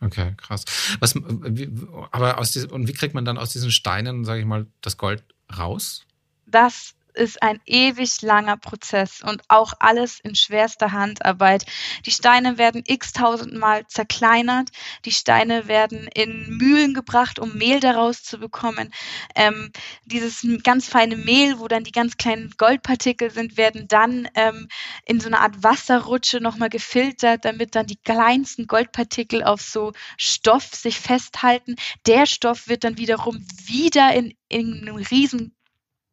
Okay, 0.00 0.34
krass. 0.36 0.66
Was, 1.00 1.14
wie, 1.14 1.70
aber 2.10 2.36
aus 2.38 2.50
diesen, 2.50 2.70
und 2.70 2.86
wie 2.86 2.92
kriegt 2.92 3.14
man 3.14 3.24
dann 3.24 3.38
aus 3.38 3.50
diesen 3.50 3.70
Steinen, 3.70 4.26
sage 4.26 4.40
ich 4.40 4.46
mal, 4.46 4.66
das 4.82 4.98
Gold 4.98 5.24
raus? 5.56 6.04
Das 6.44 6.94
ist 7.14 7.42
ein 7.42 7.60
ewig 7.66 8.22
langer 8.22 8.56
Prozess 8.56 9.22
und 9.22 9.42
auch 9.48 9.72
alles 9.78 10.20
in 10.20 10.34
schwerster 10.34 10.92
Handarbeit. 10.92 11.64
Die 12.06 12.10
Steine 12.10 12.58
werden 12.58 12.82
x-tausendmal 12.86 13.86
zerkleinert, 13.86 14.70
die 15.04 15.12
Steine 15.12 15.68
werden 15.68 16.08
in 16.14 16.56
Mühlen 16.56 16.94
gebracht, 16.94 17.38
um 17.38 17.56
Mehl 17.56 17.80
daraus 17.80 18.22
zu 18.22 18.38
bekommen. 18.38 18.92
Ähm, 19.34 19.70
dieses 20.04 20.46
ganz 20.62 20.88
feine 20.88 21.16
Mehl, 21.16 21.58
wo 21.58 21.68
dann 21.68 21.84
die 21.84 21.92
ganz 21.92 22.16
kleinen 22.16 22.52
Goldpartikel 22.56 23.30
sind, 23.30 23.56
werden 23.56 23.88
dann 23.88 24.28
ähm, 24.34 24.68
in 25.04 25.20
so 25.20 25.28
einer 25.28 25.40
Art 25.40 25.62
Wasserrutsche 25.62 26.40
nochmal 26.40 26.70
gefiltert, 26.70 27.44
damit 27.44 27.74
dann 27.74 27.86
die 27.86 27.96
kleinsten 27.96 28.66
Goldpartikel 28.66 29.42
auf 29.42 29.60
so 29.60 29.92
Stoff 30.16 30.74
sich 30.74 30.98
festhalten. 30.98 31.76
Der 32.06 32.26
Stoff 32.26 32.68
wird 32.68 32.84
dann 32.84 32.98
wiederum 32.98 33.44
wieder 33.64 34.12
in, 34.14 34.34
in 34.48 34.82
einem 34.82 34.96
riesen 34.96 35.54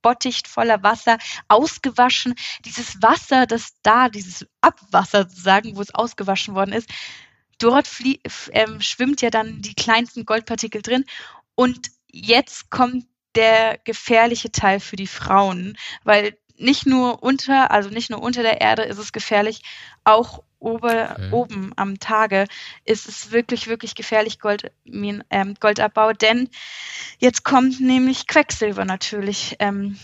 Bottich 0.01 0.43
voller 0.47 0.83
Wasser 0.83 1.17
ausgewaschen. 1.47 2.35
Dieses 2.65 3.01
Wasser, 3.01 3.45
das 3.45 3.73
da, 3.83 4.09
dieses 4.09 4.45
Abwasser 4.61 5.23
sozusagen, 5.23 5.75
wo 5.75 5.81
es 5.81 5.93
ausgewaschen 5.93 6.55
worden 6.55 6.73
ist, 6.73 6.89
dort 7.57 7.87
ähm, 8.51 8.81
schwimmt 8.81 9.21
ja 9.21 9.29
dann 9.29 9.61
die 9.61 9.75
kleinsten 9.75 10.25
Goldpartikel 10.25 10.81
drin. 10.81 11.05
Und 11.55 11.91
jetzt 12.11 12.69
kommt 12.69 13.05
der 13.35 13.77
gefährliche 13.77 14.51
Teil 14.51 14.79
für 14.79 14.95
die 14.95 15.07
Frauen, 15.07 15.77
weil 16.03 16.37
nicht 16.57 16.85
nur 16.85 17.23
unter, 17.23 17.71
also 17.71 17.89
nicht 17.89 18.09
nur 18.09 18.21
unter 18.21 18.43
der 18.43 18.61
Erde 18.61 18.83
ist 18.83 18.97
es 18.97 19.11
gefährlich, 19.11 19.63
auch 20.03 20.43
ober, 20.61 21.11
okay. 21.11 21.31
oben 21.31 21.73
am 21.75 21.99
Tage 21.99 22.45
ist 22.85 23.07
es 23.07 23.31
wirklich, 23.31 23.67
wirklich 23.67 23.95
gefährlich, 23.95 24.39
Gold, 24.39 24.71
ähm, 24.85 25.55
Goldabbau, 25.59 26.13
denn 26.13 26.49
jetzt 27.19 27.43
kommt 27.43 27.81
nämlich 27.81 28.27
Quecksilber 28.27 28.85
natürlich 28.85 29.57
ähm, 29.59 29.97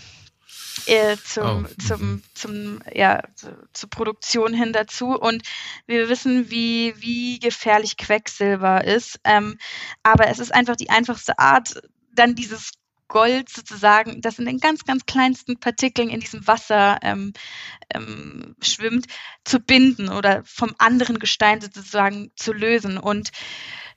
äh, 0.85 1.17
zum, 1.17 1.65
oh. 1.65 1.81
zum, 1.81 2.23
zum, 2.33 2.81
ja, 2.93 3.21
zu, 3.35 3.47
zur 3.73 3.89
Produktion 3.89 4.53
hin 4.53 4.73
dazu. 4.73 5.17
Und 5.19 5.43
wir 5.85 6.09
wissen, 6.09 6.49
wie, 6.49 6.93
wie 6.97 7.39
gefährlich 7.39 7.97
Quecksilber 7.97 8.83
ist. 8.83 9.19
Ähm, 9.23 9.57
aber 10.03 10.27
es 10.27 10.39
ist 10.39 10.53
einfach 10.53 10.75
die 10.75 10.89
einfachste 10.89 11.39
Art, 11.39 11.81
dann 12.13 12.35
dieses 12.35 12.71
Gold 13.07 13.49
sozusagen, 13.49 14.21
das 14.21 14.39
in 14.39 14.45
den 14.45 14.59
ganz, 14.59 14.83
ganz 14.85 15.05
kleinsten 15.05 15.59
Partikeln 15.59 16.09
in 16.09 16.19
diesem 16.19 16.45
Wasser 16.47 16.99
ähm, 17.01 17.33
ähm, 17.93 18.55
schwimmt, 18.61 19.07
zu 19.43 19.59
binden 19.59 20.09
oder 20.09 20.43
vom 20.45 20.73
anderen 20.77 21.19
Gestein 21.19 21.61
sozusagen 21.61 22.31
zu 22.35 22.53
lösen. 22.53 22.97
Und 22.97 23.31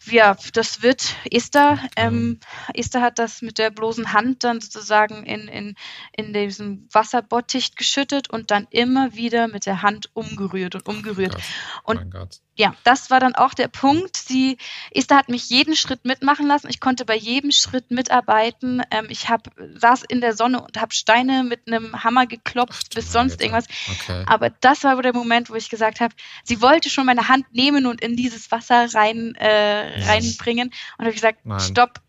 ja, 0.06 0.36
das 0.54 0.82
wird 0.82 1.14
Esther. 1.30 1.78
Ähm, 1.96 2.40
Esther 2.74 3.02
hat 3.02 3.18
das 3.18 3.42
mit 3.42 3.58
der 3.58 3.70
bloßen 3.70 4.12
Hand 4.12 4.44
dann 4.44 4.60
sozusagen 4.60 5.24
in, 5.24 5.48
in, 5.48 5.74
in 6.16 6.32
diesem 6.32 6.88
Wasserbottich 6.92 7.74
geschüttet 7.76 8.30
und 8.30 8.50
dann 8.50 8.66
immer 8.70 9.14
wieder 9.14 9.48
mit 9.48 9.66
der 9.66 9.82
Hand 9.82 10.10
umgerührt 10.14 10.74
und 10.74 10.86
umgerührt. 10.86 11.36
Oh 11.84 11.90
und 11.90 12.14
ja, 12.60 12.74
das 12.84 13.08
war 13.10 13.20
dann 13.20 13.34
auch 13.34 13.54
der 13.54 13.68
Punkt. 13.68 14.18
Sie, 14.18 14.58
Esther 14.90 15.16
hat 15.16 15.30
mich 15.30 15.48
jeden 15.48 15.74
Schritt 15.74 16.04
mitmachen 16.04 16.46
lassen. 16.46 16.68
Ich 16.68 16.78
konnte 16.78 17.06
bei 17.06 17.16
jedem 17.16 17.52
Schritt 17.52 17.90
mitarbeiten. 17.90 18.82
Ähm, 18.90 19.06
ich 19.08 19.30
hab, 19.30 19.48
saß 19.76 20.02
in 20.02 20.20
der 20.20 20.34
Sonne 20.34 20.62
und 20.62 20.78
habe 20.78 20.92
Steine 20.92 21.42
mit 21.42 21.66
einem 21.66 22.04
Hammer 22.04 22.26
geklopft 22.26 22.88
Ach, 22.90 22.94
bis 22.96 23.12
sonst 23.12 23.40
irgendwas. 23.40 23.64
Okay. 23.90 24.24
Aber 24.26 24.50
das 24.50 24.84
war 24.84 25.00
der 25.00 25.14
Moment, 25.14 25.48
wo 25.48 25.54
ich 25.54 25.70
gesagt 25.70 26.00
habe, 26.00 26.14
sie 26.44 26.60
wollte 26.60 26.90
schon 26.90 27.06
meine 27.06 27.28
Hand 27.28 27.46
nehmen 27.54 27.86
und 27.86 28.02
in 28.02 28.14
dieses 28.14 28.50
Wasser 28.50 28.92
rein, 28.92 29.34
äh, 29.36 29.89
reinbringen. 29.90 30.70
Und 30.98 31.04
habe 31.04 31.14
gesagt, 31.14 31.44
Nein. 31.44 31.60
stopp, 31.60 32.00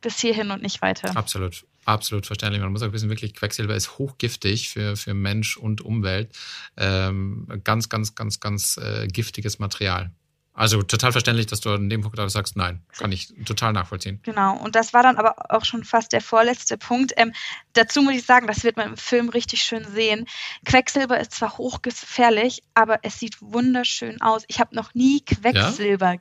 bis 0.00 0.18
hierhin 0.20 0.50
und 0.50 0.62
nicht 0.62 0.82
weiter. 0.82 1.16
Absolut. 1.16 1.64
Absolut 1.84 2.26
verständlich. 2.26 2.60
Man 2.60 2.70
muss 2.70 2.82
auch 2.82 2.92
wissen, 2.92 3.08
wirklich, 3.08 3.34
Quecksilber 3.34 3.74
ist 3.74 3.96
hochgiftig 3.96 4.68
für, 4.68 4.94
für 4.94 5.14
Mensch 5.14 5.56
und 5.56 5.80
Umwelt. 5.80 6.36
Ähm, 6.76 7.48
ganz, 7.64 7.88
ganz, 7.88 8.14
ganz, 8.14 8.40
ganz 8.40 8.76
äh, 8.76 9.06
giftiges 9.06 9.58
Material. 9.58 10.10
Also 10.58 10.82
total 10.82 11.12
verständlich, 11.12 11.46
dass 11.46 11.60
du 11.60 11.70
an 11.70 11.88
dem 11.88 12.00
Punkt 12.00 12.18
sagst, 12.32 12.56
nein, 12.56 12.82
kann 12.98 13.12
ich 13.12 13.32
total 13.44 13.72
nachvollziehen. 13.72 14.18
Genau, 14.24 14.56
und 14.56 14.74
das 14.74 14.92
war 14.92 15.04
dann 15.04 15.16
aber 15.16 15.54
auch 15.54 15.64
schon 15.64 15.84
fast 15.84 16.12
der 16.12 16.20
vorletzte 16.20 16.76
Punkt. 16.76 17.12
Ähm, 17.16 17.32
dazu 17.74 18.02
muss 18.02 18.16
ich 18.16 18.26
sagen, 18.26 18.48
das 18.48 18.64
wird 18.64 18.76
man 18.76 18.88
im 18.88 18.96
Film 18.96 19.28
richtig 19.28 19.62
schön 19.62 19.84
sehen. 19.84 20.26
Quecksilber 20.64 21.20
ist 21.20 21.30
zwar 21.30 21.58
hochgefährlich, 21.58 22.64
aber 22.74 22.98
es 23.02 23.20
sieht 23.20 23.40
wunderschön 23.40 24.20
aus. 24.20 24.42
Ich 24.48 24.58
habe 24.58 24.74
noch 24.74 24.94
nie 24.94 25.24
Quecksilber 25.24 26.14
ja? 26.14 26.20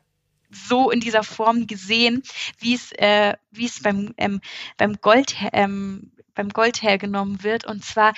So 0.50 0.92
in 0.92 1.00
dieser 1.00 1.24
Form 1.24 1.68
gesehen, 1.68 2.24
wie 2.60 2.74
es, 2.74 2.92
äh, 2.94 3.36
wie 3.52 3.66
es 3.66 3.82
beim, 3.82 4.14
ähm, 4.18 4.42
beim 4.78 4.96
Gold, 5.02 5.36
ähm, 5.54 6.12
beim 6.38 6.50
Gold 6.50 6.82
hergenommen 6.82 7.44
wird. 7.44 7.66
Und 7.66 7.84
zwar 7.84 8.14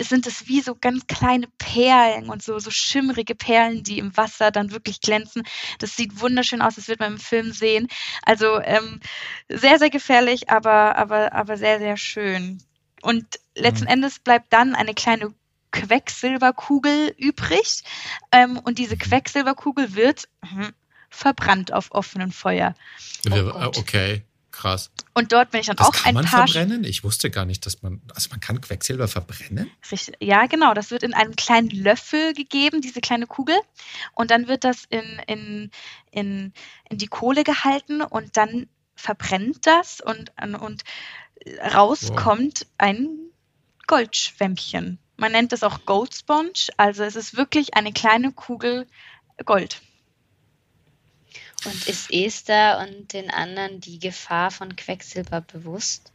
sind 0.00 0.26
es 0.26 0.48
wie 0.48 0.60
so 0.60 0.74
ganz 0.74 1.06
kleine 1.06 1.46
Perlen 1.58 2.28
und 2.28 2.42
so, 2.42 2.58
so 2.58 2.70
schimmrige 2.70 3.34
Perlen, 3.34 3.82
die 3.84 3.98
im 3.98 4.16
Wasser 4.16 4.50
dann 4.50 4.72
wirklich 4.72 5.00
glänzen. 5.00 5.44
Das 5.78 5.96
sieht 5.96 6.20
wunderschön 6.20 6.60
aus, 6.60 6.74
das 6.74 6.88
wird 6.88 7.00
man 7.00 7.12
im 7.12 7.18
Film 7.18 7.52
sehen. 7.52 7.88
Also 8.22 8.60
ähm, 8.60 9.00
sehr, 9.48 9.78
sehr 9.78 9.90
gefährlich, 9.90 10.50
aber, 10.50 10.96
aber, 10.96 11.32
aber 11.32 11.56
sehr, 11.56 11.78
sehr 11.78 11.96
schön. 11.96 12.58
Und 13.00 13.40
letzten 13.54 13.84
mhm. 13.84 13.92
Endes 13.92 14.18
bleibt 14.18 14.52
dann 14.52 14.74
eine 14.74 14.94
kleine 14.94 15.32
Quecksilberkugel 15.72 17.14
übrig. 17.16 17.82
Ähm, 18.30 18.58
und 18.58 18.78
diese 18.78 18.94
mhm. 18.94 19.00
Quecksilberkugel 19.00 19.94
wird, 19.94 20.28
hm, 20.44 20.72
verbrannt 21.12 21.72
auf 21.72 21.92
offenem 21.92 22.32
Feuer. 22.32 22.74
Oh 23.30 23.70
okay. 23.76 24.24
Krass. 24.50 24.90
Und 25.14 25.32
dort 25.32 25.50
bin 25.50 25.60
ich 25.60 25.66
dann 25.66 25.76
das 25.76 25.88
auch 25.88 25.92
kann 25.92 26.08
ein 26.08 26.14
man 26.14 26.24
paar. 26.26 26.46
verbrennen? 26.46 26.84
Ich 26.84 27.02
wusste 27.04 27.30
gar 27.30 27.46
nicht, 27.46 27.64
dass 27.64 27.82
man, 27.82 28.02
also 28.14 28.28
man 28.30 28.40
kann 28.40 28.60
Quecksilber 28.60 29.08
verbrennen? 29.08 29.70
Richtig, 29.90 30.14
ja, 30.20 30.44
genau. 30.46 30.74
Das 30.74 30.90
wird 30.90 31.02
in 31.02 31.14
einem 31.14 31.34
kleinen 31.36 31.70
Löffel 31.70 32.34
gegeben, 32.34 32.82
diese 32.82 33.00
kleine 33.00 33.26
Kugel. 33.26 33.56
Und 34.12 34.30
dann 34.30 34.48
wird 34.48 34.64
das 34.64 34.84
in, 34.90 35.20
in, 35.26 35.70
in, 36.10 36.52
in 36.90 36.98
die 36.98 37.06
Kohle 37.06 37.44
gehalten 37.44 38.02
und 38.02 38.36
dann 38.36 38.68
verbrennt 38.94 39.66
das 39.66 40.02
und, 40.02 40.30
und 40.60 40.84
rauskommt 41.72 42.60
wow. 42.60 42.68
ein 42.76 43.08
Goldschwämmchen. 43.86 44.98
Man 45.16 45.32
nennt 45.32 45.52
es 45.54 45.62
auch 45.62 45.86
Gold 45.86 46.14
Sponge. 46.14 46.68
Also 46.76 47.04
es 47.04 47.16
ist 47.16 47.36
wirklich 47.36 47.74
eine 47.74 47.92
kleine 47.92 48.32
Kugel 48.32 48.86
Gold. 49.44 49.80
Und 51.64 51.86
ist 51.88 52.10
Esther 52.10 52.78
und 52.86 53.12
den 53.12 53.30
anderen 53.30 53.80
die 53.80 53.98
Gefahr 53.98 54.50
von 54.50 54.74
Quecksilber 54.74 55.40
bewusst? 55.42 56.12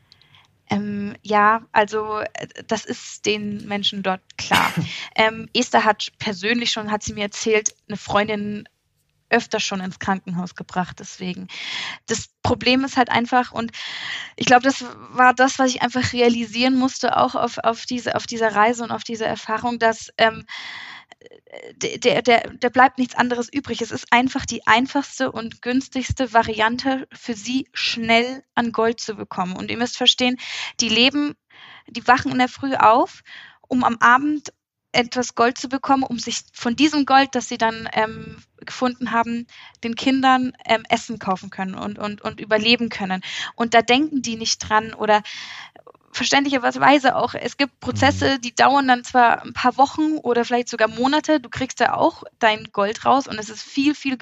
Ähm, 0.69 1.15
ja, 1.23 1.61
also 1.71 2.19
äh, 2.19 2.47
das 2.67 2.85
ist 2.85 3.25
den 3.25 3.65
Menschen 3.67 4.03
dort 4.03 4.21
klar. 4.37 4.73
ähm, 5.15 5.49
Esther 5.53 5.85
hat 5.85 6.11
persönlich 6.19 6.71
schon, 6.71 6.91
hat 6.91 7.03
sie 7.03 7.13
mir 7.13 7.23
erzählt, 7.23 7.73
eine 7.87 7.97
Freundin 7.97 8.67
öfter 9.29 9.59
schon 9.59 9.81
ins 9.81 9.99
Krankenhaus 9.99 10.55
gebracht. 10.55 10.97
Deswegen. 10.99 11.47
Das 12.07 12.29
Problem 12.43 12.83
ist 12.83 12.97
halt 12.97 13.09
einfach, 13.09 13.51
und 13.51 13.71
ich 14.35 14.45
glaube, 14.45 14.63
das 14.63 14.85
war 15.11 15.33
das, 15.33 15.59
was 15.59 15.71
ich 15.71 15.81
einfach 15.81 16.13
realisieren 16.13 16.75
musste, 16.75 17.17
auch 17.17 17.35
auf, 17.35 17.57
auf, 17.59 17.85
diese, 17.85 18.15
auf 18.15 18.25
dieser 18.25 18.55
Reise 18.55 18.83
und 18.83 18.91
auf 18.91 19.03
diese 19.03 19.25
Erfahrung, 19.25 19.79
dass 19.79 20.11
ähm, 20.17 20.45
der, 21.75 22.21
der, 22.21 22.49
der 22.49 22.69
bleibt 22.69 22.97
nichts 22.97 23.15
anderes 23.15 23.51
übrig. 23.51 23.81
Es 23.81 23.91
ist 23.91 24.11
einfach 24.11 24.45
die 24.45 24.65
einfachste 24.67 25.31
und 25.31 25.61
günstigste 25.61 26.33
Variante 26.33 27.07
für 27.13 27.33
sie, 27.33 27.67
schnell 27.73 28.43
an 28.55 28.71
Gold 28.71 28.99
zu 28.99 29.15
bekommen. 29.15 29.55
Und 29.55 29.71
ihr 29.71 29.77
müsst 29.77 29.97
verstehen, 29.97 30.37
die 30.79 30.89
leben, 30.89 31.35
die 31.87 32.07
wachen 32.07 32.31
in 32.31 32.37
der 32.37 32.49
Früh 32.49 32.75
auf, 32.75 33.21
um 33.67 33.83
am 33.83 33.97
Abend 33.99 34.53
etwas 34.91 35.35
Gold 35.35 35.57
zu 35.57 35.69
bekommen, 35.69 36.03
um 36.03 36.17
sich 36.17 36.41
von 36.53 36.75
diesem 36.75 37.05
Gold, 37.05 37.35
das 37.35 37.49
sie 37.49 37.57
dann 37.57 37.89
ähm, 37.93 38.37
gefunden 38.57 39.11
haben, 39.11 39.45
den 39.83 39.95
Kindern 39.95 40.53
ähm, 40.65 40.83
Essen 40.89 41.19
kaufen 41.19 41.49
können 41.49 41.75
und, 41.75 41.99
und, 41.99 42.21
und 42.21 42.39
überleben 42.39 42.89
können. 42.89 43.21
Und 43.55 43.73
da 43.73 43.81
denken 43.81 44.21
die 44.21 44.37
nicht 44.37 44.57
dran 44.57 44.93
oder 44.93 45.21
verständlicherweise 46.17 47.15
auch, 47.15 47.33
es 47.33 47.57
gibt 47.57 47.79
Prozesse, 47.79 48.35
mhm. 48.35 48.41
die 48.41 48.53
dauern 48.53 48.87
dann 48.87 49.03
zwar 49.03 49.43
ein 49.43 49.53
paar 49.53 49.77
Wochen 49.77 50.17
oder 50.17 50.43
vielleicht 50.43 50.67
sogar 50.67 50.87
Monate, 50.87 51.39
du 51.39 51.49
kriegst 51.49 51.79
da 51.79 51.93
auch 51.93 52.23
dein 52.39 52.65
Gold 52.71 53.05
raus 53.05 53.27
und 53.27 53.39
es 53.39 53.49
ist 53.49 53.61
viel, 53.63 53.95
viel 53.95 54.17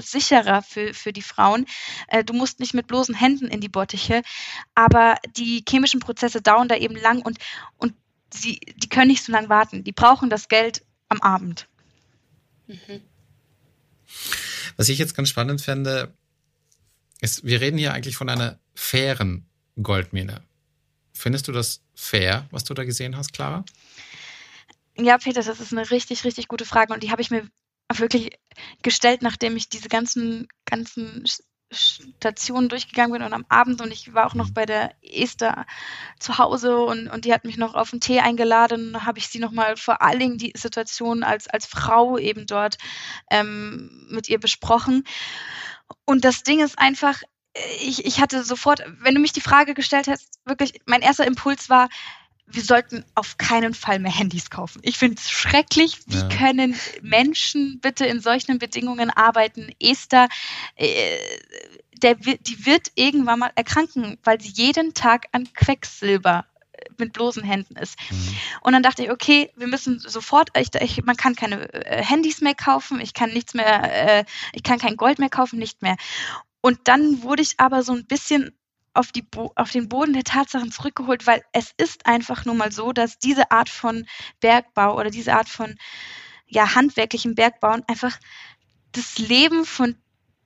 sicherer 0.00 0.62
für, 0.62 0.94
für 0.94 1.12
die 1.12 1.22
Frauen. 1.22 1.66
Äh, 2.08 2.24
du 2.24 2.32
musst 2.32 2.60
nicht 2.60 2.74
mit 2.74 2.86
bloßen 2.86 3.14
Händen 3.14 3.48
in 3.48 3.60
die 3.60 3.68
Bottiche, 3.68 4.22
aber 4.74 5.16
die 5.36 5.64
chemischen 5.68 6.00
Prozesse 6.00 6.40
dauern 6.40 6.68
da 6.68 6.76
eben 6.76 6.96
lang 6.96 7.20
und, 7.20 7.38
und 7.76 7.94
sie, 8.32 8.60
die 8.76 8.88
können 8.88 9.08
nicht 9.08 9.24
so 9.24 9.32
lange 9.32 9.48
warten. 9.48 9.84
Die 9.84 9.92
brauchen 9.92 10.30
das 10.30 10.48
Geld 10.48 10.82
am 11.08 11.20
Abend. 11.20 11.68
Mhm. 12.66 13.02
Was 14.76 14.88
ich 14.88 14.98
jetzt 14.98 15.14
ganz 15.14 15.28
spannend 15.28 15.60
fände, 15.60 16.14
ist, 17.20 17.44
wir 17.44 17.60
reden 17.60 17.78
hier 17.78 17.92
eigentlich 17.92 18.16
von 18.16 18.28
einer 18.28 18.58
fairen 18.74 19.46
Goldmine. 19.80 20.42
Findest 21.16 21.48
du 21.48 21.52
das 21.52 21.80
fair, 21.94 22.46
was 22.50 22.64
du 22.64 22.74
da 22.74 22.84
gesehen 22.84 23.16
hast, 23.16 23.32
Clara? 23.32 23.64
Ja, 24.96 25.18
Peter, 25.18 25.42
das 25.42 25.60
ist 25.60 25.72
eine 25.72 25.90
richtig, 25.90 26.24
richtig 26.24 26.48
gute 26.48 26.64
Frage 26.64 26.92
und 26.92 27.02
die 27.02 27.10
habe 27.10 27.22
ich 27.22 27.30
mir 27.30 27.48
wirklich 27.92 28.38
gestellt, 28.82 29.22
nachdem 29.22 29.56
ich 29.56 29.68
diese 29.68 29.88
ganzen, 29.88 30.48
ganzen 30.64 31.24
Stationen 31.70 32.68
durchgegangen 32.68 33.12
bin 33.12 33.22
und 33.22 33.32
am 33.32 33.44
Abend 33.48 33.80
und 33.80 33.90
ich 33.90 34.14
war 34.14 34.26
auch 34.26 34.34
noch 34.34 34.48
mhm. 34.48 34.54
bei 34.54 34.66
der 34.66 34.94
Esther 35.02 35.66
zu 36.18 36.38
Hause 36.38 36.78
und, 36.78 37.08
und 37.08 37.24
die 37.24 37.32
hat 37.32 37.44
mich 37.44 37.56
noch 37.56 37.74
auf 37.74 37.92
einen 37.92 38.00
Tee 38.00 38.20
eingeladen. 38.20 38.92
Da 38.92 39.04
habe 39.04 39.18
ich 39.18 39.28
sie 39.28 39.38
nochmal 39.38 39.76
vor 39.76 40.02
allen 40.02 40.18
Dingen 40.18 40.38
die 40.38 40.52
Situation 40.56 41.22
als, 41.22 41.48
als 41.48 41.66
Frau 41.66 42.18
eben 42.18 42.46
dort 42.46 42.76
ähm, 43.30 44.06
mit 44.10 44.28
ihr 44.28 44.38
besprochen. 44.38 45.04
Und 46.04 46.24
das 46.24 46.42
Ding 46.42 46.60
ist 46.60 46.78
einfach, 46.78 47.22
ich, 47.80 48.04
ich 48.04 48.20
hatte 48.20 48.42
sofort, 48.44 48.82
wenn 49.00 49.14
du 49.14 49.20
mich 49.20 49.32
die 49.32 49.40
Frage 49.40 49.74
gestellt 49.74 50.08
hast, 50.08 50.40
wirklich, 50.44 50.80
mein 50.86 51.02
erster 51.02 51.26
Impuls 51.26 51.70
war, 51.70 51.88
wir 52.46 52.62
sollten 52.62 53.04
auf 53.14 53.38
keinen 53.38 53.74
Fall 53.74 53.98
mehr 53.98 54.12
Handys 54.12 54.50
kaufen. 54.50 54.80
Ich 54.82 54.98
finde 54.98 55.16
es 55.18 55.30
schrecklich. 55.30 56.00
Wie 56.06 56.18
ja. 56.18 56.28
können 56.28 56.76
Menschen 57.00 57.80
bitte 57.80 58.04
in 58.04 58.20
solchen 58.20 58.58
Bedingungen 58.58 59.10
arbeiten? 59.10 59.70
Esther, 59.80 60.28
äh, 60.76 61.18
der, 62.02 62.16
die 62.16 62.66
wird 62.66 62.92
irgendwann 62.96 63.38
mal 63.38 63.52
erkranken, 63.54 64.18
weil 64.24 64.40
sie 64.40 64.50
jeden 64.50 64.92
Tag 64.92 65.26
an 65.32 65.50
Quecksilber 65.54 66.44
äh, 66.72 66.84
mit 66.98 67.14
bloßen 67.14 67.42
Händen 67.42 67.76
ist. 67.76 67.98
Mhm. 68.10 68.36
Und 68.60 68.72
dann 68.74 68.82
dachte 68.82 69.04
ich, 69.04 69.10
okay, 69.10 69.50
wir 69.56 69.66
müssen 69.66 69.98
sofort, 69.98 70.50
ich, 70.58 70.68
ich, 70.80 71.02
man 71.04 71.16
kann 71.16 71.34
keine 71.34 71.72
äh, 71.72 72.04
Handys 72.04 72.42
mehr 72.42 72.54
kaufen, 72.54 73.00
ich 73.00 73.14
kann 73.14 73.30
nichts 73.30 73.54
mehr, 73.54 74.18
äh, 74.18 74.24
ich 74.52 74.62
kann 74.62 74.78
kein 74.78 74.98
Gold 74.98 75.18
mehr 75.18 75.30
kaufen, 75.30 75.58
nicht 75.58 75.80
mehr. 75.80 75.96
Und 76.64 76.78
dann 76.84 77.22
wurde 77.22 77.42
ich 77.42 77.60
aber 77.60 77.82
so 77.82 77.92
ein 77.92 78.06
bisschen 78.06 78.58
auf, 78.94 79.12
die 79.12 79.22
auf 79.54 79.70
den 79.70 79.90
Boden 79.90 80.14
der 80.14 80.24
Tatsachen 80.24 80.72
zurückgeholt, 80.72 81.26
weil 81.26 81.42
es 81.52 81.74
ist 81.76 82.06
einfach 82.06 82.46
nur 82.46 82.54
mal 82.54 82.72
so, 82.72 82.94
dass 82.94 83.18
diese 83.18 83.50
Art 83.50 83.68
von 83.68 84.06
Bergbau 84.40 84.98
oder 84.98 85.10
diese 85.10 85.34
Art 85.34 85.50
von 85.50 85.76
ja, 86.46 86.74
handwerklichem 86.74 87.34
Bergbau 87.34 87.76
einfach 87.86 88.18
das 88.92 89.18
Leben 89.18 89.66
von, 89.66 89.96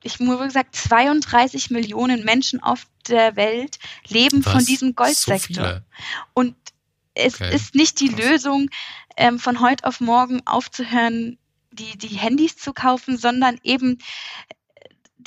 ich 0.02 0.18
muss 0.18 0.40
gesagt, 0.40 0.74
32 0.74 1.70
Millionen 1.70 2.24
Menschen 2.24 2.60
auf 2.64 2.88
der 3.06 3.36
Welt 3.36 3.78
leben 4.08 4.44
Was? 4.44 4.54
von 4.54 4.64
diesem 4.64 4.96
Goldsektor. 4.96 5.74
So 5.74 5.80
Und 6.34 6.56
es 7.14 7.36
okay. 7.36 7.54
ist 7.54 7.76
nicht 7.76 8.00
die 8.00 8.08
Krass. 8.08 8.24
Lösung, 8.24 8.70
ähm, 9.16 9.38
von 9.38 9.60
heute 9.60 9.84
auf 9.84 10.00
morgen 10.00 10.44
aufzuhören, 10.48 11.38
die, 11.70 11.96
die 11.96 12.16
Handys 12.16 12.56
zu 12.56 12.72
kaufen, 12.72 13.16
sondern 13.16 13.60
eben 13.62 13.98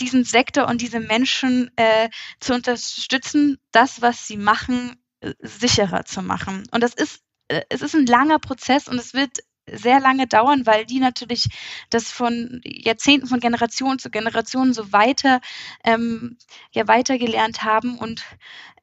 diesen 0.02 0.24
Sektor 0.24 0.68
und 0.68 0.82
diese 0.82 1.00
Menschen 1.00 1.72
äh, 1.76 2.10
zu 2.40 2.54
unterstützen, 2.54 3.58
das, 3.72 4.02
was 4.02 4.28
sie 4.28 4.38
machen, 4.38 4.96
äh, 5.22 5.34
sicherer 5.40 6.06
zu 6.06 6.22
machen. 6.22 6.64
Und 6.72 6.82
das 6.82 6.94
ist, 6.94 7.22
äh, 7.48 7.62
es 7.70 7.82
ist 7.82 7.96
ein 7.96 8.06
langer 8.06 8.40
Prozess 8.40 8.88
und 8.88 9.00
es 9.00 9.14
wird 9.14 9.40
sehr 9.70 10.00
lange 10.00 10.28
dauern, 10.28 10.66
weil 10.66 10.86
die 10.86 11.00
natürlich 11.00 11.48
das 11.90 12.12
von 12.12 12.62
Jahrzehnten, 12.66 13.28
von 13.28 13.40
Generation 13.40 14.00
zu 14.00 14.10
Generation 14.10 14.74
so 14.74 14.92
weiter, 14.92 15.40
ähm, 15.84 16.38
ja, 16.72 16.88
weitergelernt 16.88 17.64
haben 17.64 17.98
und 17.98 18.24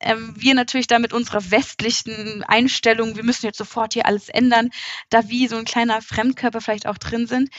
ähm, 0.00 0.34
wir 0.36 0.54
natürlich 0.54 0.86
da 0.86 0.98
mit 0.98 1.12
unserer 1.12 1.50
westlichen 1.50 2.44
Einstellung, 2.44 3.16
wir 3.16 3.24
müssen 3.24 3.46
jetzt 3.46 3.58
sofort 3.58 3.94
hier 3.94 4.06
alles 4.06 4.28
ändern, 4.28 4.70
da 5.10 5.28
wie 5.28 5.48
so 5.48 5.56
ein 5.56 5.64
kleiner 5.64 6.00
Fremdkörper 6.00 6.60
vielleicht 6.60 6.86
auch 6.86 6.98
drin 6.98 7.26
sind. 7.26 7.50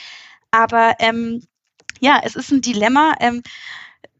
Aber 0.51 0.95
ähm, 0.99 1.43
ja, 1.99 2.21
es 2.23 2.35
ist 2.35 2.51
ein 2.51 2.61
Dilemma, 2.61 3.13
ähm, 3.19 3.41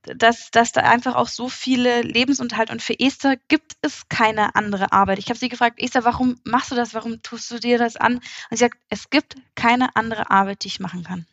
dass, 0.03 0.51
dass 0.51 0.71
da 0.71 0.81
einfach 0.81 1.15
auch 1.15 1.27
so 1.27 1.49
viele 1.49 2.01
Lebensunterhalt 2.01 2.71
und 2.71 2.81
für 2.81 2.99
Esther 2.99 3.37
gibt 3.47 3.73
es 3.81 4.07
keine 4.09 4.55
andere 4.55 4.91
Arbeit. 4.91 5.19
Ich 5.19 5.29
habe 5.29 5.37
sie 5.37 5.49
gefragt, 5.49 5.79
Esther, 5.79 6.03
warum 6.03 6.37
machst 6.43 6.71
du 6.71 6.75
das? 6.75 6.93
Warum 6.93 7.21
tust 7.21 7.51
du 7.51 7.59
dir 7.59 7.77
das 7.77 7.95
an? 7.95 8.15
Und 8.15 8.23
sie 8.51 8.57
sagt, 8.57 8.77
es 8.89 9.09
gibt 9.09 9.35
keine 9.55 9.95
andere 9.95 10.29
Arbeit, 10.31 10.63
die 10.63 10.67
ich 10.67 10.79
machen 10.79 11.03
kann. 11.03 11.25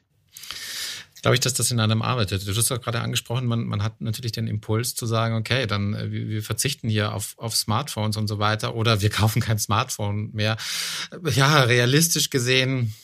Glaube 1.23 1.35
ich, 1.35 1.41
dass 1.41 1.55
das 1.55 1.71
in 1.71 1.81
einem 1.81 2.03
arbeitet. 2.03 2.47
Du 2.47 2.55
hast 2.55 2.71
auch 2.71 2.81
gerade 2.81 3.01
angesprochen, 3.01 3.47
man, 3.47 3.65
man 3.65 3.83
hat 3.83 4.01
natürlich 4.01 4.33
den 4.33 4.47
Impuls 4.47 4.95
zu 4.95 5.07
sagen, 5.07 5.35
okay, 5.35 5.67
dann 5.67 5.95
äh, 5.95 6.13
wir, 6.13 6.29
wir 6.29 6.43
verzichten 6.43 6.89
hier 6.89 7.15
auf, 7.15 7.35
auf 7.39 7.57
Smartphones 7.57 8.17
und 8.17 8.29
so 8.29 8.39
weiter 8.39 8.75
oder 8.75 9.01
wir 9.01 9.11
kaufen 9.11 9.41
kein 9.41 9.59
Smartphone 9.59 10.31
mehr. 10.33 10.57
Ja, 11.33 11.63
realistisch 11.63 12.31
gesehen, 12.31 12.95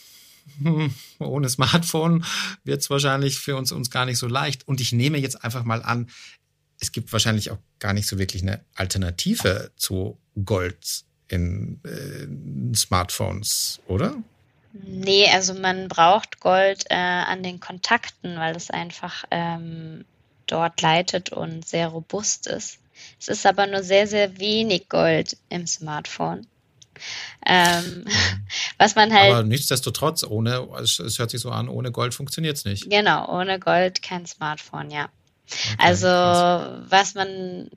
ohne 1.18 1.48
Smartphone 1.48 2.24
wird 2.64 2.80
es 2.80 2.90
wahrscheinlich 2.90 3.38
für 3.38 3.56
uns, 3.56 3.72
uns 3.72 3.90
gar 3.90 4.04
nicht 4.04 4.18
so 4.18 4.26
leicht. 4.26 4.66
Und 4.66 4.80
ich 4.80 4.92
nehme 4.92 5.18
jetzt 5.18 5.44
einfach 5.44 5.64
mal 5.64 5.82
an, 5.82 6.08
es 6.80 6.92
gibt 6.92 7.12
wahrscheinlich 7.12 7.50
auch 7.50 7.58
gar 7.78 7.92
nicht 7.92 8.08
so 8.08 8.18
wirklich 8.18 8.42
eine 8.42 8.64
Alternative 8.74 9.70
zu 9.76 10.18
Gold 10.44 11.04
in 11.28 11.80
äh, 11.84 12.74
Smartphones, 12.76 13.80
oder? 13.86 14.16
Nee, 14.72 15.28
also 15.30 15.54
man 15.54 15.88
braucht 15.88 16.40
Gold 16.40 16.84
äh, 16.88 16.94
an 16.94 17.42
den 17.42 17.60
Kontakten, 17.60 18.36
weil 18.36 18.56
es 18.56 18.70
einfach 18.70 19.24
ähm, 19.30 20.04
dort 20.46 20.80
leitet 20.80 21.30
und 21.30 21.66
sehr 21.66 21.88
robust 21.88 22.46
ist. 22.46 22.78
Es 23.20 23.28
ist 23.28 23.46
aber 23.46 23.66
nur 23.66 23.82
sehr, 23.82 24.06
sehr 24.06 24.38
wenig 24.38 24.88
Gold 24.88 25.36
im 25.48 25.66
Smartphone. 25.66 26.46
Ähm, 27.46 28.04
was 28.78 28.94
man 28.94 29.12
halt. 29.12 29.32
Aber 29.32 29.42
nichtsdestotrotz, 29.42 30.24
ohne, 30.24 30.68
es, 30.80 30.98
es 30.98 31.18
hört 31.18 31.30
sich 31.30 31.40
so 31.40 31.50
an, 31.50 31.68
ohne 31.68 31.90
Gold 31.90 32.14
funktioniert 32.14 32.56
es 32.56 32.64
nicht. 32.64 32.88
Genau, 32.88 33.28
ohne 33.28 33.58
Gold 33.58 34.02
kein 34.02 34.26
Smartphone, 34.26 34.90
ja. 34.90 35.08
Okay, 35.46 35.76
also, 35.78 36.06
krass. 36.06 36.82
was 36.88 37.14
man, 37.14 37.68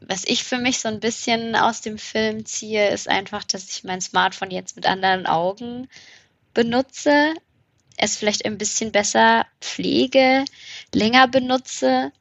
was 0.00 0.24
ich 0.24 0.44
für 0.44 0.58
mich 0.58 0.80
so 0.80 0.88
ein 0.88 1.00
bisschen 1.00 1.54
aus 1.54 1.80
dem 1.80 1.98
Film 1.98 2.46
ziehe, 2.46 2.88
ist 2.90 3.08
einfach, 3.08 3.44
dass 3.44 3.68
ich 3.70 3.84
mein 3.84 4.00
Smartphone 4.00 4.50
jetzt 4.50 4.76
mit 4.76 4.86
anderen 4.86 5.26
Augen 5.26 5.88
benutze, 6.54 7.34
es 7.96 8.16
vielleicht 8.16 8.44
ein 8.44 8.58
bisschen 8.58 8.92
besser 8.92 9.44
pflege, 9.60 10.44
länger 10.94 11.28
benutze 11.28 12.12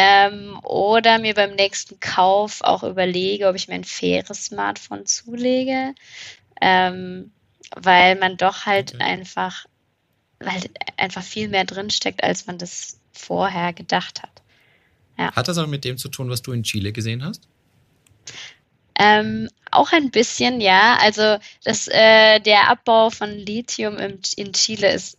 Ähm, 0.00 0.60
oder 0.62 1.18
mir 1.18 1.34
beim 1.34 1.56
nächsten 1.56 1.98
Kauf 1.98 2.60
auch 2.60 2.84
überlege, 2.84 3.48
ob 3.48 3.56
ich 3.56 3.66
mir 3.66 3.74
ein 3.74 3.82
faires 3.82 4.44
Smartphone 4.44 5.06
zulege. 5.06 5.92
Ähm, 6.60 7.32
weil 7.74 8.14
man 8.14 8.36
doch 8.36 8.64
halt 8.64 8.94
okay. 8.94 9.02
einfach, 9.02 9.66
weil 10.38 10.62
einfach 10.96 11.24
viel 11.24 11.48
mehr 11.48 11.64
drinsteckt, 11.64 12.22
als 12.22 12.46
man 12.46 12.58
das 12.58 13.00
vorher 13.10 13.72
gedacht 13.72 14.22
hat. 14.22 14.40
Ja. 15.18 15.34
Hat 15.34 15.48
das 15.48 15.58
auch 15.58 15.66
mit 15.66 15.84
dem 15.84 15.98
zu 15.98 16.08
tun, 16.08 16.30
was 16.30 16.42
du 16.42 16.52
in 16.52 16.62
Chile 16.62 16.92
gesehen 16.92 17.24
hast? 17.24 17.48
Ähm, 19.00 19.48
auch 19.72 19.90
ein 19.90 20.12
bisschen, 20.12 20.60
ja. 20.60 20.96
Also 21.00 21.38
das, 21.64 21.88
äh, 21.88 22.38
der 22.38 22.70
Abbau 22.70 23.10
von 23.10 23.30
Lithium 23.30 23.96
im, 23.96 24.20
in 24.36 24.52
Chile 24.52 24.92
ist 24.92 25.17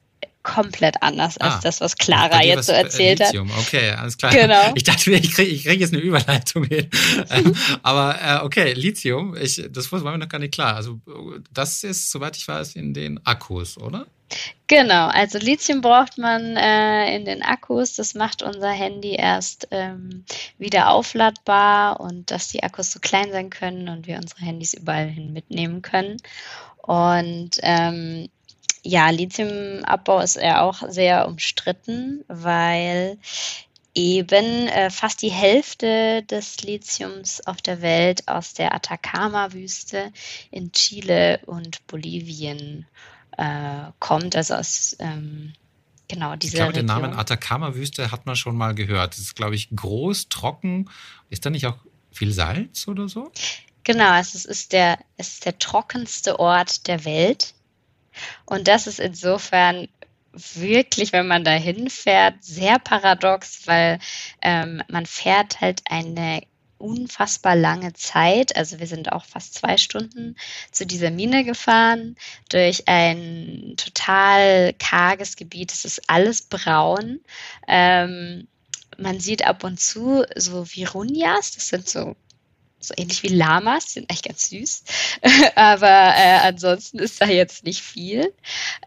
komplett 0.53 1.01
anders 1.01 1.37
als 1.37 1.55
ah, 1.55 1.59
das, 1.63 1.81
was 1.81 1.95
Clara 1.97 2.43
jetzt 2.43 2.67
so 2.67 2.71
erzählt 2.71 3.19
Lithium. 3.19 3.51
hat. 3.51 3.59
Okay, 3.59 3.91
alles 3.91 4.17
klar. 4.17 4.31
Genau. 4.31 4.73
Ich 4.75 4.83
dachte 4.83 5.09
mir, 5.09 5.17
ich 5.17 5.33
kriege 5.33 5.49
ich 5.49 5.63
krieg 5.63 5.79
jetzt 5.79 5.93
eine 5.93 6.01
Überleitung 6.01 6.63
hin. 6.65 6.89
Aber 7.83 8.19
äh, 8.21 8.45
okay, 8.45 8.73
Lithium, 8.73 9.35
ich, 9.35 9.61
das 9.69 9.91
war 9.91 9.99
mir 10.01 10.17
noch 10.17 10.29
gar 10.29 10.39
nicht 10.39 10.53
klar. 10.53 10.75
Also 10.75 10.99
das 11.53 11.83
ist, 11.83 12.11
soweit 12.11 12.37
ich 12.37 12.47
weiß, 12.47 12.75
in 12.75 12.93
den 12.93 13.25
Akkus, 13.25 13.77
oder? 13.77 14.05
Genau, 14.67 15.07
also 15.07 15.39
Lithium 15.39 15.81
braucht 15.81 16.19
man 16.19 16.55
äh, 16.55 17.15
in 17.15 17.25
den 17.25 17.41
Akkus. 17.41 17.95
Das 17.95 18.13
macht 18.13 18.43
unser 18.43 18.69
Handy 18.69 19.15
erst 19.15 19.67
ähm, 19.71 20.25
wieder 20.59 20.89
aufladbar 20.89 21.99
und 21.99 22.29
dass 22.29 22.49
die 22.49 22.61
Akkus 22.61 22.91
so 22.91 22.99
klein 22.99 23.31
sein 23.31 23.49
können 23.49 23.89
und 23.89 24.05
wir 24.05 24.17
unsere 24.17 24.41
Handys 24.41 24.75
überall 24.75 25.07
hin 25.07 25.33
mitnehmen 25.33 25.81
können. 25.81 26.17
Und 26.77 27.51
ähm, 27.61 28.29
ja, 28.83 29.09
Lithiumabbau 29.09 30.19
ist 30.19 30.35
ja 30.35 30.61
auch 30.61 30.83
sehr 30.87 31.27
umstritten, 31.27 32.23
weil 32.27 33.17
eben 33.93 34.67
äh, 34.67 34.89
fast 34.89 35.21
die 35.21 35.31
Hälfte 35.31 36.23
des 36.23 36.61
Lithiums 36.61 37.45
auf 37.45 37.61
der 37.61 37.81
Welt 37.81 38.27
aus 38.27 38.53
der 38.53 38.73
Atacama-Wüste 38.73 40.11
in 40.51 40.71
Chile 40.71 41.41
und 41.45 41.85
Bolivien 41.87 42.85
äh, 43.37 43.91
kommt, 43.99 44.35
also 44.35 44.55
aus 44.55 44.95
ähm, 44.99 45.53
genau 46.07 46.35
dieser 46.35 46.53
Ich 46.53 46.59
glaube, 46.59 46.73
den 46.73 46.85
Namen 46.85 47.13
Atacama-Wüste 47.13 48.11
hat 48.11 48.25
man 48.25 48.35
schon 48.35 48.55
mal 48.55 48.75
gehört. 48.75 49.13
Das 49.13 49.19
ist, 49.19 49.35
glaube 49.35 49.55
ich, 49.55 49.69
groß, 49.75 50.29
trocken. 50.29 50.89
Ist 51.29 51.45
da 51.45 51.49
nicht 51.49 51.65
auch 51.65 51.77
viel 52.11 52.31
Salz 52.31 52.87
oder 52.87 53.09
so? 53.09 53.31
Genau, 53.83 54.19
es 54.19 54.45
ist 54.45 54.73
der, 54.73 54.99
es 55.17 55.33
ist 55.33 55.45
der 55.45 55.57
trockenste 55.57 56.39
Ort 56.39 56.87
der 56.87 57.05
Welt. 57.05 57.53
Und 58.45 58.67
das 58.67 58.87
ist 58.87 58.99
insofern 58.99 59.87
wirklich, 60.33 61.11
wenn 61.11 61.27
man 61.27 61.43
da 61.43 61.51
hinfährt, 61.51 62.43
sehr 62.43 62.79
paradox, 62.79 63.67
weil 63.67 63.99
ähm, 64.41 64.83
man 64.87 65.05
fährt 65.05 65.61
halt 65.61 65.81
eine 65.89 66.41
unfassbar 66.77 67.55
lange 67.55 67.93
Zeit. 67.93 68.55
Also 68.55 68.79
wir 68.79 68.87
sind 68.87 69.11
auch 69.11 69.25
fast 69.25 69.53
zwei 69.53 69.77
Stunden 69.77 70.35
zu 70.71 70.85
dieser 70.85 71.11
Mine 71.11 71.43
gefahren 71.43 72.15
durch 72.49 72.87
ein 72.87 73.73
total 73.77 74.73
karges 74.73 75.35
Gebiet. 75.35 75.73
Es 75.73 75.85
ist 75.85 76.09
alles 76.09 76.43
braun. 76.43 77.19
Ähm, 77.67 78.47
man 78.97 79.19
sieht 79.19 79.45
ab 79.45 79.63
und 79.63 79.79
zu 79.79 80.25
so 80.35 80.65
Virunias, 80.67 81.51
das 81.51 81.67
sind 81.67 81.87
so 81.87 82.15
so 82.79 82.93
ähnlich 82.97 83.23
wie 83.23 83.27
Lamas, 83.27 83.87
die 83.87 83.93
sind 83.93 84.11
echt 84.11 84.25
ganz 84.25 84.49
süß. 84.49 84.83
Aber 85.55 85.87
äh, 85.87 86.39
ansonsten 86.43 86.99
ist 86.99 87.21
da 87.21 87.27
jetzt 87.27 87.63
nicht 87.63 87.81
viel. 87.81 88.33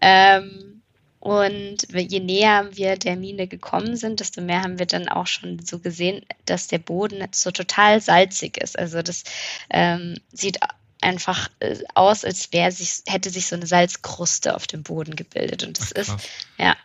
Ähm, 0.01 0.83
und 1.21 1.87
je 1.95 2.19
näher 2.19 2.69
wir 2.73 2.97
der 2.97 3.15
Mine 3.15 3.47
gekommen 3.47 3.97
sind, 3.97 4.19
desto 4.19 4.41
mehr 4.41 4.63
haben 4.63 4.81
wir 4.81 4.87
dann 4.87 5.09
auch 5.09 5.29
schon 5.29 5.65
so 5.65 5.79
gesehen, 5.79 6.27
dass 6.47 6.67
der 6.67 6.79
Boden 6.79 7.25
so 7.31 7.53
total 7.53 8.01
salzig 8.01 8.57
ist. 8.57 8.77
Also 8.77 9.03
das 9.03 9.23
ähm, 9.71 10.17
sieht 10.33 10.59
einfach 11.01 11.49
äh, 11.61 11.77
aus, 11.95 12.25
als 12.25 12.53
wäre 12.53 12.73
sich, 12.73 13.03
hätte 13.07 13.31
sich 13.31 13.47
so 13.47 13.55
eine 13.55 13.67
Salzkruste 13.67 14.57
auf 14.57 14.67
dem 14.67 14.83
Boden 14.83 15.15
gebildet. 15.15 15.63
Und 15.63 15.79
das 15.79 15.93
Ach, 15.95 16.01
ist, 16.01 16.29
ja. 16.59 16.77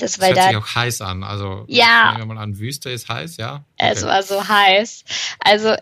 Das, 0.00 0.02
ist, 0.02 0.20
weil 0.20 0.34
das 0.34 0.46
hört 0.46 0.54
da, 0.54 0.60
sich 0.60 0.70
auch 0.70 0.74
heiß 0.74 1.00
an. 1.02 1.22
Also, 1.22 1.64
ja. 1.68 2.14
Wir 2.16 2.26
mal 2.26 2.38
an, 2.38 2.58
Wüste 2.58 2.90
ist 2.90 3.08
heiß, 3.08 3.36
ja. 3.36 3.64
Okay. 3.78 3.92
Es 3.92 4.02
war 4.02 4.22
so 4.24 4.48
heiß. 4.48 5.04
Also, 5.38 5.76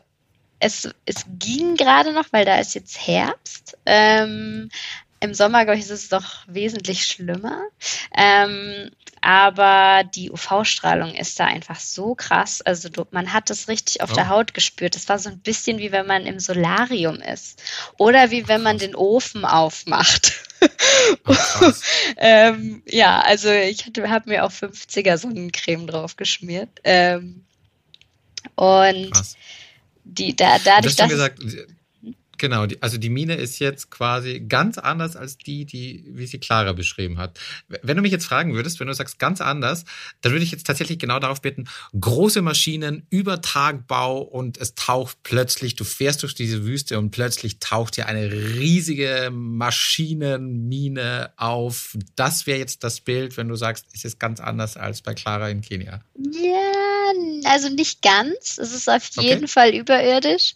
es, 0.62 0.88
es 1.06 1.26
ging 1.38 1.76
gerade 1.76 2.12
noch, 2.12 2.26
weil 2.30 2.44
da 2.44 2.58
ist 2.58 2.74
jetzt 2.74 3.06
Herbst. 3.06 3.76
Ähm, 3.84 4.70
Im 5.18 5.34
Sommer, 5.34 5.64
glaube 5.64 5.78
ich, 5.78 5.84
ist 5.84 5.90
es 5.90 6.08
doch 6.08 6.44
wesentlich 6.46 7.04
schlimmer. 7.04 7.62
Ähm, 8.16 8.90
aber 9.20 10.04
die 10.04 10.30
UV-Strahlung 10.30 11.14
ist 11.14 11.38
da 11.40 11.46
einfach 11.46 11.80
so 11.80 12.14
krass. 12.14 12.62
Also 12.62 12.88
du, 12.88 13.04
man 13.10 13.32
hat 13.32 13.50
das 13.50 13.66
richtig 13.66 14.02
auf 14.02 14.12
oh. 14.12 14.14
der 14.14 14.28
Haut 14.28 14.54
gespürt. 14.54 14.94
Das 14.94 15.08
war 15.08 15.18
so 15.18 15.30
ein 15.30 15.40
bisschen 15.40 15.78
wie 15.78 15.90
wenn 15.90 16.06
man 16.06 16.26
im 16.26 16.38
Solarium 16.38 17.16
ist 17.16 17.60
oder 17.98 18.30
wie 18.30 18.46
wenn 18.46 18.62
man 18.62 18.78
den 18.78 18.94
Ofen 18.94 19.44
aufmacht. 19.44 20.32
Oh, 21.26 21.34
ähm, 22.18 22.84
ja, 22.86 23.20
also 23.22 23.50
ich 23.50 23.84
habe 23.84 24.30
mir 24.30 24.44
auch 24.44 24.52
50er 24.52 25.18
Sonnencreme 25.18 25.88
drauf 25.88 26.14
geschmiert. 26.14 26.68
Ähm, 26.84 27.44
und 28.54 29.10
krass 29.10 29.36
die 30.04 30.34
da 30.34 30.58
dadurch, 30.58 30.96
dass 30.96 31.08
gesagt, 31.08 31.38
Genau, 32.42 32.66
die, 32.66 32.82
also 32.82 32.98
die 32.98 33.08
Mine 33.08 33.36
ist 33.36 33.60
jetzt 33.60 33.92
quasi 33.92 34.40
ganz 34.40 34.76
anders 34.76 35.14
als 35.14 35.38
die, 35.38 35.64
die, 35.64 36.04
wie 36.08 36.26
sie 36.26 36.40
Clara 36.40 36.72
beschrieben 36.72 37.18
hat. 37.18 37.38
Wenn 37.68 37.96
du 37.96 38.02
mich 38.02 38.10
jetzt 38.10 38.26
fragen 38.26 38.52
würdest, 38.52 38.80
wenn 38.80 38.88
du 38.88 38.94
sagst 38.94 39.20
ganz 39.20 39.40
anders, 39.40 39.84
dann 40.22 40.32
würde 40.32 40.42
ich 40.42 40.50
jetzt 40.50 40.66
tatsächlich 40.66 40.98
genau 40.98 41.20
darauf 41.20 41.40
bitten, 41.40 41.68
große 42.00 42.42
Maschinen, 42.42 43.06
Übertagbau 43.10 44.18
und 44.18 44.58
es 44.58 44.74
taucht 44.74 45.18
plötzlich, 45.22 45.76
du 45.76 45.84
fährst 45.84 46.24
durch 46.24 46.34
diese 46.34 46.64
Wüste 46.64 46.98
und 46.98 47.12
plötzlich 47.12 47.60
taucht 47.60 47.94
hier 47.94 48.06
eine 48.06 48.32
riesige 48.32 49.28
Maschinenmine 49.30 51.30
auf. 51.36 51.96
Das 52.16 52.48
wäre 52.48 52.58
jetzt 52.58 52.82
das 52.82 53.02
Bild, 53.02 53.36
wenn 53.36 53.46
du 53.46 53.54
sagst, 53.54 53.86
es 53.94 54.04
ist 54.04 54.18
ganz 54.18 54.40
anders 54.40 54.76
als 54.76 55.00
bei 55.00 55.14
Clara 55.14 55.48
in 55.48 55.60
Kenia. 55.60 56.00
Ja, 56.16 57.12
also 57.44 57.68
nicht 57.68 58.02
ganz. 58.02 58.58
Es 58.58 58.74
ist 58.74 58.90
auf 58.90 59.10
jeden 59.20 59.44
okay. 59.44 59.46
Fall 59.46 59.74
überirdisch. 59.76 60.54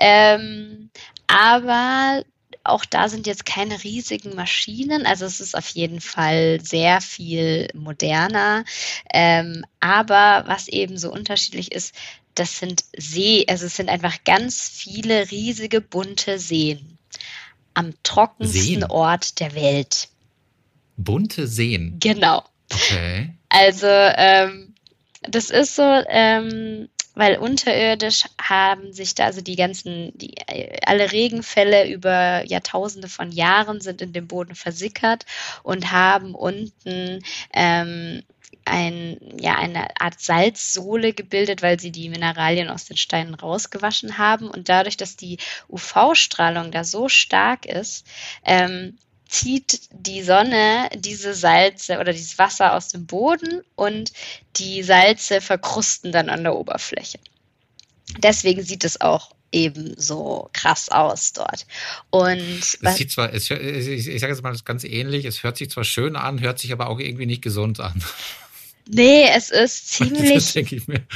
Ähm, 0.00 0.88
aber 1.26 2.24
auch 2.64 2.84
da 2.84 3.08
sind 3.08 3.26
jetzt 3.26 3.46
keine 3.46 3.84
riesigen 3.84 4.34
Maschinen, 4.34 5.06
also 5.06 5.24
es 5.24 5.40
ist 5.40 5.56
auf 5.56 5.68
jeden 5.68 6.00
Fall 6.00 6.58
sehr 6.62 7.00
viel 7.00 7.68
moderner. 7.74 8.64
Ähm, 9.12 9.64
aber 9.80 10.44
was 10.46 10.68
eben 10.68 10.98
so 10.98 11.12
unterschiedlich 11.12 11.72
ist, 11.72 11.94
das 12.34 12.58
sind 12.58 12.84
See, 12.96 13.44
also 13.48 13.66
es 13.66 13.76
sind 13.76 13.88
einfach 13.88 14.24
ganz 14.24 14.68
viele 14.68 15.30
riesige 15.30 15.80
bunte 15.80 16.38
Seen 16.38 16.98
am 17.74 17.92
trockensten 18.02 18.62
Seen. 18.62 18.84
Ort 18.84 19.38
der 19.40 19.54
Welt. 19.54 20.08
Bunte 20.96 21.46
Seen. 21.46 21.98
Genau. 22.00 22.42
Okay. 22.72 23.34
Also 23.48 23.86
ähm, 23.86 24.74
das 25.22 25.50
ist 25.50 25.76
so, 25.76 25.82
ähm, 25.82 26.88
weil 27.16 27.38
unterirdisch 27.38 28.24
haben 28.40 28.92
sich 28.92 29.14
da 29.16 29.24
also 29.24 29.40
die 29.40 29.56
ganzen, 29.56 30.16
die, 30.16 30.34
alle 30.86 31.10
Regenfälle 31.10 31.88
über 31.88 32.44
Jahrtausende 32.44 33.08
von 33.08 33.32
Jahren 33.32 33.80
sind 33.80 34.02
in 34.02 34.12
dem 34.12 34.28
Boden 34.28 34.54
versickert 34.54 35.24
und 35.62 35.90
haben 35.90 36.34
unten 36.34 37.24
ähm, 37.52 38.22
ein, 38.66 39.18
ja, 39.40 39.56
eine 39.56 39.88
Art 40.00 40.20
Salzsohle 40.20 41.14
gebildet, 41.14 41.62
weil 41.62 41.80
sie 41.80 41.90
die 41.90 42.10
Mineralien 42.10 42.68
aus 42.68 42.84
den 42.84 42.96
Steinen 42.96 43.34
rausgewaschen 43.34 44.18
haben. 44.18 44.50
Und 44.50 44.68
dadurch, 44.68 44.96
dass 44.96 45.16
die 45.16 45.38
UV-Strahlung 45.68 46.70
da 46.72 46.84
so 46.84 47.08
stark 47.08 47.64
ist, 47.64 48.06
ähm, 48.44 48.98
zieht 49.28 49.80
die 49.90 50.22
Sonne 50.22 50.88
diese 50.94 51.34
Salze 51.34 51.98
oder 51.98 52.12
dieses 52.12 52.38
Wasser 52.38 52.74
aus 52.74 52.88
dem 52.88 53.06
Boden 53.06 53.62
und 53.74 54.12
die 54.56 54.82
Salze 54.82 55.40
verkrusten 55.40 56.12
dann 56.12 56.28
an 56.28 56.44
der 56.44 56.56
Oberfläche. 56.56 57.18
Deswegen 58.18 58.62
sieht 58.62 58.84
es 58.84 59.00
auch 59.00 59.32
eben 59.52 59.94
so 59.96 60.48
krass 60.52 60.88
aus 60.88 61.32
dort. 61.32 61.66
Und 62.10 62.78
es 62.80 62.96
sieht 62.96 63.10
zwar, 63.10 63.32
es, 63.32 63.50
ich, 63.50 64.08
ich 64.08 64.20
sage 64.20 64.32
jetzt 64.32 64.42
mal 64.42 64.56
ganz 64.64 64.84
ähnlich, 64.84 65.24
es 65.24 65.42
hört 65.42 65.56
sich 65.56 65.70
zwar 65.70 65.84
schön 65.84 66.16
an, 66.16 66.40
hört 66.40 66.58
sich 66.58 66.72
aber 66.72 66.88
auch 66.88 67.00
irgendwie 67.00 67.26
nicht 67.26 67.42
gesund 67.42 67.80
an. 67.80 68.02
Nee, 68.88 69.28
es 69.34 69.50
ist 69.50 69.88
ziemlich. 69.92 70.34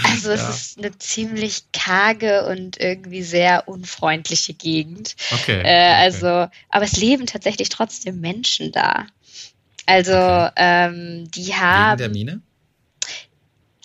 Also 0.02 0.30
es 0.30 0.40
ja. 0.40 0.50
ist 0.50 0.78
eine 0.78 0.96
ziemlich 0.98 1.70
karge 1.72 2.46
und 2.46 2.80
irgendwie 2.80 3.22
sehr 3.22 3.68
unfreundliche 3.68 4.54
Gegend. 4.54 5.16
Okay, 5.30 5.62
äh, 5.62 5.94
also, 5.94 6.26
okay. 6.26 6.48
aber 6.68 6.84
es 6.84 6.96
leben 6.96 7.26
tatsächlich 7.26 7.68
trotzdem 7.68 8.20
Menschen 8.20 8.72
da. 8.72 9.06
Also 9.86 10.12
okay. 10.12 10.52
ähm, 10.56 11.30
die 11.30 11.54
haben. 11.54 12.00
Wegen 12.00 12.12
der 12.14 12.24
Mine? 12.24 12.42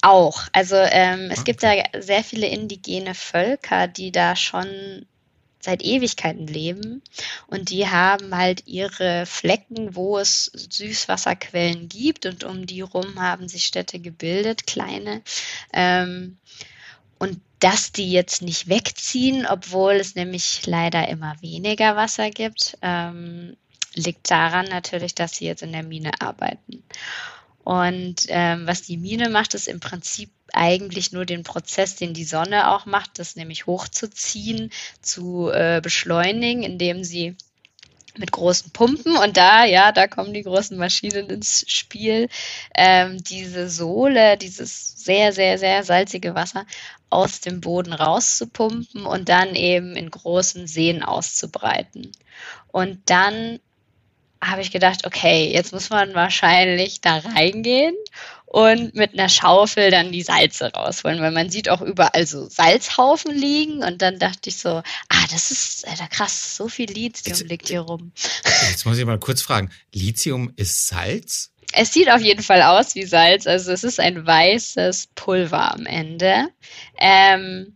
Auch. 0.02 0.44
Also 0.52 0.76
ähm, 0.76 1.32
es 1.32 1.40
okay. 1.40 1.52
gibt 1.52 1.64
da 1.64 1.74
sehr 2.00 2.24
viele 2.24 2.48
indigene 2.48 3.16
Völker, 3.16 3.88
die 3.88 4.12
da 4.12 4.36
schon 4.36 5.06
seit 5.66 5.84
Ewigkeiten 5.84 6.48
leben 6.48 7.02
und 7.48 7.70
die 7.70 7.88
haben 7.88 8.36
halt 8.36 8.66
ihre 8.68 9.26
Flecken, 9.26 9.96
wo 9.96 10.18
es 10.18 10.46
Süßwasserquellen 10.46 11.90
gibt 11.90 12.26
und 12.26 12.44
um 12.44 12.66
die 12.66 12.82
rum 12.82 13.20
haben 13.20 13.48
sich 13.50 13.66
Städte 13.66 14.00
gebildet, 14.00 14.66
kleine. 14.68 15.22
Ähm, 15.74 16.38
und 17.18 17.42
dass 17.60 17.92
die 17.92 18.12
jetzt 18.12 18.42
nicht 18.42 18.68
wegziehen, 18.68 19.46
obwohl 19.48 19.94
es 19.94 20.16
nämlich 20.16 20.66
leider 20.66 21.08
immer 21.08 21.36
weniger 21.42 21.96
Wasser 21.96 22.30
gibt, 22.30 22.78
ähm, 22.82 23.56
liegt 23.96 24.30
daran 24.30 24.68
natürlich, 24.68 25.16
dass 25.16 25.38
sie 25.38 25.46
jetzt 25.46 25.64
in 25.64 25.72
der 25.72 25.84
Mine 25.84 26.12
arbeiten. 26.20 26.84
Und 27.64 28.26
ähm, 28.28 28.68
was 28.68 28.84
die 28.84 28.98
Mine 28.98 29.30
macht, 29.30 29.56
ist 29.56 29.68
im 29.68 29.80
Prinzip 29.80 30.30
eigentlich 30.56 31.12
nur 31.12 31.26
den 31.26 31.44
Prozess, 31.44 31.96
den 31.96 32.14
die 32.14 32.24
Sonne 32.24 32.72
auch 32.72 32.86
macht, 32.86 33.20
das 33.20 33.36
nämlich 33.36 33.66
hochzuziehen, 33.66 34.72
zu 35.02 35.50
äh, 35.52 35.82
beschleunigen, 35.82 36.64
indem 36.64 37.04
sie 37.04 37.36
mit 38.18 38.32
großen 38.32 38.72
Pumpen 38.72 39.18
und 39.18 39.38
da, 39.38 39.66
ja, 39.66 39.92
da 39.92 40.08
kommen 40.08 40.34
die 40.34 40.44
großen 40.44 40.78
Maschinen 40.78 41.30
ins 41.30 41.66
Spiel, 41.68 42.30
ähm, 42.74 43.22
diese 43.24 43.70
Sohle, 43.70 44.38
dieses 44.38 45.04
sehr, 45.04 45.34
sehr, 45.34 45.58
sehr 45.58 45.84
salzige 45.84 46.36
Wasser 46.36 46.66
aus 47.10 47.42
dem 47.42 47.62
Boden 47.62 47.94
rauszupumpen 47.94 49.06
und 49.06 49.30
dann 49.30 49.56
eben 49.56 49.96
in 49.96 50.10
großen 50.10 50.68
Seen 50.68 51.04
auszubreiten. 51.04 52.12
Und 52.72 53.10
dann 53.10 53.60
habe 54.42 54.62
ich 54.62 54.72
gedacht, 54.72 55.06
okay, 55.06 55.52
jetzt 55.52 55.74
muss 55.74 55.90
man 55.90 56.14
wahrscheinlich 56.14 57.02
da 57.02 57.18
reingehen 57.18 57.96
und 58.56 58.96
mit 58.96 59.12
einer 59.12 59.28
Schaufel 59.28 59.92
dann 59.92 60.14
die 60.14 60.22
Salze 60.22 60.72
rausholen, 60.72 61.20
weil 61.20 61.32
man 61.32 61.50
sieht 61.50 61.68
auch 61.68 61.82
überall 61.82 62.26
so 62.26 62.48
Salzhaufen 62.48 63.36
liegen 63.36 63.84
und 63.84 64.02
dann 64.02 64.18
dachte 64.18 64.48
ich 64.48 64.56
so, 64.56 64.70
ah, 64.70 65.26
das 65.30 65.52
ist 65.52 65.86
Alter, 65.86 66.08
krass, 66.08 66.56
so 66.56 66.70
viel 66.70 66.90
Lithium 66.90 67.36
jetzt, 67.36 67.50
liegt 67.50 67.68
hier 67.68 67.82
rum. 67.82 68.14
Jetzt 68.70 68.86
muss 68.86 68.98
ich 68.98 69.04
mal 69.04 69.20
kurz 69.20 69.42
fragen, 69.42 69.72
Lithium 69.92 70.54
ist 70.56 70.88
Salz? 70.88 71.52
Es 71.74 71.92
sieht 71.92 72.10
auf 72.10 72.22
jeden 72.22 72.44
Fall 72.44 72.62
aus 72.62 72.96
wie 72.96 73.04
Salz, 73.04 73.46
also 73.46 73.74
es 73.74 73.84
ist 73.84 74.00
ein 74.00 74.26
weißes 74.26 75.10
Pulver 75.16 75.74
am 75.74 75.86
Ende. 75.86 76.48
Ähm, 76.98 77.76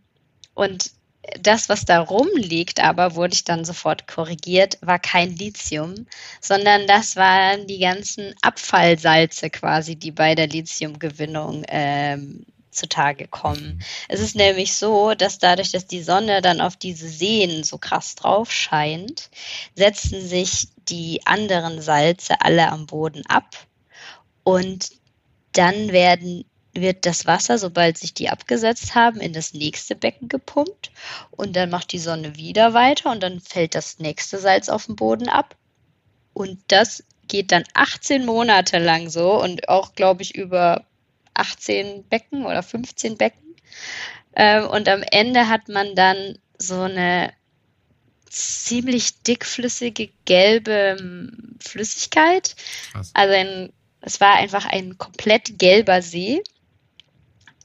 und 0.54 0.92
das, 1.40 1.68
was 1.68 1.84
da 1.84 2.00
rumliegt, 2.00 2.80
aber 2.80 3.14
wurde 3.14 3.34
ich 3.34 3.44
dann 3.44 3.64
sofort 3.64 4.06
korrigiert, 4.06 4.78
war 4.80 4.98
kein 4.98 5.36
Lithium, 5.36 6.06
sondern 6.40 6.86
das 6.86 7.16
waren 7.16 7.66
die 7.66 7.78
ganzen 7.78 8.34
Abfallsalze 8.42 9.50
quasi, 9.50 9.96
die 9.96 10.10
bei 10.10 10.34
der 10.34 10.48
Lithiumgewinnung 10.48 11.64
ähm, 11.68 12.46
zutage 12.70 13.26
kommen. 13.28 13.82
Es 14.08 14.20
ist 14.20 14.36
nämlich 14.36 14.74
so, 14.74 15.14
dass 15.14 15.38
dadurch, 15.38 15.72
dass 15.72 15.86
die 15.86 16.02
Sonne 16.02 16.40
dann 16.40 16.60
auf 16.60 16.76
diese 16.76 17.08
Seen 17.08 17.64
so 17.64 17.78
krass 17.78 18.14
drauf 18.14 18.52
scheint, 18.52 19.30
setzen 19.74 20.26
sich 20.26 20.68
die 20.88 21.20
anderen 21.26 21.80
Salze 21.80 22.40
alle 22.40 22.68
am 22.70 22.86
Boden 22.86 23.24
ab 23.26 23.56
und 24.44 24.90
dann 25.52 25.90
werden 25.92 26.44
wird 26.72 27.06
das 27.06 27.26
Wasser, 27.26 27.58
sobald 27.58 27.98
sich 27.98 28.14
die 28.14 28.28
abgesetzt 28.28 28.94
haben, 28.94 29.20
in 29.20 29.32
das 29.32 29.54
nächste 29.54 29.96
Becken 29.96 30.28
gepumpt 30.28 30.90
und 31.30 31.56
dann 31.56 31.70
macht 31.70 31.92
die 31.92 31.98
Sonne 31.98 32.36
wieder 32.36 32.74
weiter 32.74 33.10
und 33.10 33.22
dann 33.22 33.40
fällt 33.40 33.74
das 33.74 33.98
nächste 33.98 34.38
Salz 34.38 34.68
auf 34.68 34.86
den 34.86 34.96
Boden 34.96 35.28
ab. 35.28 35.56
Und 36.32 36.60
das 36.68 37.04
geht 37.28 37.52
dann 37.52 37.64
18 37.74 38.24
Monate 38.24 38.78
lang 38.78 39.10
so 39.10 39.42
und 39.42 39.68
auch, 39.68 39.94
glaube 39.94 40.22
ich, 40.22 40.34
über 40.34 40.84
18 41.34 42.04
Becken 42.08 42.44
oder 42.44 42.62
15 42.62 43.16
Becken. 43.16 43.56
Ähm, 44.36 44.68
und 44.68 44.88
am 44.88 45.02
Ende 45.02 45.48
hat 45.48 45.68
man 45.68 45.94
dann 45.94 46.38
so 46.58 46.82
eine 46.82 47.32
ziemlich 48.26 49.22
dickflüssige 49.22 50.10
gelbe 50.24 50.96
ähm, 50.98 51.56
Flüssigkeit. 51.60 52.54
Krass. 52.92 53.10
Also 53.14 53.34
ein, 53.34 53.72
es 54.00 54.20
war 54.20 54.34
einfach 54.34 54.66
ein 54.66 54.98
komplett 54.98 55.58
gelber 55.58 56.00
See. 56.00 56.42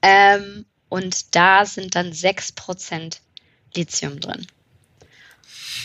Ähm, 0.05 0.65
und 0.87 1.35
da 1.35 1.65
sind 1.65 1.95
dann 1.95 2.11
6% 2.11 3.17
Lithium 3.75 4.19
drin. 4.19 4.45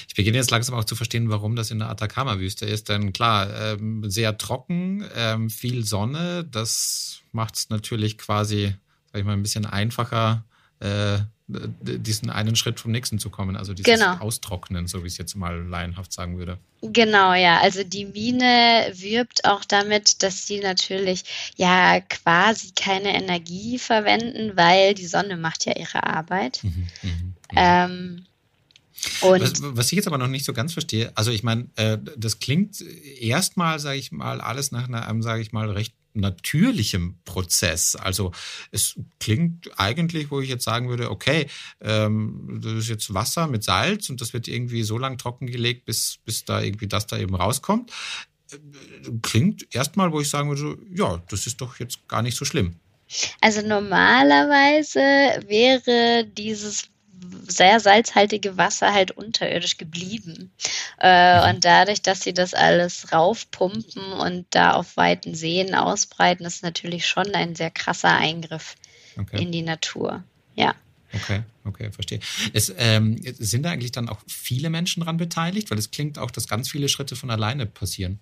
Ich 0.09 0.15
beginne 0.15 0.37
jetzt 0.37 0.51
langsam 0.51 0.75
auch 0.75 0.85
zu 0.85 0.95
verstehen, 0.95 1.31
warum 1.31 1.57
das 1.57 1.71
in 1.71 1.79
der 1.79 1.89
Atacama-Wüste 1.89 2.67
ist. 2.67 2.91
Denn 2.91 3.15
klar, 3.15 3.49
ähm, 3.55 4.11
sehr 4.11 4.37
trocken, 4.37 5.09
ähm, 5.17 5.49
viel 5.49 5.85
Sonne, 5.85 6.45
das 6.45 7.23
macht 7.33 7.57
es 7.57 7.71
natürlich 7.71 8.19
quasi, 8.19 8.75
sag 9.11 9.21
ich 9.21 9.25
mal, 9.25 9.33
ein 9.33 9.43
bisschen 9.43 9.65
einfacher, 9.65 10.45
äh, 10.81 11.21
diesen 11.51 12.31
einen 12.31 12.57
Schritt 12.57 12.81
vom 12.81 12.93
nächsten 12.93 13.19
zu 13.19 13.31
kommen, 13.31 13.57
also 13.57 13.75
dieses 13.75 13.99
genau. 13.99 14.17
Austrocknen, 14.19 14.87
so 14.87 15.03
wie 15.03 15.07
ich 15.07 15.15
es 15.15 15.19
jetzt 15.19 15.35
mal 15.35 15.63
laienhaft 15.67 16.13
sagen 16.13 16.39
würde. 16.39 16.59
Genau, 16.83 17.35
ja. 17.35 17.61
Also 17.61 17.85
die 17.85 18.07
Mine 18.07 18.93
wirbt 18.95 19.45
auch 19.45 19.65
damit, 19.65 20.23
dass 20.23 20.47
sie 20.47 20.61
natürlich 20.61 21.53
ja 21.57 22.01
quasi 22.01 22.73
keine 22.75 23.15
Energie 23.15 23.79
verwenden, 23.79 24.57
weil 24.57 24.95
die 24.95 25.07
Sonne 25.07 25.37
macht 25.37 25.67
ja 25.67 25.77
ihre 25.77 26.05
Arbeit. 26.05 26.61
Mhm, 26.63 26.87
mh, 27.03 27.11
mh. 27.11 27.35
Ähm, 27.57 28.27
was, 29.23 29.63
was, 29.63 29.87
ich 29.87 29.93
jetzt 29.93 30.07
aber 30.07 30.19
noch 30.19 30.29
nicht 30.29 30.45
so 30.45 30.53
ganz 30.53 30.75
verstehe, 30.75 31.11
also 31.17 31.31
ich 31.31 31.43
meine, 31.43 31.69
äh, 31.77 31.97
das 32.17 32.39
klingt 32.39 32.83
erstmal, 32.83 33.79
sage 33.79 33.99
ich 33.99 34.13
mal, 34.13 34.41
alles 34.41 34.73
nach 34.73 34.89
einem, 34.89 35.23
sage 35.23 35.41
ich 35.41 35.53
mal, 35.53 35.71
recht 35.71 35.95
natürlichem 36.15 37.17
Prozess. 37.25 37.97
Also 37.97 38.33
es 38.71 38.99
klingt 39.19 39.71
eigentlich, 39.79 40.31
wo 40.31 40.41
ich 40.41 40.49
jetzt 40.49 40.65
sagen 40.65 40.89
würde, 40.89 41.11
okay, 41.11 41.47
ähm, 41.81 42.61
das 42.63 42.73
ist 42.75 42.89
jetzt 42.89 43.15
Wasser 43.15 43.47
mit 43.47 43.65
Salz 43.65 44.11
und 44.11 44.21
das 44.21 44.33
wird 44.33 44.49
irgendwie 44.49 44.83
so 44.83 44.99
lang 44.99 45.19
trockengelegt, 45.19 45.85
bis, 45.85 46.19
bis 46.25 46.45
da 46.45 46.61
irgendwie 46.61 46.89
das 46.89 47.07
da 47.07 47.19
eben 47.19 47.35
rauskommt. 47.35 47.91
Klingt 49.23 49.73
erstmal, 49.75 50.13
wo 50.13 50.21
ich 50.21 50.29
sagen 50.29 50.49
würde, 50.49 50.79
ja, 50.93 51.23
das 51.29 51.47
ist 51.47 51.61
doch 51.61 51.79
jetzt 51.79 52.09
gar 52.09 52.23
nicht 52.23 52.37
so 52.37 52.45
schlimm. 52.45 52.77
Also 53.41 53.67
normalerweise 53.67 55.01
wäre 55.49 56.25
dieses 56.27 56.90
sehr 57.47 57.81
salzhaltige 57.81 58.57
Wasser 58.57 58.93
halt 58.93 59.11
unterirdisch 59.13 59.77
geblieben. 59.77 60.53
Äh, 61.01 61.41
mhm. 61.41 61.51
und 61.51 61.65
dadurch, 61.65 62.03
dass 62.03 62.23
sie 62.23 62.35
das 62.35 62.55
alles 62.55 63.13
raufpumpen 63.13 64.13
und 64.13 64.47
da 64.51 64.73
auf 64.73 64.97
weiten 64.97 65.35
Seen 65.35 65.75
ausbreiten, 65.75 66.45
ist 66.45 66.63
natürlich 66.63 67.07
schon 67.07 67.35
ein 67.35 67.55
sehr 67.55 67.71
krasser 67.71 68.17
Eingriff 68.17 68.77
okay. 69.19 69.43
in 69.43 69.53
die 69.53 69.63
Natur. 69.63 70.25
Ja. 70.55 70.75
Okay, 71.13 71.43
okay, 71.65 71.91
verstehe. 71.91 72.21
Es, 72.53 72.73
ähm, 72.79 73.21
sind 73.39 73.65
da 73.65 73.71
eigentlich 73.71 73.93
dann 73.93 74.09
auch 74.09 74.21
viele 74.29 74.71
Menschen 74.71 75.03
dran 75.03 75.17
beteiligt? 75.17 75.71
Weil 75.71 75.79
es 75.79 75.91
klingt 75.91 76.19
auch, 76.19 76.31
dass 76.31 76.47
ganz 76.47 76.71
viele 76.71 76.89
Schritte 76.89 77.17
von 77.17 77.31
alleine 77.31 77.67
passieren. 77.67 78.21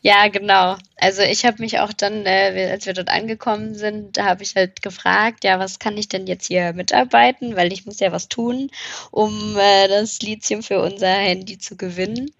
Ja, 0.00 0.28
genau. 0.28 0.76
Also 0.96 1.22
ich 1.22 1.44
habe 1.44 1.62
mich 1.62 1.78
auch 1.78 1.92
dann, 1.92 2.26
äh, 2.26 2.70
als 2.72 2.86
wir 2.86 2.94
dort 2.94 3.08
angekommen 3.08 3.74
sind, 3.74 4.16
da 4.16 4.24
habe 4.24 4.42
ich 4.42 4.56
halt 4.56 4.82
gefragt, 4.82 5.44
ja, 5.44 5.58
was 5.58 5.78
kann 5.78 5.96
ich 5.96 6.08
denn 6.08 6.26
jetzt 6.26 6.46
hier 6.46 6.72
mitarbeiten, 6.72 7.56
weil 7.56 7.72
ich 7.72 7.86
muss 7.86 8.00
ja 8.00 8.10
was 8.10 8.28
tun, 8.28 8.70
um 9.10 9.56
äh, 9.56 9.88
das 9.88 10.20
Lithium 10.22 10.62
für 10.62 10.80
unser 10.80 11.12
Handy 11.12 11.58
zu 11.58 11.76
gewinnen. 11.76 12.30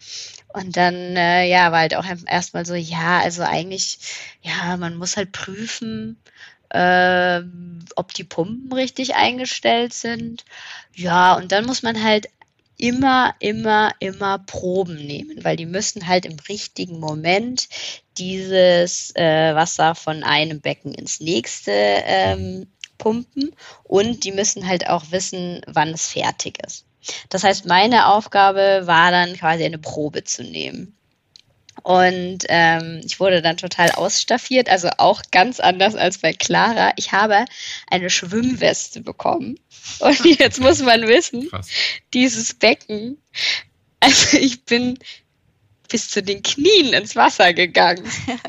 Und 0.52 0.76
dann, 0.76 0.94
äh, 0.94 1.48
ja, 1.48 1.70
war 1.70 1.80
halt 1.80 1.94
auch 1.94 2.06
erstmal 2.26 2.66
so, 2.66 2.74
ja, 2.74 3.20
also 3.20 3.42
eigentlich, 3.42 3.98
ja, 4.42 4.76
man 4.76 4.96
muss 4.96 5.16
halt 5.16 5.30
prüfen, 5.30 6.16
äh, 6.70 7.42
ob 7.96 8.14
die 8.14 8.24
Pumpen 8.24 8.72
richtig 8.72 9.14
eingestellt 9.14 9.92
sind. 9.92 10.44
Ja, 10.94 11.34
und 11.34 11.52
dann 11.52 11.66
muss 11.66 11.82
man 11.82 12.02
halt 12.02 12.28
immer, 12.76 13.34
immer, 13.40 13.92
immer 14.00 14.38
Proben 14.38 14.96
nehmen, 14.96 15.44
weil 15.44 15.56
die 15.56 15.66
müssen 15.66 16.06
halt 16.06 16.24
im 16.24 16.38
richtigen 16.48 16.98
Moment 16.98 17.68
dieses 18.16 19.14
äh, 19.16 19.54
Wasser 19.54 19.94
von 19.94 20.22
einem 20.22 20.60
Becken 20.60 20.94
ins 20.94 21.20
nächste 21.20 21.72
ähm, 21.72 22.66
pumpen 22.98 23.54
und 23.84 24.24
die 24.24 24.32
müssen 24.32 24.66
halt 24.66 24.88
auch 24.88 25.10
wissen, 25.10 25.60
wann 25.66 25.88
es 25.88 26.06
fertig 26.08 26.58
ist. 26.64 26.86
Das 27.28 27.44
heißt, 27.44 27.66
meine 27.66 28.08
Aufgabe 28.08 28.82
war 28.84 29.10
dann 29.10 29.34
quasi 29.34 29.64
eine 29.64 29.78
Probe 29.78 30.24
zu 30.24 30.42
nehmen. 30.42 30.96
Und 31.82 32.44
ähm, 32.48 33.00
ich 33.04 33.20
wurde 33.20 33.42
dann 33.42 33.56
total 33.56 33.90
ausstaffiert, 33.92 34.68
also 34.68 34.88
auch 34.98 35.22
ganz 35.30 35.60
anders 35.60 35.94
als 35.94 36.18
bei 36.18 36.32
Clara. 36.32 36.92
Ich 36.96 37.12
habe 37.12 37.44
eine 37.88 38.10
Schwimmweste 38.10 39.00
bekommen. 39.00 39.58
Und 40.00 40.24
jetzt 40.38 40.60
muss 40.60 40.80
man 40.80 41.06
wissen, 41.06 41.48
Krass. 41.48 41.68
dieses 42.12 42.54
Becken, 42.54 43.18
also 44.00 44.36
ich 44.38 44.64
bin 44.64 44.98
bis 45.88 46.08
zu 46.08 46.22
den 46.22 46.42
Knien 46.42 46.92
ins 46.92 47.16
Wasser 47.16 47.52
gegangen. 47.52 48.08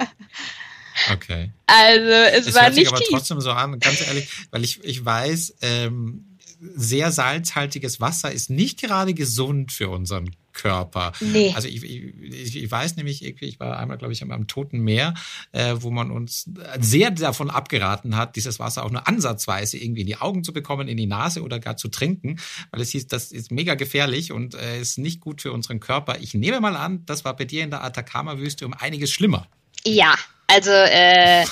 Okay. 1.14 1.50
Also 1.68 2.12
es, 2.38 2.48
es 2.48 2.54
war 2.54 2.64
hört 2.64 2.76
nicht 2.76 2.90
sich 2.90 2.94
aber 2.94 3.04
trotzdem 3.10 3.42
so 3.42 3.52
an, 3.52 3.80
ganz 3.80 4.06
ehrlich, 4.06 4.30
weil 4.52 4.64
ich, 4.64 4.84
ich 4.84 5.04
weiß, 5.04 5.56
ähm, 5.62 6.38
sehr 6.76 7.12
salzhaltiges 7.12 8.00
Wasser 8.00 8.32
ist 8.32 8.50
nicht 8.50 8.80
gerade 8.82 9.14
gesund 9.14 9.72
für 9.72 9.90
unseren 9.90 10.36
Körper. 10.54 11.12
Nee. 11.20 11.54
Also 11.56 11.68
ich, 11.68 11.84
ich, 11.84 12.64
ich 12.64 12.72
weiß 12.72 12.96
nämlich 12.96 13.24
irgendwie, 13.24 13.46
ich 13.46 13.60
war 13.60 13.78
einmal, 13.78 13.98
glaube 13.98 14.14
ich, 14.14 14.22
am, 14.22 14.32
am 14.32 14.48
Toten 14.48 14.80
Meer, 14.80 15.14
äh, 15.52 15.76
wo 15.80 15.92
man 15.92 16.12
uns 16.12 16.50
sehr 16.80 17.12
davon 17.12 17.50
abgeraten 17.50 18.16
hat, 18.18 18.36
dieses 18.36 18.60
Wasser 18.60 18.86
auch 18.86 18.92
nur 18.92 19.08
ansatzweise 19.08 19.78
irgendwie 19.78 20.02
in 20.02 20.08
die 20.08 20.18
Augen 20.18 20.44
zu 20.44 20.54
bekommen, 20.54 20.88
in 20.88 20.98
die 20.98 21.08
Nase 21.08 21.42
oder 21.44 21.60
gar 21.60 21.78
zu 21.78 21.88
trinken, 21.88 22.40
weil 22.72 22.82
es 22.82 22.92
hieß, 22.92 23.08
das 23.08 23.32
ist 23.32 23.52
mega 23.52 23.76
gefährlich 23.76 24.32
und 24.32 24.56
äh, 24.56 24.80
ist 24.80 24.98
nicht 24.98 25.22
gut 25.22 25.42
für 25.42 25.52
unseren 25.52 25.80
Körper. 25.80 26.18
Ich 26.20 26.34
nehme 26.34 26.60
mal 26.60 26.76
an, 26.76 27.06
das 27.06 27.26
war 27.26 27.36
bei 27.36 27.46
dir 27.46 27.64
in 27.64 27.70
der 27.70 27.84
Atacama-Wüste 27.84 28.66
um 28.66 28.74
einiges 28.74 29.12
schlimmer. 29.12 29.48
Ja, 29.86 30.16
also 30.48 30.72
äh, 30.72 31.46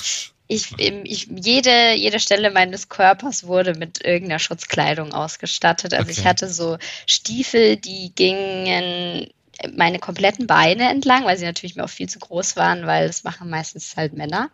ich, 0.50 0.78
ich, 0.78 1.28
jede, 1.30 1.94
jede 1.94 2.18
Stelle 2.18 2.50
meines 2.50 2.88
Körpers 2.88 3.46
wurde 3.46 3.74
mit 3.74 4.04
irgendeiner 4.04 4.40
Schutzkleidung 4.40 5.12
ausgestattet. 5.12 5.94
Also 5.94 6.10
okay. 6.10 6.20
ich 6.20 6.26
hatte 6.26 6.48
so 6.48 6.76
Stiefel, 7.06 7.76
die 7.76 8.12
gingen 8.14 9.28
meine 9.76 10.00
kompletten 10.00 10.48
Beine 10.48 10.90
entlang, 10.90 11.24
weil 11.24 11.38
sie 11.38 11.44
natürlich 11.44 11.76
mir 11.76 11.84
auch 11.84 11.90
viel 11.90 12.08
zu 12.08 12.18
groß 12.18 12.56
waren, 12.56 12.86
weil 12.86 13.06
das 13.06 13.22
machen 13.22 13.48
meistens 13.48 13.96
halt 13.96 14.14
Männer. 14.14 14.50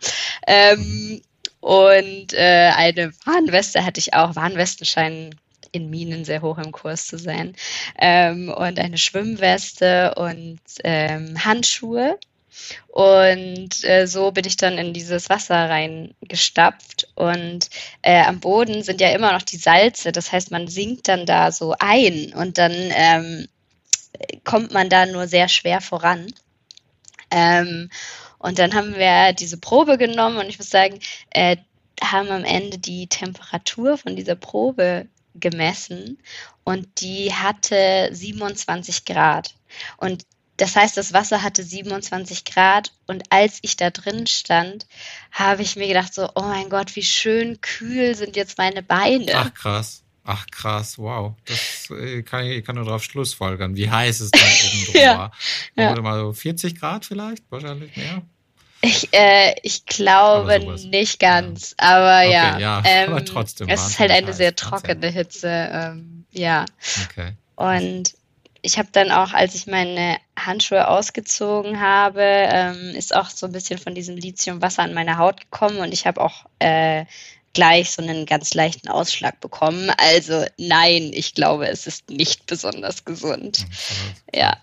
Ähm, 0.46 1.22
und 1.60 2.34
äh, 2.34 2.72
eine 2.76 3.12
Warnweste 3.24 3.84
hatte 3.84 3.98
ich 3.98 4.12
auch. 4.12 4.36
Warnwesten 4.36 4.84
scheinen 4.84 5.34
in 5.72 5.88
Minen 5.88 6.26
sehr 6.26 6.42
hoch 6.42 6.58
im 6.58 6.72
Kurs 6.72 7.06
zu 7.06 7.18
sein. 7.18 7.56
Ähm, 7.98 8.50
und 8.50 8.78
eine 8.78 8.98
Schwimmweste 8.98 10.14
und 10.16 10.60
ähm, 10.84 11.42
Handschuhe. 11.42 12.18
Und 12.88 13.84
äh, 13.84 14.06
so 14.06 14.30
bin 14.30 14.46
ich 14.46 14.56
dann 14.56 14.78
in 14.78 14.92
dieses 14.92 15.28
Wasser 15.28 15.68
reingestapft. 15.68 17.08
Und 17.14 17.70
äh, 18.02 18.22
am 18.22 18.40
Boden 18.40 18.82
sind 18.82 19.00
ja 19.00 19.10
immer 19.10 19.32
noch 19.32 19.42
die 19.42 19.58
Salze. 19.58 20.12
Das 20.12 20.32
heißt, 20.32 20.50
man 20.50 20.68
sinkt 20.68 21.08
dann 21.08 21.26
da 21.26 21.52
so 21.52 21.74
ein 21.78 22.32
und 22.34 22.58
dann 22.58 22.72
ähm, 22.72 23.48
kommt 24.44 24.72
man 24.72 24.88
da 24.88 25.06
nur 25.06 25.28
sehr 25.28 25.48
schwer 25.48 25.80
voran. 25.80 26.26
Ähm, 27.30 27.90
und 28.38 28.58
dann 28.58 28.74
haben 28.74 28.94
wir 28.96 29.32
diese 29.32 29.58
Probe 29.58 29.98
genommen 29.98 30.38
und 30.38 30.48
ich 30.48 30.58
muss 30.58 30.70
sagen, 30.70 31.00
äh, 31.30 31.56
haben 32.02 32.30
am 32.30 32.44
Ende 32.44 32.78
die 32.78 33.06
Temperatur 33.08 33.96
von 33.98 34.16
dieser 34.16 34.36
Probe 34.36 35.08
gemessen 35.34 36.18
und 36.64 37.00
die 37.00 37.32
hatte 37.32 38.08
27 38.12 39.04
Grad. 39.04 39.54
Und 39.96 40.24
das 40.56 40.76
heißt, 40.76 40.96
das 40.96 41.12
Wasser 41.12 41.42
hatte 41.42 41.62
27 41.62 42.44
Grad 42.44 42.92
und 43.06 43.24
als 43.30 43.58
ich 43.62 43.76
da 43.76 43.90
drin 43.90 44.26
stand, 44.26 44.86
habe 45.30 45.62
ich 45.62 45.76
mir 45.76 45.86
gedacht 45.86 46.14
so, 46.14 46.28
oh 46.34 46.42
mein 46.42 46.68
Gott, 46.68 46.96
wie 46.96 47.02
schön 47.02 47.60
kühl 47.60 48.14
sind 48.14 48.36
jetzt 48.36 48.58
meine 48.58 48.82
Beine. 48.82 49.32
Ach 49.34 49.52
krass. 49.54 50.02
Ach 50.28 50.44
krass, 50.50 50.98
wow. 50.98 51.34
Das 51.44 51.88
äh, 51.90 52.22
kann 52.22 52.44
ich 52.46 52.64
kann 52.64 52.74
nur 52.74 52.84
darauf 52.84 53.04
Schlussfolgern, 53.04 53.76
wie 53.76 53.88
heiß 53.88 54.20
es 54.20 54.32
dann 54.32 54.42
oben 54.42 54.84
drüber 54.86 54.98
ja, 54.98 55.18
war. 55.18 55.32
Ja. 55.76 56.00
mal 56.02 56.18
so 56.18 56.32
40 56.32 56.80
Grad 56.80 57.04
vielleicht, 57.04 57.44
wahrscheinlich 57.50 57.96
mehr. 57.96 58.22
Ich, 58.82 59.12
äh, 59.12 59.54
ich 59.62 59.86
glaube 59.86 60.58
nicht 60.90 61.20
ganz, 61.20 61.76
ja. 61.80 61.86
aber 61.86 62.26
okay, 62.26 62.32
ja. 62.32 62.58
ja 62.58 62.82
ähm, 62.86 63.10
aber 63.12 63.24
trotzdem. 63.24 63.68
Es 63.68 63.86
ist 63.86 63.98
halt 63.98 64.10
eine 64.10 64.28
heiß. 64.28 64.36
sehr 64.36 64.54
trockene 64.56 65.08
Hitze, 65.08 65.48
ähm, 65.48 66.24
ja. 66.32 66.64
Okay. 67.04 67.36
Und 67.54 68.12
ich 68.66 68.78
habe 68.78 68.88
dann 68.90 69.12
auch, 69.12 69.32
als 69.32 69.54
ich 69.54 69.68
meine 69.68 70.18
Handschuhe 70.36 70.88
ausgezogen 70.88 71.80
habe, 71.80 72.20
ähm, 72.20 72.96
ist 72.96 73.14
auch 73.14 73.30
so 73.30 73.46
ein 73.46 73.52
bisschen 73.52 73.78
von 73.78 73.94
diesem 73.94 74.16
Lithiumwasser 74.16 74.82
an 74.82 74.92
meine 74.92 75.18
Haut 75.18 75.40
gekommen 75.40 75.78
und 75.78 75.92
ich 75.92 76.04
habe 76.04 76.20
auch 76.20 76.46
äh, 76.58 77.04
gleich 77.52 77.92
so 77.92 78.02
einen 78.02 78.26
ganz 78.26 78.54
leichten 78.54 78.88
Ausschlag 78.88 79.40
bekommen. 79.40 79.90
Also 79.96 80.44
nein, 80.58 81.12
ich 81.14 81.34
glaube, 81.34 81.68
es 81.68 81.86
ist 81.86 82.10
nicht 82.10 82.46
besonders 82.46 83.04
gesund. 83.04 83.64
Ja. 84.34 84.56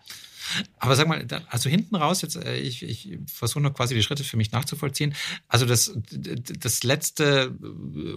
Aber 0.77 0.95
sag 0.95 1.07
mal, 1.07 1.25
also 1.49 1.69
hinten 1.69 1.95
raus, 1.95 2.21
jetzt, 2.21 2.35
äh, 2.35 2.57
ich, 2.57 2.83
ich 2.83 3.17
versuche 3.25 3.61
noch 3.61 3.73
quasi 3.73 3.95
die 3.95 4.03
Schritte 4.03 4.23
für 4.23 4.37
mich 4.37 4.51
nachzuvollziehen. 4.51 5.15
Also 5.47 5.65
das, 5.65 5.93
das 5.95 6.83
letzte 6.83 7.55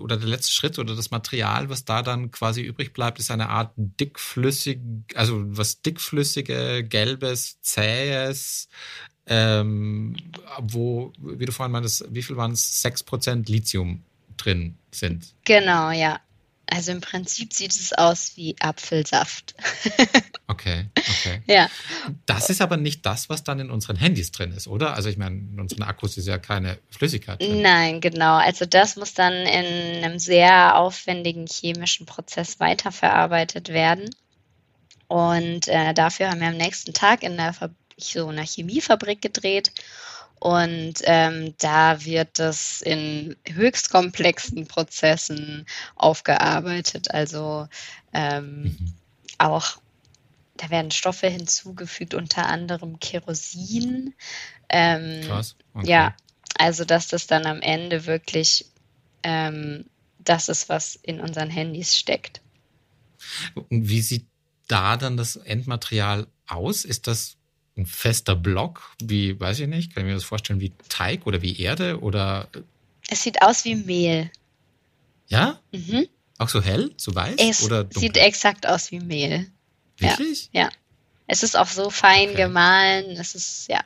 oder 0.00 0.16
der 0.16 0.28
letzte 0.28 0.52
Schritt 0.52 0.78
oder 0.78 0.94
das 0.94 1.10
Material, 1.10 1.68
was 1.68 1.84
da 1.84 2.02
dann 2.02 2.30
quasi 2.30 2.62
übrig 2.62 2.92
bleibt, 2.92 3.18
ist 3.18 3.30
eine 3.30 3.48
Art 3.48 3.72
dickflüssig, 3.76 4.80
also 5.14 5.42
was 5.46 5.82
dickflüssige, 5.82 6.84
gelbes, 6.84 7.60
zähes, 7.62 8.68
ähm, 9.26 10.16
wo, 10.58 11.12
wie 11.18 11.44
du 11.44 11.52
vorhin 11.52 11.72
meintest, 11.72 12.06
wie 12.10 12.22
viel 12.22 12.36
waren 12.36 12.52
es? 12.52 12.84
6% 12.84 13.50
Lithium 13.50 14.02
drin 14.36 14.76
sind. 14.90 15.34
Genau, 15.44 15.90
ja. 15.90 16.20
Also 16.68 16.90
im 16.92 17.00
Prinzip 17.00 17.52
sieht 17.52 17.70
es 17.70 17.92
aus 17.92 18.32
wie 18.36 18.56
Apfelsaft. 18.60 19.54
okay, 20.48 20.86
okay. 20.96 21.42
Ja. 21.46 21.68
Das 22.26 22.50
ist 22.50 22.60
aber 22.60 22.76
nicht 22.76 23.06
das, 23.06 23.28
was 23.28 23.44
dann 23.44 23.60
in 23.60 23.70
unseren 23.70 23.96
Handys 23.96 24.32
drin 24.32 24.50
ist, 24.50 24.66
oder? 24.66 24.94
Also 24.94 25.08
ich 25.08 25.16
meine, 25.16 25.36
in 25.36 25.60
unseren 25.60 25.84
Akkus 25.84 26.16
ist 26.16 26.26
ja 26.26 26.38
keine 26.38 26.78
Flüssigkeit 26.90 27.40
drin. 27.40 27.62
Nein, 27.62 28.00
genau. 28.00 28.36
Also 28.36 28.66
das 28.66 28.96
muss 28.96 29.14
dann 29.14 29.32
in 29.32 30.04
einem 30.04 30.18
sehr 30.18 30.76
aufwendigen 30.76 31.46
chemischen 31.46 32.04
Prozess 32.04 32.58
weiterverarbeitet 32.58 33.68
werden. 33.68 34.10
Und 35.06 35.68
äh, 35.68 35.94
dafür 35.94 36.30
haben 36.30 36.40
wir 36.40 36.48
am 36.48 36.56
nächsten 36.56 36.92
Tag 36.92 37.22
in 37.22 37.36
der 37.36 37.54
so 37.96 38.28
einer 38.28 38.44
Chemiefabrik 38.44 39.22
gedreht 39.22 39.72
und 40.38 40.94
ähm, 41.04 41.54
da 41.58 42.04
wird 42.04 42.38
das 42.38 42.82
in 42.82 43.36
höchst 43.48 43.90
komplexen 43.90 44.66
Prozessen 44.66 45.66
aufgearbeitet. 45.96 47.10
Also 47.10 47.68
ähm, 48.12 48.76
auch, 49.38 49.78
da 50.56 50.70
werden 50.70 50.90
Stoffe 50.90 51.28
hinzugefügt, 51.28 52.14
unter 52.14 52.46
anderem 52.46 53.00
Kerosin. 53.00 54.14
Ähm, 54.68 55.22
Krass. 55.26 55.56
Okay. 55.74 55.90
Ja, 55.90 56.14
also 56.58 56.84
dass 56.84 57.08
das 57.08 57.26
dann 57.26 57.46
am 57.46 57.60
Ende 57.60 58.06
wirklich 58.06 58.66
ähm, 59.22 59.86
das 60.18 60.48
ist, 60.48 60.68
was 60.68 60.96
in 60.96 61.20
unseren 61.20 61.50
Handys 61.50 61.96
steckt. 61.96 62.40
Und 63.54 63.66
wie 63.88 64.00
sieht 64.00 64.26
da 64.68 64.96
dann 64.96 65.16
das 65.16 65.36
Endmaterial 65.36 66.26
aus? 66.46 66.84
Ist 66.84 67.06
das 67.06 67.36
ein 67.76 67.86
fester 67.86 68.34
Block, 68.34 68.94
wie, 69.02 69.38
weiß 69.38 69.60
ich 69.60 69.68
nicht, 69.68 69.94
kann 69.94 70.02
ich 70.02 70.08
mir 70.08 70.14
das 70.14 70.24
vorstellen, 70.24 70.60
wie 70.60 70.72
Teig 70.88 71.26
oder 71.26 71.42
wie 71.42 71.60
Erde 71.60 72.00
oder. 72.00 72.48
Es 73.08 73.22
sieht 73.22 73.42
aus 73.42 73.64
wie 73.64 73.74
Mehl. 73.76 74.30
Ja? 75.28 75.60
Mhm. 75.72 76.08
Auch 76.38 76.48
so 76.48 76.62
hell, 76.62 76.92
so 76.96 77.14
weiß? 77.14 77.36
Es 77.38 77.62
oder 77.62 77.84
dunkel? 77.84 78.00
sieht 78.00 78.16
exakt 78.16 78.66
aus 78.66 78.90
wie 78.90 79.00
Mehl. 79.00 79.46
Wirklich? 79.98 80.50
Ja. 80.52 80.62
ja. 80.62 80.68
Es 81.26 81.42
ist 81.42 81.56
auch 81.56 81.66
so 81.66 81.90
fein 81.90 82.30
okay. 82.30 82.36
gemahlen, 82.36 83.10
es 83.16 83.34
ist, 83.34 83.68
ja. 83.68 83.80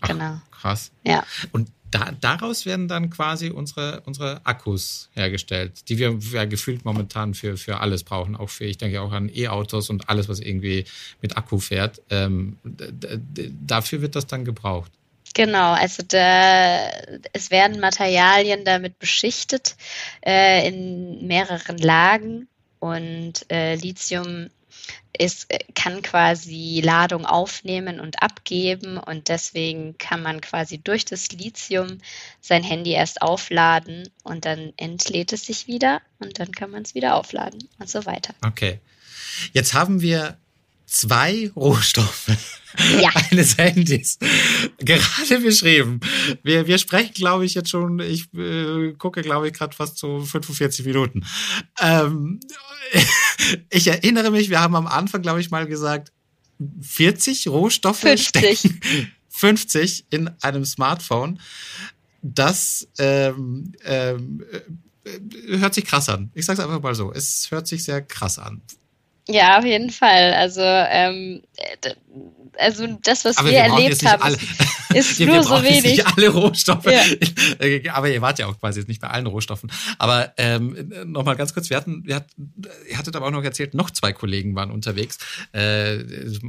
Ach, 0.00 0.08
genau. 0.08 0.40
Krass. 0.50 0.90
Ja. 1.04 1.24
Und 1.52 1.70
da, 1.94 2.10
daraus 2.20 2.66
werden 2.66 2.88
dann 2.88 3.08
quasi 3.08 3.50
unsere, 3.50 4.00
unsere 4.00 4.40
Akkus 4.44 5.10
hergestellt, 5.14 5.88
die 5.88 5.98
wir 5.98 6.18
ja 6.32 6.44
gefühlt 6.44 6.84
momentan 6.84 7.34
für, 7.34 7.56
für 7.56 7.78
alles 7.78 8.02
brauchen. 8.02 8.34
Auch 8.34 8.50
für, 8.50 8.64
ich 8.64 8.78
denke 8.78 9.00
auch 9.00 9.12
an 9.12 9.30
E-Autos 9.32 9.90
und 9.90 10.08
alles, 10.08 10.28
was 10.28 10.40
irgendwie 10.40 10.86
mit 11.22 11.36
Akku 11.36 11.58
fährt. 11.60 12.02
Ähm, 12.10 12.58
dafür 12.64 14.02
wird 14.02 14.16
das 14.16 14.26
dann 14.26 14.44
gebraucht. 14.44 14.90
Genau, 15.34 15.72
also 15.72 16.02
da, 16.06 16.88
es 17.32 17.52
werden 17.52 17.78
Materialien 17.78 18.64
damit 18.64 18.98
beschichtet 18.98 19.76
äh, 20.26 20.66
in 20.66 21.28
mehreren 21.28 21.78
Lagen 21.78 22.48
und 22.80 23.46
äh, 23.52 23.76
Lithium 23.76 24.48
ist, 25.16 25.46
äh, 25.52 25.58
kann 25.74 26.02
quasi 26.02 26.80
Ladung 26.84 27.26
aufnehmen 27.26 28.00
und 28.00 28.22
abgeben 28.22 28.98
und 28.98 29.28
deswegen 29.28 29.96
kann 29.98 30.22
man 30.22 30.40
quasi 30.40 30.78
durch 30.78 31.04
das 31.04 31.30
Lithium 31.30 31.98
sein 32.40 32.62
Handy 32.62 32.92
erst 32.92 33.22
aufladen 33.22 34.08
und 34.22 34.44
dann 34.44 34.72
entlädt 34.76 35.32
es 35.32 35.46
sich 35.46 35.66
wieder 35.66 36.00
und 36.18 36.38
dann 36.38 36.52
kann 36.52 36.70
man 36.70 36.82
es 36.82 36.94
wieder 36.94 37.16
aufladen 37.16 37.68
und 37.78 37.88
so 37.88 38.06
weiter. 38.06 38.34
Okay. 38.44 38.80
Jetzt 39.52 39.74
haben 39.74 40.00
wir 40.00 40.36
zwei 40.86 41.50
Rohstoffe 41.54 42.30
ja. 43.00 43.10
eines 43.30 43.56
Handys 43.56 44.18
gerade 44.78 45.40
beschrieben. 45.40 46.00
Wir, 46.42 46.66
wir 46.66 46.78
sprechen, 46.78 47.14
glaube 47.14 47.44
ich, 47.44 47.54
jetzt 47.54 47.70
schon, 47.70 48.00
ich 48.00 48.32
äh, 48.34 48.92
gucke, 48.98 49.22
glaube 49.22 49.48
ich, 49.48 49.54
gerade 49.54 49.74
fast 49.74 49.98
so 49.98 50.20
45 50.20 50.84
Minuten. 50.86 51.24
Ähm, 51.80 52.40
ich 53.70 53.86
erinnere 53.86 54.30
mich, 54.30 54.50
wir 54.50 54.60
haben 54.60 54.76
am 54.76 54.86
Anfang, 54.86 55.22
glaube 55.22 55.40
ich, 55.40 55.50
mal 55.50 55.66
gesagt, 55.66 56.12
40 56.80 57.48
Rohstoffe 57.48 58.00
50. 58.00 58.28
stecken 58.28 58.80
50 59.28 60.06
in 60.10 60.30
einem 60.40 60.64
Smartphone. 60.64 61.40
Das 62.22 62.88
ähm, 62.98 63.72
ähm, 63.84 64.44
äh, 65.04 65.58
hört 65.58 65.74
sich 65.74 65.84
krass 65.84 66.08
an. 66.08 66.30
Ich 66.34 66.46
sage 66.46 66.60
es 66.60 66.64
einfach 66.64 66.80
mal 66.80 66.94
so. 66.94 67.12
Es 67.12 67.50
hört 67.50 67.66
sich 67.66 67.84
sehr 67.84 68.00
krass 68.00 68.38
an. 68.38 68.62
Ja, 69.28 69.58
auf 69.58 69.64
jeden 69.64 69.90
Fall. 69.90 70.34
Also, 70.34 70.60
ähm, 70.60 71.42
also 72.58 72.86
das, 73.02 73.24
was 73.24 73.38
aber 73.38 73.48
wir, 73.48 73.54
wir 73.54 73.60
erlebt 73.60 74.04
haben, 74.04 74.22
alle, 74.22 74.36
ist 74.94 75.18
nur 75.20 75.42
so 75.42 75.62
wenig. 75.62 75.82
Nicht 75.82 76.06
alle 76.06 76.28
Rohstoffe. 76.28 76.86
Ja. 76.86 77.02
Aber 77.94 78.10
ihr 78.10 78.20
wart 78.20 78.38
ja 78.38 78.46
auch 78.46 78.58
quasi 78.58 78.80
jetzt 78.80 78.88
nicht 78.88 79.00
bei 79.00 79.08
allen 79.08 79.26
Rohstoffen. 79.26 79.70
Aber 79.98 80.32
ähm, 80.36 80.92
nochmal 81.06 81.36
ganz 81.36 81.54
kurz, 81.54 81.70
wir 81.70 81.76
hatten, 81.76 82.02
wir 82.04 82.16
hatten, 82.16 82.52
ihr 82.88 82.98
hattet 82.98 83.16
aber 83.16 83.26
auch 83.26 83.30
noch 83.30 83.42
erzählt, 83.42 83.74
noch 83.74 83.90
zwei 83.90 84.12
Kollegen 84.12 84.54
waren 84.54 84.70
unterwegs. 84.70 85.18
Äh, 85.52 85.98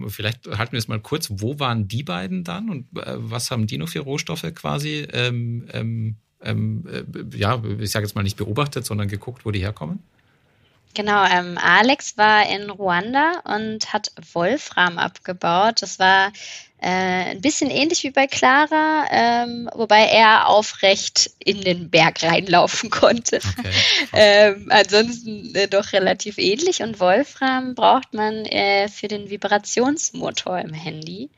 vielleicht 0.08 0.48
halten 0.48 0.74
wir 0.74 0.80
es 0.80 0.88
mal 0.88 1.00
kurz. 1.00 1.28
Wo 1.32 1.60
waren 1.60 1.88
die 1.88 2.04
beiden 2.04 2.44
dann 2.44 2.70
und 2.70 2.86
äh, 2.98 3.14
was 3.16 3.52
haben 3.52 3.68
die 3.68 3.78
noch 3.78 3.90
für 3.90 4.00
Rohstoffe 4.00 4.46
quasi? 4.54 5.08
Ähm, 5.14 5.68
ähm, 5.72 6.16
ähm 6.44 6.86
äh, 6.92 7.38
ja, 7.38 7.62
ich 7.80 7.92
sage 7.92 8.06
jetzt 8.06 8.16
mal 8.16 8.24
nicht 8.24 8.38
beobachtet, 8.38 8.86
sondern 8.86 9.08
geguckt, 9.08 9.46
wo 9.46 9.52
die 9.52 9.60
herkommen? 9.60 10.00
Genau, 10.96 11.26
ähm, 11.26 11.58
Alex 11.62 12.18
war 12.18 12.48
in 12.48 12.70
Ruanda 12.70 13.42
und 13.44 13.92
hat 13.92 14.14
Wolfram 14.34 14.98
abgebaut. 14.98 15.82
Das 15.82 16.00
war 16.00 16.32
äh, 16.86 17.32
ein 17.32 17.42
bisschen 17.42 17.72
ähnlich 17.72 18.04
wie 18.04 18.12
bei 18.12 18.28
Clara, 18.28 19.08
ähm, 19.10 19.68
wobei 19.74 20.06
er 20.06 20.48
aufrecht 20.48 21.32
in 21.40 21.62
den 21.62 21.90
Berg 21.90 22.22
reinlaufen 22.22 22.92
konnte. 22.92 23.38
Okay. 23.38 23.70
ähm, 24.14 24.68
ansonsten 24.70 25.56
äh, 25.56 25.68
doch 25.68 25.94
relativ 25.94 26.38
ähnlich. 26.38 26.84
Und 26.84 27.00
Wolfram 27.00 27.74
braucht 27.74 28.14
man 28.14 28.46
äh, 28.46 28.88
für 28.88 29.08
den 29.08 29.32
Vibrationsmotor 29.32 30.60
im 30.60 30.76
Handy, 30.76 31.32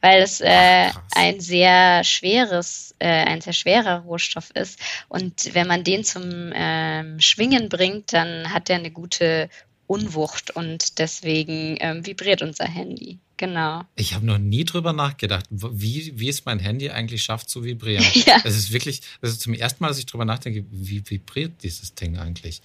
weil 0.00 0.22
es 0.22 0.40
äh, 0.40 0.90
ein 1.16 1.40
sehr 1.40 2.04
schweres, 2.04 2.94
äh, 3.00 3.08
ein 3.08 3.40
sehr 3.40 3.54
schwerer 3.54 4.02
Rohstoff 4.02 4.50
ist. 4.54 4.78
Und 5.08 5.52
wenn 5.52 5.66
man 5.66 5.82
den 5.82 6.04
zum 6.04 6.52
ähm, 6.54 7.18
Schwingen 7.18 7.68
bringt, 7.68 8.12
dann 8.12 8.52
hat 8.54 8.70
er 8.70 8.76
eine 8.76 8.92
gute 8.92 9.48
Unwucht 9.88 10.54
und 10.54 11.00
deswegen 11.00 11.76
ähm, 11.80 12.06
vibriert 12.06 12.40
unser 12.40 12.66
Handy. 12.66 13.18
Genau. 13.42 13.82
Ich 13.96 14.14
habe 14.14 14.24
noch 14.24 14.38
nie 14.38 14.64
drüber 14.64 14.92
nachgedacht, 14.92 15.46
wie, 15.50 16.12
wie 16.14 16.28
es 16.28 16.44
mein 16.44 16.60
Handy 16.60 16.90
eigentlich 16.90 17.24
schafft 17.24 17.50
zu 17.50 17.64
vibrieren. 17.64 18.06
ja. 18.24 18.36
Es 18.44 18.56
ist 18.56 18.72
wirklich, 18.72 19.02
das 19.20 19.32
ist 19.32 19.40
zum 19.40 19.52
ersten 19.52 19.82
Mal, 19.82 19.88
dass 19.88 19.98
ich 19.98 20.06
drüber 20.06 20.24
nachdenke, 20.24 20.64
wie 20.70 21.02
vibriert 21.10 21.60
dieses 21.64 21.92
Ding 21.96 22.18
eigentlich? 22.18 22.62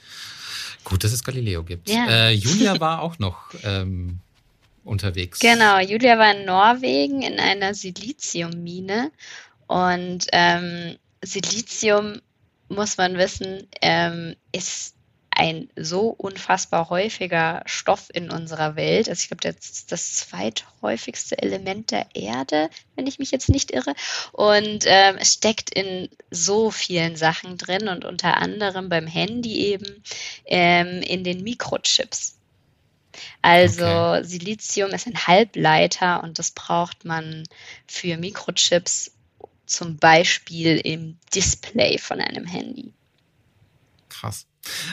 Gut, 0.83 1.03
dass 1.03 1.13
es 1.13 1.23
Galileo 1.23 1.63
gibt. 1.63 1.89
Ja. 1.89 2.05
Äh, 2.07 2.33
Julia 2.33 2.79
war 2.79 3.01
auch 3.01 3.17
noch 3.17 3.55
ähm, 3.63 4.19
unterwegs. 4.83 5.39
Genau, 5.39 5.79
Julia 5.79 6.19
war 6.19 6.35
in 6.35 6.45
Norwegen 6.45 7.23
in 7.23 7.39
einer 7.39 7.73
Siliziummine 7.73 9.11
und 9.65 10.27
ähm, 10.31 10.95
Silizium, 11.23 12.21
muss 12.69 12.97
man 12.97 13.17
wissen, 13.17 13.67
ähm, 13.81 14.35
ist 14.51 14.93
ein 15.37 15.69
so 15.75 16.09
unfassbar 16.09 16.89
häufiger 16.89 17.61
Stoff 17.67 18.09
in 18.11 18.31
unserer 18.31 18.75
Welt. 18.75 19.07
Also 19.07 19.21
ich 19.21 19.27
glaube, 19.27 19.55
das 19.55 19.69
ist 19.69 19.91
das 19.91 20.15
zweithäufigste 20.15 21.37
Element 21.37 21.91
der 21.91 22.07
Erde, 22.15 22.71
wenn 22.95 23.05
ich 23.05 23.19
mich 23.19 23.29
jetzt 23.29 23.47
nicht 23.47 23.69
irre. 23.71 23.93
Und 24.31 24.85
ähm, 24.87 25.17
es 25.19 25.33
steckt 25.33 25.69
in 25.69 26.09
so 26.31 26.71
vielen 26.71 27.15
Sachen 27.15 27.57
drin 27.57 27.87
und 27.87 28.03
unter 28.03 28.37
anderem 28.37 28.89
beim 28.89 29.05
Handy 29.05 29.57
eben 29.57 30.03
ähm, 30.45 31.03
in 31.03 31.23
den 31.23 31.43
Mikrochips. 31.43 32.39
Also 33.43 33.85
okay. 33.85 34.23
Silizium 34.23 34.89
ist 34.89 35.05
ein 35.05 35.27
Halbleiter 35.27 36.23
und 36.23 36.39
das 36.39 36.49
braucht 36.49 37.05
man 37.05 37.43
für 37.85 38.17
Mikrochips 38.17 39.11
zum 39.67 39.97
Beispiel 39.97 40.77
im 40.77 41.19
Display 41.35 41.99
von 41.99 42.21
einem 42.21 42.45
Handy. 42.45 42.91
Krass. 44.09 44.47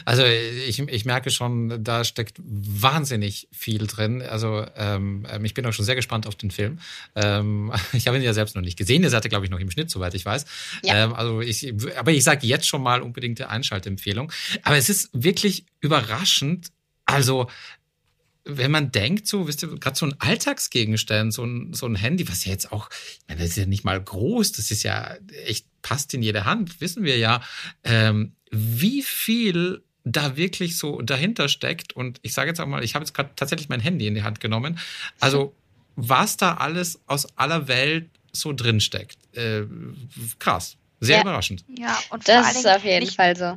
Also 0.04 0.24
ich, 0.24 0.78
ich 0.78 1.04
merke 1.04 1.30
schon, 1.30 1.82
da 1.82 2.04
steckt 2.04 2.36
wahnsinnig 2.44 3.48
viel 3.52 3.86
drin. 3.86 4.22
Also 4.22 4.66
ähm, 4.76 5.26
ähm 5.30 5.44
ich 5.44 5.54
bin 5.54 5.66
auch 5.66 5.72
schon 5.72 5.84
sehr 5.84 5.94
gespannt 5.94 6.26
auf 6.26 6.34
den 6.34 6.50
Film. 6.50 6.78
Ähm, 7.14 7.72
ich 7.92 8.06
habe 8.06 8.16
ihn 8.16 8.22
ja 8.22 8.32
selbst 8.32 8.54
noch 8.54 8.62
nicht 8.62 8.78
gesehen. 8.78 9.02
Ihr 9.02 9.10
seid 9.10 9.24
ja, 9.24 9.28
glaube 9.28 9.44
ich, 9.44 9.50
noch 9.50 9.60
im 9.60 9.70
Schnitt, 9.70 9.90
soweit 9.90 10.14
ich 10.14 10.24
weiß. 10.24 10.44
Ja. 10.84 11.04
Ähm, 11.04 11.14
also 11.14 11.40
ich, 11.40 11.72
aber 11.96 12.12
ich 12.12 12.24
sage 12.24 12.46
jetzt 12.46 12.66
schon 12.66 12.82
mal 12.82 13.02
unbedingte 13.02 13.48
Einschaltempfehlung. 13.48 14.32
Aber 14.62 14.76
es 14.76 14.88
ist 14.88 15.10
wirklich 15.12 15.64
überraschend. 15.80 16.70
Also 17.06 17.48
wenn 18.44 18.70
man 18.70 18.92
denkt, 18.92 19.26
so, 19.26 19.46
wisst 19.48 19.62
ihr, 19.62 19.68
gerade 19.68 19.96
so 19.96 20.06
ein 20.06 20.14
Alltagsgegenstand, 20.18 21.32
so 21.32 21.44
ein, 21.44 21.72
so 21.72 21.86
ein 21.86 21.94
Handy, 21.94 22.28
was 22.28 22.44
ja 22.44 22.52
jetzt 22.52 22.72
auch, 22.72 22.90
ich 22.90 23.20
meine, 23.26 23.40
das 23.40 23.50
ist 23.50 23.56
ja 23.56 23.66
nicht 23.66 23.84
mal 23.84 24.00
groß, 24.00 24.52
das 24.52 24.70
ist 24.70 24.82
ja 24.82 25.16
echt, 25.46 25.66
passt 25.82 26.12
in 26.14 26.22
jede 26.22 26.44
Hand, 26.44 26.80
wissen 26.80 27.04
wir 27.04 27.16
ja. 27.16 27.42
Ähm, 27.82 28.32
wie 28.54 29.02
viel 29.02 29.82
da 30.04 30.36
wirklich 30.36 30.78
so 30.78 31.00
dahinter 31.00 31.48
steckt. 31.48 31.94
Und 31.94 32.20
ich 32.22 32.34
sage 32.34 32.50
jetzt 32.50 32.60
auch 32.60 32.66
mal, 32.66 32.84
ich 32.84 32.94
habe 32.94 33.04
jetzt 33.04 33.14
gerade 33.14 33.30
tatsächlich 33.36 33.68
mein 33.68 33.80
Handy 33.80 34.06
in 34.06 34.14
die 34.14 34.22
Hand 34.22 34.40
genommen. 34.40 34.78
Also, 35.18 35.54
was 35.96 36.36
da 36.36 36.54
alles 36.54 37.00
aus 37.06 37.26
aller 37.36 37.68
Welt 37.68 38.10
so 38.32 38.52
drin 38.52 38.80
steckt. 38.80 39.18
Äh, 39.36 39.62
krass. 40.38 40.76
Sehr 41.00 41.16
ja. 41.16 41.22
überraschend. 41.22 41.64
Ja, 41.68 41.98
und 42.10 42.28
das 42.28 42.56
ist 42.56 42.66
auf 42.66 42.84
jeden 42.84 43.00
nicht, 43.00 43.16
Fall 43.16 43.36
so. 43.36 43.56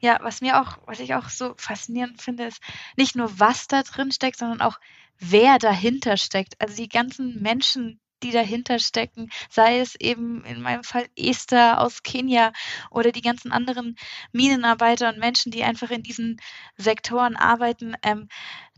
Ja, 0.00 0.18
was 0.22 0.40
mir 0.40 0.60
auch, 0.60 0.78
was 0.86 1.00
ich 1.00 1.14
auch 1.14 1.28
so 1.28 1.54
faszinierend 1.56 2.20
finde, 2.20 2.44
ist 2.44 2.60
nicht 2.96 3.16
nur, 3.16 3.38
was 3.38 3.66
da 3.66 3.82
drin 3.82 4.12
steckt, 4.12 4.38
sondern 4.38 4.60
auch, 4.60 4.78
wer 5.18 5.58
dahinter 5.58 6.16
steckt. 6.16 6.60
Also 6.60 6.76
die 6.76 6.88
ganzen 6.88 7.40
Menschen, 7.40 8.00
die 8.22 8.30
dahinter 8.30 8.78
stecken, 8.78 9.30
sei 9.50 9.78
es 9.78 9.94
eben 9.96 10.44
in 10.44 10.60
meinem 10.60 10.84
Fall 10.84 11.06
Esther 11.16 11.80
aus 11.80 12.02
Kenia 12.02 12.52
oder 12.90 13.12
die 13.12 13.22
ganzen 13.22 13.52
anderen 13.52 13.96
Minenarbeiter 14.32 15.08
und 15.08 15.18
Menschen, 15.18 15.52
die 15.52 15.64
einfach 15.64 15.90
in 15.90 16.02
diesen 16.02 16.40
Sektoren 16.76 17.36
arbeiten, 17.36 17.94
ähm, 18.02 18.28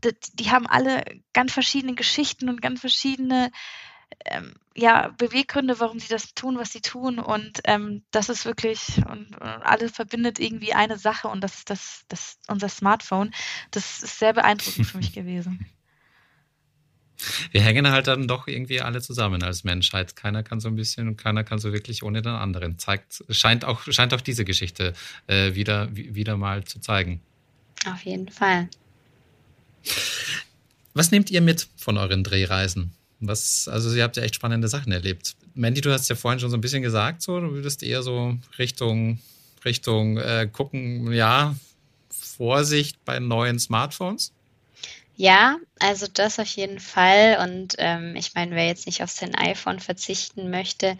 die, 0.04 0.14
die, 0.34 0.50
haben 0.50 0.66
alle 0.66 1.04
ganz 1.32 1.52
verschiedene 1.52 1.94
Geschichten 1.94 2.48
und 2.48 2.62
ganz 2.62 2.80
verschiedene 2.80 3.50
ähm, 4.24 4.54
ja, 4.74 5.08
Beweggründe, 5.18 5.80
warum 5.80 5.98
sie 5.98 6.08
das 6.08 6.34
tun, 6.34 6.58
was 6.58 6.72
sie 6.72 6.80
tun. 6.80 7.18
Und 7.18 7.60
ähm, 7.64 8.04
das 8.10 8.28
ist 8.28 8.44
wirklich, 8.44 8.98
und, 9.08 9.36
und, 9.36 9.42
alles 9.42 9.92
verbindet 9.92 10.38
irgendwie 10.38 10.72
eine 10.72 10.98
Sache 10.98 11.28
und 11.28 11.42
das 11.42 11.56
ist 11.56 11.70
das, 11.70 12.04
das, 12.08 12.38
unser 12.46 12.68
Smartphone. 12.68 13.32
Das 13.70 14.02
ist 14.02 14.18
sehr 14.18 14.32
beeindruckend 14.32 14.86
für 14.86 14.98
mich 14.98 15.12
gewesen 15.14 15.68
wir 17.50 17.60
hängen 17.62 17.90
halt 17.90 18.06
dann 18.06 18.28
doch 18.28 18.46
irgendwie 18.46 18.80
alle 18.80 19.00
zusammen 19.00 19.42
als 19.42 19.64
Menschheit. 19.64 20.16
Keiner 20.16 20.42
kann 20.42 20.60
so 20.60 20.68
ein 20.68 20.76
bisschen 20.76 21.08
und 21.08 21.16
keiner 21.16 21.44
kann 21.44 21.58
so 21.58 21.72
wirklich 21.72 22.02
ohne 22.02 22.22
den 22.22 22.32
anderen. 22.32 22.78
Zeigt, 22.78 23.24
scheint 23.30 23.64
auch, 23.64 23.82
scheint 23.90 24.14
auch 24.14 24.20
diese 24.20 24.44
Geschichte 24.44 24.92
äh, 25.26 25.54
wieder, 25.54 25.88
wieder 25.94 26.36
mal 26.36 26.64
zu 26.64 26.80
zeigen. 26.80 27.20
Auf 27.86 28.02
jeden 28.02 28.28
Fall. 28.28 28.68
Was 30.94 31.10
nehmt 31.10 31.30
ihr 31.30 31.40
mit 31.40 31.68
von 31.76 31.96
euren 31.96 32.24
Drehreisen? 32.24 32.92
Was, 33.20 33.68
also 33.68 33.94
ihr 33.94 34.04
habt 34.04 34.16
ja 34.16 34.22
echt 34.22 34.36
spannende 34.36 34.68
Sachen 34.68 34.92
erlebt. 34.92 35.34
Mandy, 35.54 35.80
du 35.80 35.92
hast 35.92 36.08
ja 36.08 36.14
vorhin 36.16 36.38
schon 36.38 36.50
so 36.50 36.56
ein 36.56 36.60
bisschen 36.60 36.82
gesagt, 36.82 37.22
so, 37.22 37.40
du 37.40 37.52
würdest 37.52 37.82
eher 37.82 38.02
so 38.02 38.38
Richtung, 38.58 39.18
Richtung 39.64 40.18
äh, 40.18 40.48
gucken, 40.52 41.12
ja, 41.12 41.56
Vorsicht 42.10 43.04
bei 43.04 43.18
neuen 43.18 43.58
Smartphones. 43.58 44.32
Ja, 45.18 45.58
also 45.80 46.06
das 46.06 46.38
auf 46.38 46.46
jeden 46.46 46.78
Fall. 46.78 47.38
Und 47.42 47.74
ähm, 47.78 48.14
ich 48.14 48.34
meine, 48.34 48.54
wer 48.54 48.66
jetzt 48.66 48.86
nicht 48.86 49.02
auf 49.02 49.10
sein 49.10 49.34
iPhone 49.34 49.80
verzichten 49.80 50.48
möchte, 50.48 50.96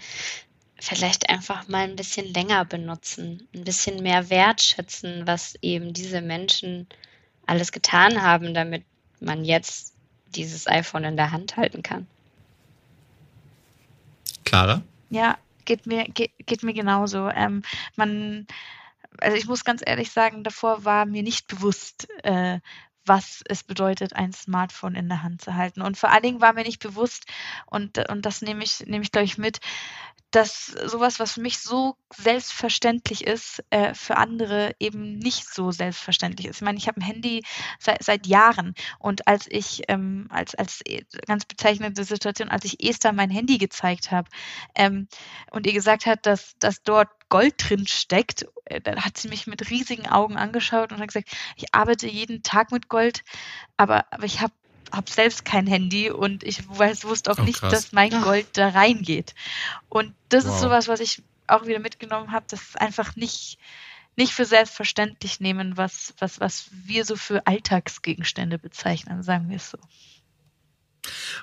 vielleicht 0.81 1.31
einfach 1.31 1.69
mal 1.69 1.85
ein 1.85 1.95
bisschen 1.95 2.27
länger 2.27 2.65
benutzen, 2.65 3.47
ein 3.55 3.63
bisschen 3.63 4.03
mehr 4.03 4.29
wertschätzen, 4.29 5.29
was 5.29 5.55
eben 5.63 5.93
diese 5.93 6.21
Menschen 6.21 6.89
alles 7.47 7.71
getan 7.71 8.21
haben, 8.21 8.55
damit 8.55 8.85
man 9.21 9.45
jetzt 9.45 9.95
dieses 10.35 10.67
iPhone 10.67 11.05
in 11.05 11.17
der 11.17 11.31
Hand 11.31 11.57
halten 11.57 11.85
kann. 11.85 12.09
Clara? 14.45 14.83
Ja, 15.11 15.39
geht 15.65 15.87
mir, 15.87 16.07
geht, 16.07 16.33
geht 16.45 16.65
mir 16.65 16.75
genauso. 16.75 17.29
Ähm, 17.29 17.63
man, 17.95 18.49
also 19.21 19.37
ich 19.37 19.47
muss 19.47 19.65
ganz 19.65 19.81
ehrlich 19.87 20.11
sagen, 20.11 20.43
davor 20.43 20.85
war 20.85 21.07
mir 21.07 21.23
nicht 21.23 21.47
bewusst, 21.47 22.09
äh, 22.25 22.59
was 23.09 23.43
es 23.49 23.65
bedeutet, 23.65 24.15
ein 24.15 24.33
Smartphone 24.33 24.95
in 24.95 25.09
der 25.09 25.23
Hand 25.23 25.43
zu 25.43 25.55
halten. 25.55 25.83
Und 25.83 25.97
vor 25.97 26.11
allen 26.11 26.23
Dingen 26.23 26.41
war 26.41 26.53
mir 26.53 26.65
nicht 26.65 26.81
bewusst, 26.81 27.27
und, 27.67 27.99
und 28.11 28.27
das 28.27 28.43
nehme 28.43 28.63
ich, 28.65 28.81
nehme 28.87 29.03
ich, 29.03 29.13
glaube 29.13 29.25
ich, 29.25 29.39
mit, 29.39 29.61
dass 30.31 30.67
sowas, 30.67 31.19
was 31.21 31.33
für 31.33 31.41
mich 31.41 31.59
so 31.59 31.97
selbstverständlich 32.15 33.27
ist, 33.27 33.65
äh, 33.71 33.95
für 33.95 34.17
andere 34.17 34.75
eben 34.79 35.19
nicht 35.19 35.49
so 35.53 35.71
selbstverständlich 35.71 36.49
ist. 36.49 36.57
Ich 36.57 36.63
meine, 36.63 36.77
ich 36.77 36.87
habe 36.87 37.01
ein 37.01 37.05
Handy 37.05 37.43
seit, 37.79 38.03
seit 38.03 38.27
Jahren 38.27 38.75
und 38.99 39.27
als 39.27 39.47
ich, 39.49 39.83
ähm, 39.89 40.27
als, 40.31 40.55
als 40.55 40.81
e, 40.87 41.03
ganz 41.27 41.47
bezeichnende 41.47 42.05
Situation, 42.05 42.51
als 42.51 42.65
ich 42.67 42.87
Esther 42.87 43.13
mein 43.13 43.31
Handy 43.31 43.57
gezeigt 43.57 44.11
habe 44.11 44.29
ähm, 44.75 45.09
und 45.51 45.67
ihr 45.67 45.73
gesagt 45.73 46.05
hat, 46.05 46.27
dass, 46.27 46.55
dass 46.59 46.83
dort 46.83 47.09
Gold 47.31 47.55
drin 47.59 47.87
steckt, 47.87 48.47
äh, 48.67 48.81
dann 48.83 49.05
hat 49.05 49.17
sie 49.17 49.29
mich 49.29 49.47
mit 49.47 49.71
riesigen 49.71 50.07
Augen 50.07 50.37
angeschaut 50.37 50.93
und 50.93 50.99
hat 50.99 51.09
gesagt, 51.09 51.31
ich 51.57 51.75
arbeite 51.75 52.07
jeden 52.07 52.43
Tag 52.43 52.71
mit 52.71 52.89
Gold, 52.89 53.23
aber, 53.79 54.05
aber 54.11 54.25
ich 54.25 54.41
habe 54.41 54.53
habe 54.93 55.11
selbst 55.11 55.45
kein 55.45 55.67
Handy 55.67 56.11
und 56.11 56.43
ich 56.43 56.69
weiß, 56.69 57.05
wusste 57.05 57.31
auch 57.31 57.39
oh, 57.39 57.43
nicht, 57.43 57.63
dass 57.63 57.93
mein. 57.93 58.09
Gold 58.23 58.47
da 58.55 58.69
reingeht. 58.69 59.35
Und 59.89 60.15
das 60.29 60.45
wow. 60.45 60.55
ist 60.55 60.61
sowas, 60.61 60.89
was 60.89 61.01
ich 61.01 61.23
auch 61.47 61.67
wieder 61.67 61.79
mitgenommen 61.79 62.33
habe, 62.33 62.47
dass 62.49 62.77
einfach 62.77 63.17
nicht, 63.17 63.59
nicht 64.17 64.33
für 64.33 64.45
selbstverständlich 64.45 65.41
nehmen, 65.41 65.77
was, 65.77 66.15
was, 66.19 66.41
was 66.41 66.69
wir 66.71 67.05
so 67.05 67.17
für 67.17 67.47
Alltagsgegenstände 67.47 68.59
bezeichnen, 68.59 69.23
sagen 69.23 69.49
wir 69.49 69.57
es 69.57 69.71
so. 69.71 69.79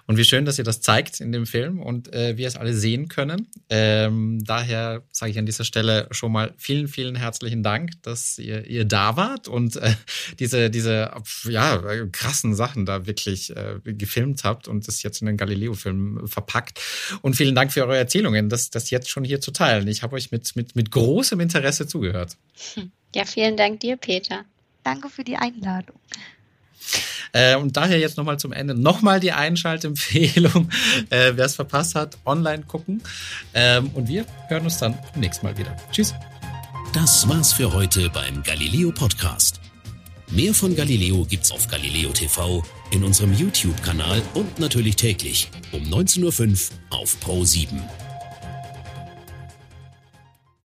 Und 0.07 0.18
wie 0.18 0.24
schön, 0.24 0.45
dass 0.45 0.57
ihr 0.57 0.63
das 0.63 0.82
zeigt 0.82 1.20
in 1.20 1.32
dem 1.32 1.45
Film 1.45 1.82
und 1.82 2.13
äh, 2.13 2.38
wir 2.38 2.47
es 2.47 2.55
alle 2.55 2.74
sehen 2.74 3.07
können. 3.07 3.47
Ähm, 3.70 4.43
daher 4.43 5.03
sage 5.11 5.32
ich 5.32 5.39
an 5.39 5.45
dieser 5.45 5.63
Stelle 5.63 6.07
schon 6.11 6.32
mal 6.32 6.53
vielen, 6.57 6.88
vielen 6.88 7.16
herzlichen 7.16 7.63
Dank, 7.63 7.91
dass 8.03 8.38
ihr, 8.38 8.66
ihr 8.68 8.86
da 8.86 9.16
wart 9.18 9.47
und 9.47 9.76
äh, 9.78 9.93
diese, 10.39 10.70
diese 10.70 11.11
ja, 11.45 11.82
krassen 12.11 12.55
Sachen 12.55 12.86
da 12.86 13.05
wirklich 13.05 13.55
äh, 13.55 13.80
gefilmt 13.84 14.43
habt 14.43 14.68
und 14.68 14.88
das 14.88 15.03
jetzt 15.03 15.22
in 15.22 15.28
den 15.28 15.38
Galileo-Film 15.38 16.28
verpackt. 16.28 16.80
Und 17.22 17.36
vielen 17.36 17.55
Dank 17.55 17.72
für 17.72 17.86
eure 17.86 17.97
Erzählungen, 17.97 18.49
das, 18.49 18.70
das 18.70 18.89
jetzt 18.89 19.09
schon 19.09 19.24
hier 19.24 19.41
zu 19.41 19.51
teilen. 19.51 19.88
Ich 19.88 20.03
habe 20.03 20.16
euch 20.16 20.32
mit, 20.32 20.55
mit, 20.55 20.76
mit 20.76 20.91
großem 20.91 21.39
Interesse 21.39 21.88
zugehört. 21.88 22.38
Ja, 23.16 23.26
vielen 23.26 23.55
Dank 23.55 23.80
dir, 23.80 23.97
Peter. 23.97 24.45
Danke 24.84 25.09
für 25.09 25.24
die 25.24 25.38
Einladung. 25.38 25.99
Äh, 27.32 27.56
und 27.56 27.76
daher 27.76 28.00
jetzt 28.00 28.18
nochmal 28.18 28.40
zum 28.40 28.54
Ende 28.54 28.76
nochmal 28.76 29.20
die 29.20 29.32
Einschaltempfehlung. 29.32 30.70
Äh, 31.10 31.34
Wer 31.36 31.46
es 31.46 31.56
verpasst 31.56 31.96
hat, 31.96 32.18
online 32.26 32.64
gucken. 32.64 33.02
Ähm, 33.54 33.90
und 33.94 34.08
wir 34.08 34.26
hören 34.48 34.64
uns 34.64 34.78
dann 34.78 34.98
beim 35.12 35.22
nächsten 35.22 35.46
Mal 35.46 35.58
wieder. 35.58 35.76
Tschüss. 35.92 36.14
Das 36.94 37.28
war's 37.28 37.54
für 37.54 37.74
heute 37.74 38.10
beim 38.10 38.42
Galileo 38.44 38.92
Podcast. 38.92 39.60
Mehr 40.32 40.54
von 40.54 40.76
Galileo 40.76 41.26
gibt's 41.26 41.52
auf 41.52 41.68
Galileo 41.68 42.12
TV, 42.12 42.64
in 42.92 43.04
unserem 43.04 43.34
YouTube-Kanal 43.34 44.22
und 44.34 44.60
natürlich 44.60 44.96
täglich 44.96 45.52
um 45.72 45.84
19.05 45.84 46.72
Uhr 46.72 46.98
auf 46.98 47.20
Pro 47.20 47.44
7. 47.44 47.82